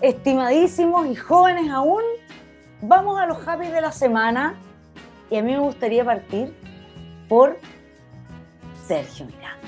estimadísimos 0.00 1.06
y 1.06 1.14
jóvenes 1.14 1.70
aún, 1.70 2.02
vamos 2.82 3.18
a 3.20 3.26
los 3.26 3.46
happy 3.46 3.68
de 3.68 3.80
la 3.80 3.92
semana. 3.92 4.54
Y 5.30 5.36
a 5.36 5.42
mí 5.42 5.52
me 5.52 5.58
gustaría 5.58 6.04
partir 6.04 6.54
por 7.28 7.58
Sergio 8.86 9.26
Miranda. 9.26 9.58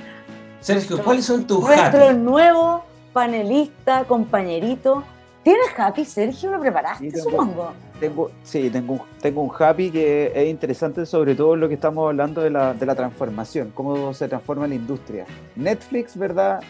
Sergio, 0.61 1.03
¿cuáles 1.03 1.27
son 1.27 1.47
tus 1.47 1.61
Nuestro 1.61 2.13
nuevo 2.15 2.85
panelista, 3.13 4.05
compañerito 4.05 5.05
¿Tienes 5.43 5.69
happy, 5.77 6.05
Sergio? 6.05 6.51
¿Lo 6.51 6.61
preparaste, 6.61 7.19
supongo? 7.19 7.73
Tengo, 7.99 8.31
sí, 8.43 8.69
tengo, 8.71 9.07
tengo 9.21 9.43
un 9.43 9.51
happy 9.59 9.91
que 9.91 10.33
es 10.35 10.49
interesante 10.49 11.07
sobre 11.07 11.35
todo 11.35 11.57
lo 11.57 11.67
que 11.69 11.75
estamos 11.75 12.09
hablando 12.09 12.43
de 12.43 12.51
la, 12.51 12.75
de 12.75 12.85
la 12.85 12.95
transformación, 12.95 13.73
cómo 13.75 14.13
se 14.13 14.29
transforma 14.29 14.67
la 14.67 14.75
industria. 14.75 15.27
Netflix, 15.57 16.17
¿verdad? 16.17 16.61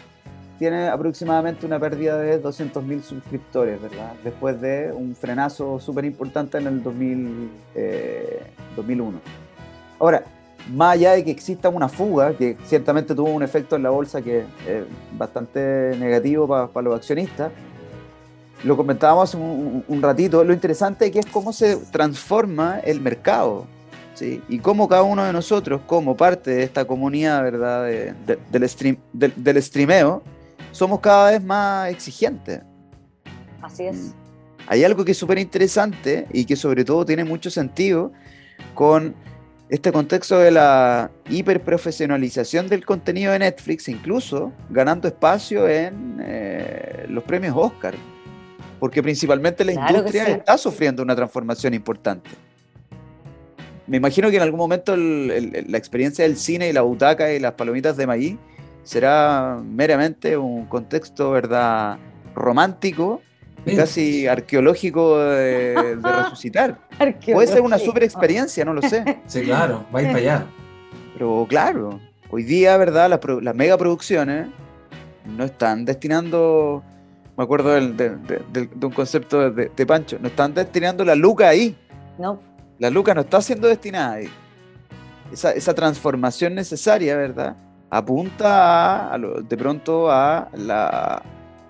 Tiene 0.61 0.89
aproximadamente 0.89 1.65
una 1.65 1.79
pérdida 1.79 2.19
de 2.19 2.39
200.000 2.39 3.01
suscriptores, 3.01 3.81
¿verdad? 3.81 4.13
Después 4.23 4.61
de 4.61 4.91
un 4.95 5.15
frenazo 5.15 5.79
súper 5.79 6.05
importante 6.05 6.59
en 6.59 6.67
el 6.67 6.83
2000, 6.83 7.49
2001. 8.75 9.17
Eh, 9.17 9.21
Ahora, 9.97 10.23
más 10.71 10.93
allá 10.93 11.13
de 11.13 11.23
que 11.23 11.31
exista 11.31 11.67
una 11.67 11.89
fuga, 11.89 12.33
que 12.33 12.57
ciertamente 12.63 13.15
tuvo 13.15 13.31
un 13.31 13.41
efecto 13.41 13.75
en 13.75 13.81
la 13.81 13.89
bolsa 13.89 14.21
que 14.21 14.41
es 14.41 14.83
bastante 15.17 15.95
negativo 15.97 16.47
para 16.47 16.83
los 16.83 16.95
accionistas, 16.95 17.51
lo 18.63 18.77
comentábamos 18.77 19.33
un, 19.33 19.83
un, 19.87 20.01
ratito, 20.03 20.43
lo 20.43 20.53
interesante 20.53 21.09
que 21.09 21.17
es 21.17 21.25
cómo 21.25 21.53
se 21.53 21.75
transforma 21.91 22.81
el 22.81 23.01
mercado, 23.01 23.65
¿sí? 24.13 24.43
Y 24.47 24.59
cómo 24.59 24.87
cada 24.87 25.01
uno 25.01 25.23
de 25.23 25.33
nosotros, 25.33 25.81
como 25.87 26.15
parte 26.15 26.51
de 26.51 26.61
esta 26.61 26.85
comunidad, 26.85 27.41
¿verdad? 27.41 27.87
del, 28.51 28.69
stream, 28.69 28.97
del, 29.11 29.63
streameo, 29.63 30.21
somos 30.71 30.99
cada 30.99 31.31
vez 31.31 31.43
más 31.43 31.89
exigentes. 31.89 32.61
Así 33.61 33.85
es. 33.85 33.95
Mm. 33.95 34.13
Hay 34.67 34.83
algo 34.83 35.03
que 35.03 35.11
es 35.11 35.17
súper 35.17 35.39
interesante 35.39 36.27
y 36.31 36.45
que 36.45 36.55
sobre 36.55 36.85
todo 36.85 37.05
tiene 37.05 37.23
mucho 37.23 37.49
sentido 37.49 38.11
con 38.73 39.15
este 39.69 39.91
contexto 39.91 40.37
de 40.37 40.51
la 40.51 41.11
hiperprofesionalización 41.29 42.67
del 42.67 42.85
contenido 42.85 43.31
de 43.31 43.39
Netflix, 43.39 43.87
incluso 43.87 44.51
ganando 44.69 45.07
espacio 45.07 45.67
en 45.67 46.21
eh, 46.21 47.05
los 47.09 47.23
premios 47.23 47.55
Oscar 47.57 47.95
porque 48.81 49.03
principalmente 49.03 49.63
la 49.63 49.73
industria 49.73 50.27
está 50.29 50.57
sufriendo 50.57 51.03
una 51.03 51.15
transformación 51.15 51.75
importante. 51.75 52.31
Me 53.85 53.97
imagino 53.97 54.31
que 54.31 54.37
en 54.37 54.41
algún 54.41 54.57
momento 54.57 54.97
la 54.97 55.77
experiencia 55.77 56.23
del 56.23 56.35
cine 56.35 56.67
y 56.67 56.73
la 56.73 56.81
butaca 56.81 57.31
y 57.31 57.39
las 57.39 57.51
palomitas 57.51 57.95
de 57.95 58.07
maíz 58.07 58.37
será 58.83 59.59
meramente 59.63 60.37
un 60.37 60.65
contexto, 60.65 61.31
¿verdad?, 61.31 61.97
romántico 62.33 63.21
y 63.65 63.75
casi 63.75 64.27
arqueológico 64.27 65.19
de, 65.19 65.97
resucitar. 66.01 66.79
Puede 67.33 67.47
ser 67.47 67.61
una 67.61 67.77
super 67.77 68.03
experiencia, 68.03 68.65
no 68.65 68.73
lo 68.73 68.81
sé. 68.81 69.21
Sí, 69.27 69.43
claro, 69.43 69.85
va 69.93 69.99
a 69.99 70.01
ir 70.01 70.07
para 70.07 70.19
allá. 70.19 70.45
Pero 71.13 71.45
claro, 71.47 71.99
hoy 72.29 72.43
día, 72.43 72.77
¿verdad?, 72.77 73.09
las, 73.09 73.19
las 73.41 73.55
megaproducciones 73.55 74.47
no 75.25 75.43
están 75.43 75.85
destinando 75.85 76.83
me 77.41 77.45
acuerdo 77.45 77.69
de, 77.73 78.69
un 78.81 78.91
concepto 78.91 79.49
de, 79.49 79.85
Pancho, 79.85 80.17
no 80.19 80.27
están 80.27 80.53
destinando 80.53 81.03
la 81.03 81.15
luca 81.15 81.49
ahí. 81.49 81.75
No. 82.19 82.39
La 82.77 82.89
luca 82.89 83.15
no 83.15 83.21
está 83.21 83.41
siendo 83.41 83.67
destinada 83.67 84.13
ahí. 84.13 84.29
Esa, 85.31 85.73
transformación 85.73 86.53
necesaria, 86.53 87.15
¿verdad? 87.15 87.55
Apunta 87.91 89.13
a, 89.13 89.17
de 89.19 89.57
pronto 89.57 90.09
a, 90.09 90.49
la, 90.53 91.21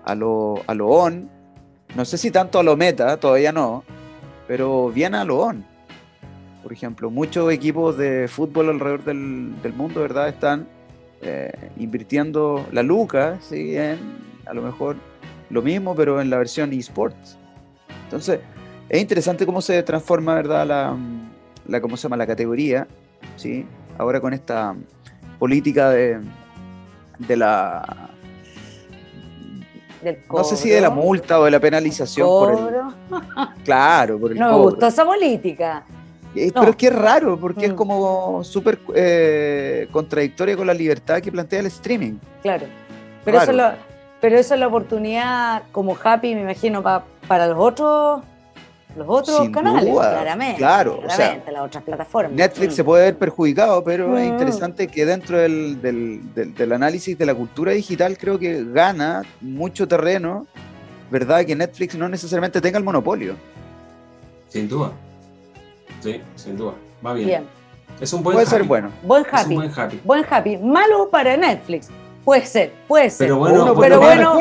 a, 0.04 0.14
lo, 0.14 0.62
a 0.66 0.74
lo 0.74 0.88
on, 0.88 1.28
no 1.96 2.04
sé 2.04 2.16
si 2.16 2.30
tanto 2.30 2.60
a 2.60 2.62
lo 2.62 2.76
meta, 2.76 3.16
todavía 3.18 3.50
no, 3.50 3.82
pero 4.46 4.88
viene 4.90 5.18
a 5.18 5.24
lo 5.24 5.40
on. 5.40 5.66
Por 6.62 6.72
ejemplo, 6.72 7.10
muchos 7.10 7.52
equipos 7.52 7.98
de 7.98 8.28
fútbol 8.28 8.70
alrededor 8.70 9.04
del, 9.04 9.74
mundo, 9.76 10.00
¿verdad? 10.00 10.28
Están 10.28 10.68
eh, 11.22 11.70
invirtiendo 11.76 12.66
la 12.70 12.84
luca, 12.84 13.38
¿sí? 13.40 13.76
En 13.76 13.98
a 14.46 14.54
lo 14.54 14.62
mejor 14.62 14.96
lo 15.50 15.60
mismo, 15.60 15.94
pero 15.94 16.20
en 16.20 16.30
la 16.30 16.38
versión 16.38 16.72
esports. 16.72 17.36
Entonces, 18.04 18.40
Es 18.88 19.00
interesante 19.00 19.46
cómo 19.46 19.60
se 19.60 19.82
transforma, 19.82 20.34
¿verdad? 20.34 20.66
La, 20.66 20.96
la, 21.66 21.80
¿cómo 21.80 21.96
se 21.96 22.04
llama? 22.04 22.16
La 22.16 22.26
categoría, 22.26 22.86
¿sí? 23.36 23.66
Ahora 23.98 24.20
con 24.20 24.34
esta 24.34 24.74
política 25.42 25.90
de, 25.90 26.20
de 27.18 27.36
la... 27.36 27.82
no 30.30 30.44
sé 30.44 30.56
si 30.56 30.68
de 30.68 30.80
la 30.80 30.88
multa 30.90 31.40
o 31.40 31.44
de 31.46 31.50
la 31.50 31.58
penalización. 31.58 32.28
Por 32.28 32.52
el, 32.52 32.58
claro, 33.64 34.20
por 34.20 34.30
el 34.30 34.38
No 34.38 34.52
me 34.52 34.58
gustó 34.58 34.86
esa 34.86 35.04
política. 35.04 35.82
Pero 36.32 36.70
es 36.70 36.76
que 36.76 36.86
es 36.86 36.94
raro, 36.94 37.36
porque 37.40 37.66
es 37.66 37.72
mm. 37.72 37.74
como 37.74 38.44
súper 38.44 38.78
eh, 38.94 39.88
contradictoria 39.90 40.56
con 40.56 40.68
la 40.68 40.74
libertad 40.74 41.20
que 41.20 41.32
plantea 41.32 41.58
el 41.58 41.66
streaming. 41.66 42.18
Claro. 42.40 42.66
Pero, 43.24 43.42
Eso, 43.42 43.50
lo, 43.50 43.72
pero 44.20 44.38
eso 44.38 44.54
es 44.54 44.60
la 44.60 44.68
oportunidad 44.68 45.64
como 45.72 45.98
Happy, 46.00 46.36
me 46.36 46.42
imagino, 46.42 46.84
para 47.26 47.48
los 47.48 47.58
otros 47.58 48.22
los 48.96 49.06
otros 49.08 49.48
canales, 49.50 49.92
claramente. 49.92 50.58
Claro, 50.58 51.00
claramente, 51.00 51.52
las 51.52 51.62
otras 51.62 51.82
plataformas. 51.84 52.32
Netflix 52.32 52.72
mm. 52.72 52.76
se 52.76 52.84
puede 52.84 53.04
ver 53.04 53.18
perjudicado, 53.18 53.82
pero 53.84 54.16
es 54.16 54.24
mm. 54.28 54.32
interesante 54.32 54.88
que 54.88 55.04
dentro 55.04 55.38
del, 55.38 55.80
del, 55.80 56.54
del, 56.54 56.72
análisis 56.72 57.16
de 57.16 57.26
la 57.26 57.34
cultura 57.34 57.72
digital 57.72 58.16
creo 58.18 58.38
que 58.38 58.64
gana 58.64 59.22
mucho 59.40 59.86
terreno, 59.88 60.46
¿verdad? 61.10 61.44
Que 61.44 61.54
Netflix 61.56 61.94
no 61.94 62.08
necesariamente 62.08 62.60
tenga 62.60 62.78
el 62.78 62.84
monopolio. 62.84 63.34
Sin 64.48 64.68
duda. 64.68 64.92
Sí, 66.00 66.20
sin 66.36 66.56
duda. 66.56 66.74
Va 67.04 67.14
bien. 67.14 67.46
Es 68.00 68.12
un 68.12 68.22
buen 68.22 68.34
Puede 68.34 68.46
ser 68.46 68.62
bueno. 68.64 68.90
Buen 69.02 69.24
happy. 69.30 69.54
buen 69.54 69.72
happy. 69.74 70.00
Buen 70.04 70.24
happy. 70.28 70.56
Malo 70.58 71.08
para 71.10 71.36
Netflix. 71.36 71.88
Puede 72.24 72.46
ser, 72.46 72.72
puede 72.88 73.10
ser. 73.10 73.26
Pero 73.26 73.38
bueno, 73.38 73.74
pero 73.78 74.00
bueno. 74.00 74.40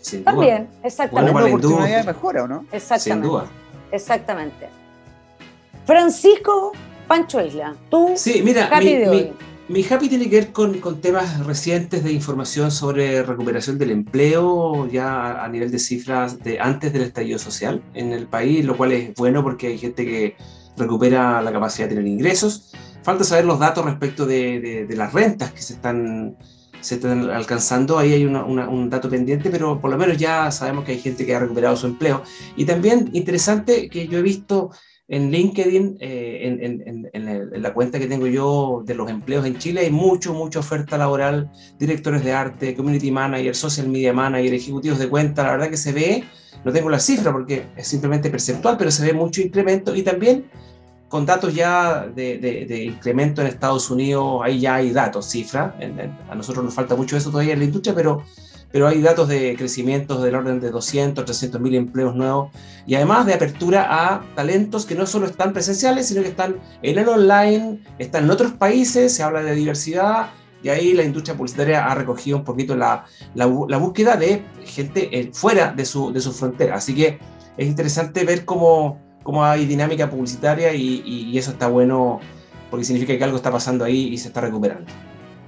Sin 0.00 0.22
También, 0.22 0.68
exactamente. 0.84 1.32
Una 1.32 1.46
oportunidad 1.46 1.98
de 1.98 2.04
mejora, 2.04 2.44
¿o 2.44 2.48
no? 2.48 2.64
Exactamente. 2.70 3.26
Sin 3.26 3.32
duda. 3.32 3.46
Exactamente. 3.92 4.68
Francisco 5.84 6.72
Pancho 7.06 7.40
Isla, 7.40 7.76
tú. 7.90 8.12
Sí, 8.16 8.42
mira, 8.42 8.68
mi, 8.80 9.30
mi, 9.68 9.84
happy 9.84 10.08
tiene 10.08 10.28
que 10.28 10.40
ver 10.40 10.52
con, 10.52 10.80
con, 10.80 11.00
temas 11.00 11.44
recientes 11.46 12.02
de 12.02 12.12
información 12.12 12.70
sobre 12.72 13.22
recuperación 13.22 13.78
del 13.78 13.92
empleo, 13.92 14.88
ya 14.88 15.44
a 15.44 15.48
nivel 15.48 15.70
de 15.70 15.78
cifras 15.78 16.40
de 16.40 16.58
antes 16.58 16.92
del 16.92 17.02
estallido 17.02 17.38
social 17.38 17.82
en 17.94 18.12
el 18.12 18.26
país, 18.26 18.64
lo 18.64 18.76
cual 18.76 18.92
es 18.92 19.14
bueno 19.14 19.42
porque 19.44 19.68
hay 19.68 19.78
gente 19.78 20.04
que 20.04 20.36
recupera 20.76 21.40
la 21.42 21.52
capacidad 21.52 21.88
de 21.88 21.94
tener 21.94 22.10
ingresos. 22.10 22.72
Falta 23.02 23.24
saber 23.24 23.44
los 23.44 23.58
datos 23.58 23.84
respecto 23.84 24.26
de, 24.26 24.86
las 24.90 25.12
rentas 25.12 25.52
que 25.52 25.62
se 25.62 25.74
están, 25.74 26.36
se 26.86 26.94
están 26.94 27.28
alcanzando. 27.30 27.98
Ahí 27.98 28.12
hay 28.12 28.24
un 28.24 28.90
dato 28.90 29.10
pendiente, 29.10 29.50
pero 29.50 29.80
por 29.80 29.90
lo 29.90 29.98
menos 29.98 30.16
ya 30.16 30.52
sabemos 30.52 30.84
que 30.84 30.92
hay 30.92 31.00
gente 31.00 31.26
que 31.26 31.34
ha 31.34 31.40
recuperado 31.40 31.76
su 31.76 31.86
empleo. 31.86 32.22
Y 32.56 32.64
también 32.64 33.10
interesante 33.12 33.88
que 33.88 34.06
yo 34.06 34.18
he 34.18 34.22
visto 34.22 34.70
en 35.08 35.30
LinkedIn, 35.32 35.98
eh, 36.00 37.08
en, 37.12 37.62
la 37.62 37.74
cuenta 37.74 37.98
que 37.98 38.06
tengo 38.06 38.28
yo 38.28 38.82
de 38.84 38.94
los 38.94 39.10
empleos 39.10 39.44
en 39.46 39.58
Chile, 39.58 39.80
hay 39.80 39.90
mucho, 39.90 40.32
mucha 40.32 40.60
oferta 40.60 40.96
laboral, 40.96 41.50
directores 41.78 42.24
de 42.24 42.32
arte, 42.32 42.74
community 42.76 43.10
manager, 43.10 43.54
social 43.54 43.88
media 43.88 44.12
manager, 44.12 44.54
ejecutivos 44.54 44.98
de 44.98 45.08
cuenta, 45.08 45.42
la 45.42 45.52
verdad 45.52 45.70
que 45.70 45.76
se 45.76 45.92
ve, 45.92 46.24
no 46.64 46.72
tengo 46.72 46.90
la 46.90 46.98
cifra 46.98 47.32
porque 47.32 47.66
es 47.76 47.86
simplemente 47.86 48.30
perceptual, 48.30 48.76
pero 48.76 48.90
se 48.90 49.04
ve 49.04 49.12
mucho 49.12 49.40
incremento 49.40 49.94
y 49.94 50.02
también 50.02 50.46
con 51.08 51.24
datos 51.24 51.54
ya 51.54 52.06
de, 52.06 52.84
incremento 52.84 53.40
en 53.40 53.46
Estados 53.46 53.90
Unidos, 53.90 54.40
ahí 54.42 54.60
ya 54.60 54.76
hay 54.76 54.90
datos, 54.90 55.26
cifras, 55.26 55.72
a 56.28 56.34
nosotros 56.34 56.64
nos 56.64 56.74
falta 56.74 56.96
mucho 56.96 57.16
eso 57.16 57.30
todavía 57.30 57.52
en 57.52 57.60
la 57.60 57.64
industria, 57.64 57.94
pero, 57.94 58.24
pero 58.72 58.88
hay 58.88 59.00
datos 59.00 59.28
de 59.28 59.54
crecimiento 59.56 60.20
del 60.20 60.34
orden 60.34 60.60
de 60.60 60.70
200, 60.70 61.24
300 61.24 61.60
mil 61.60 61.74
empleos 61.76 62.14
nuevos 62.16 62.50
y 62.86 62.96
además 62.96 63.26
de 63.26 63.34
apertura 63.34 63.86
a 63.88 64.24
talentos 64.34 64.84
que 64.84 64.96
no 64.96 65.06
solo 65.06 65.26
están 65.26 65.52
presenciales, 65.52 66.08
sino 66.08 66.22
que 66.22 66.28
están 66.28 66.56
en 66.82 66.98
el 66.98 67.08
online, 67.08 67.80
están 67.98 68.24
en 68.24 68.30
otros 68.30 68.52
países, 68.52 69.14
se 69.14 69.22
habla 69.22 69.42
de 69.42 69.54
diversidad 69.54 70.30
y 70.62 70.70
ahí 70.70 70.92
la 70.94 71.04
industria 71.04 71.36
publicitaria 71.36 71.86
ha 71.86 71.94
recogido 71.94 72.38
un 72.38 72.44
poquito 72.44 72.74
la, 72.74 73.04
la, 73.34 73.46
búsqueda 73.46 74.16
de 74.16 74.42
gente 74.64 75.08
eh, 75.16 75.30
fuera 75.32 75.72
de 75.72 75.84
su, 75.84 76.12
de 76.12 76.20
su 76.20 76.32
frontera. 76.32 76.74
Así 76.74 76.92
que 76.94 77.20
es 77.56 77.66
interesante 77.66 78.24
ver 78.24 78.44
cómo 78.44 79.05
cómo 79.26 79.44
hay 79.44 79.66
dinámica 79.66 80.08
publicitaria 80.08 80.72
y, 80.72 81.36
eso 81.36 81.50
está 81.50 81.66
bueno 81.66 82.20
porque 82.70 82.84
significa 82.84 83.18
que 83.18 83.24
algo 83.24 83.36
está 83.36 83.50
pasando 83.50 83.84
ahí 83.84 84.06
y 84.06 84.18
se 84.18 84.28
está 84.28 84.40
recuperando. 84.40 84.86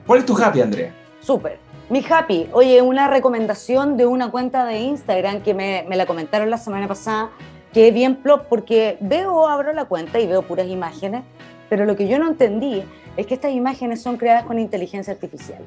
¿Cuál 0.04 0.18
es 0.18 0.26
tu 0.26 0.36
happy, 0.36 0.60
Andrea? 0.60 0.92
Súper. 1.20 1.60
Mi 1.88 2.04
happy, 2.04 2.48
oye, 2.52 2.82
una 2.82 3.06
recomendación 3.06 3.96
de 3.96 4.04
una 4.04 4.32
cuenta 4.32 4.64
de 4.64 4.80
Instagram 4.80 5.42
que 5.42 5.54
me, 5.54 5.84
la 5.88 6.06
comentaron 6.06 6.50
la 6.50 6.58
semana 6.58 6.88
pasada, 6.88 7.30
que 7.72 7.86
es 7.88 7.94
bien 7.94 8.16
plop, 8.16 8.46
porque 8.48 8.98
veo, 9.00 9.46
abro 9.46 9.72
la 9.72 9.84
cuenta 9.84 10.18
y 10.18 10.26
veo 10.26 10.42
puras 10.42 10.66
imágenes, 10.66 11.22
pero 11.68 11.84
lo 11.84 11.94
que 11.94 12.08
yo 12.08 12.18
no 12.18 12.26
entendí 12.26 12.82
es 13.16 13.28
que 13.28 13.34
estas 13.34 13.52
imágenes 13.52 14.02
son 14.02 14.16
creadas 14.16 14.42
con 14.42 14.58
inteligencia 14.58 15.12
artificial. 15.12 15.62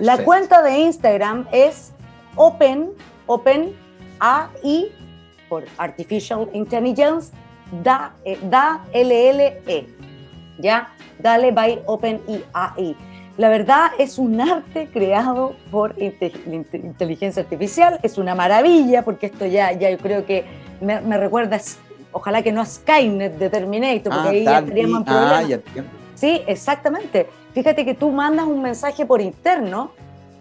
La 0.00 0.24
cuenta 0.24 0.60
de 0.60 0.76
Instagram 0.80 1.46
es 1.52 1.92
Open, 2.34 2.90
Open 3.26 3.76
AI 4.18 4.90
por 5.48 5.64
Artificial 5.78 6.48
Intelligence, 6.52 7.32
da, 7.82 8.14
eh, 8.24 8.38
da 8.42 8.84
LLE, 8.92 9.86
¿ya? 10.58 10.88
Dale 11.18 11.50
by 11.52 11.82
OpenAI. 11.86 12.96
La 13.36 13.48
verdad 13.48 13.90
es 13.98 14.18
un 14.18 14.40
arte 14.40 14.88
creado 14.92 15.54
por 15.70 15.94
inteligencia 15.98 17.42
artificial, 17.42 18.00
es 18.02 18.18
una 18.18 18.34
maravilla 18.34 19.04
porque 19.04 19.26
esto 19.26 19.46
ya, 19.46 19.72
ya 19.72 19.90
yo 19.90 19.98
creo 19.98 20.26
que 20.26 20.44
me, 20.80 21.16
recuerda, 21.16 21.60
ojalá 22.10 22.42
que 22.42 22.50
no 22.50 22.60
a 22.60 22.66
Skynet 22.66 23.38
de 23.38 23.48
Terminator, 23.48 24.12
porque 24.12 24.28
ah, 24.28 24.30
ahí 24.30 24.44
ya 24.44 24.58
estaríamos 24.58 25.02
en 25.02 25.08
ah, 25.08 25.40
problemas. 25.40 25.60
sí, 26.16 26.42
exactamente. 26.48 27.28
Fíjate 27.54 27.84
que 27.84 27.94
tú 27.94 28.10
mandas 28.10 28.46
un 28.46 28.60
mensaje 28.60 29.06
por 29.06 29.20
interno 29.20 29.92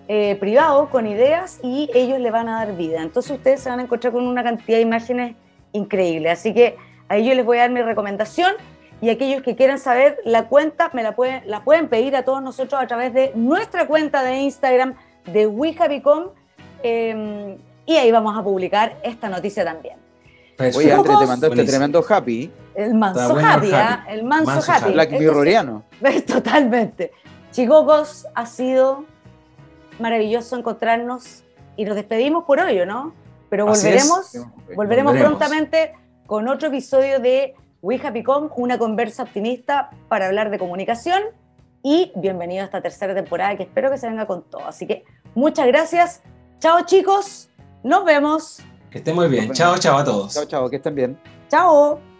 eh, 0.07 0.35
privado 0.39 0.89
con 0.89 1.05
ideas 1.05 1.59
y 1.63 1.89
ellos 1.93 2.19
le 2.19 2.31
van 2.31 2.47
a 2.47 2.59
dar 2.59 2.75
vida. 2.75 3.01
Entonces 3.01 3.31
ustedes 3.31 3.61
se 3.61 3.69
van 3.69 3.79
a 3.79 3.83
encontrar 3.83 4.13
con 4.13 4.25
una 4.25 4.43
cantidad 4.43 4.77
de 4.77 4.83
imágenes 4.83 5.35
increíble. 5.73 6.29
Así 6.29 6.53
que 6.53 6.77
a 7.09 7.17
ellos 7.17 7.35
les 7.35 7.45
voy 7.45 7.57
a 7.57 7.61
dar 7.61 7.71
mi 7.71 7.81
recomendación 7.81 8.53
y 9.01 9.09
aquellos 9.09 9.43
que 9.43 9.55
quieran 9.55 9.79
saber 9.79 10.17
la 10.23 10.47
cuenta 10.47 10.89
me 10.93 11.03
la 11.03 11.15
pueden, 11.15 11.43
la 11.45 11.63
pueden 11.63 11.87
pedir 11.87 12.15
a 12.15 12.23
todos 12.23 12.41
nosotros 12.41 12.81
a 12.81 12.87
través 12.87 13.13
de 13.13 13.31
nuestra 13.35 13.85
cuenta 13.85 14.23
de 14.23 14.37
Instagram 14.37 14.95
de 15.25 15.45
WeHappyCom 15.45 16.29
em, 16.83 17.57
y 17.85 17.95
ahí 17.95 18.11
vamos 18.11 18.37
a 18.37 18.43
publicar 18.43 18.97
esta 19.03 19.29
noticia 19.29 19.63
también. 19.63 19.97
Oye, 20.59 20.91
André, 20.91 21.13
te 21.19 21.27
mandó 21.27 21.47
este 21.47 21.63
tremendo 21.65 22.03
happy. 22.07 22.51
El 22.75 22.93
manso 22.95 23.37
happy, 23.37 23.71
¿ah? 23.73 24.05
El 24.09 24.23
manso, 24.23 24.71
happy. 24.71 24.91
Black 24.91 25.11
Mirroriano. 25.11 25.83
Totalmente. 26.27 27.11
Chicocos, 27.51 28.25
ha 28.33 28.45
sido 28.45 29.05
maravilloso 29.99 30.57
encontrarnos 30.57 31.43
y 31.75 31.85
nos 31.85 31.95
despedimos 31.95 32.43
por 32.45 32.59
hoy, 32.59 32.85
¿no? 32.85 33.13
Pero 33.49 33.65
volveremos, 33.65 34.37
volveremos, 34.75 35.17
prontamente 35.17 35.93
con 36.25 36.47
otro 36.47 36.67
episodio 36.67 37.19
de 37.19 37.55
We 37.81 37.99
Happy 38.03 38.23
Com, 38.23 38.49
una 38.57 38.77
conversa 38.77 39.23
optimista 39.23 39.89
para 40.09 40.27
hablar 40.27 40.49
de 40.49 40.59
comunicación 40.59 41.21
y 41.83 42.11
bienvenido 42.15 42.63
a 42.63 42.65
esta 42.65 42.81
tercera 42.81 43.15
temporada 43.15 43.55
que 43.55 43.63
espero 43.63 43.89
que 43.89 43.97
se 43.97 44.07
venga 44.07 44.25
con 44.25 44.43
todo. 44.43 44.65
Así 44.67 44.85
que 44.85 45.05
muchas 45.35 45.67
gracias. 45.67 46.21
Chao 46.59 46.81
chicos, 46.81 47.49
nos 47.83 48.03
vemos. 48.03 48.59
Que 48.89 48.97
estén 48.97 49.15
muy 49.15 49.29
bien. 49.29 49.53
Chao, 49.53 49.77
chao 49.77 49.97
a 49.97 50.03
todos. 50.03 50.33
Chao, 50.33 50.45
chao, 50.45 50.69
que 50.69 50.77
estén 50.77 50.95
bien. 50.95 51.17
Chao. 51.49 52.16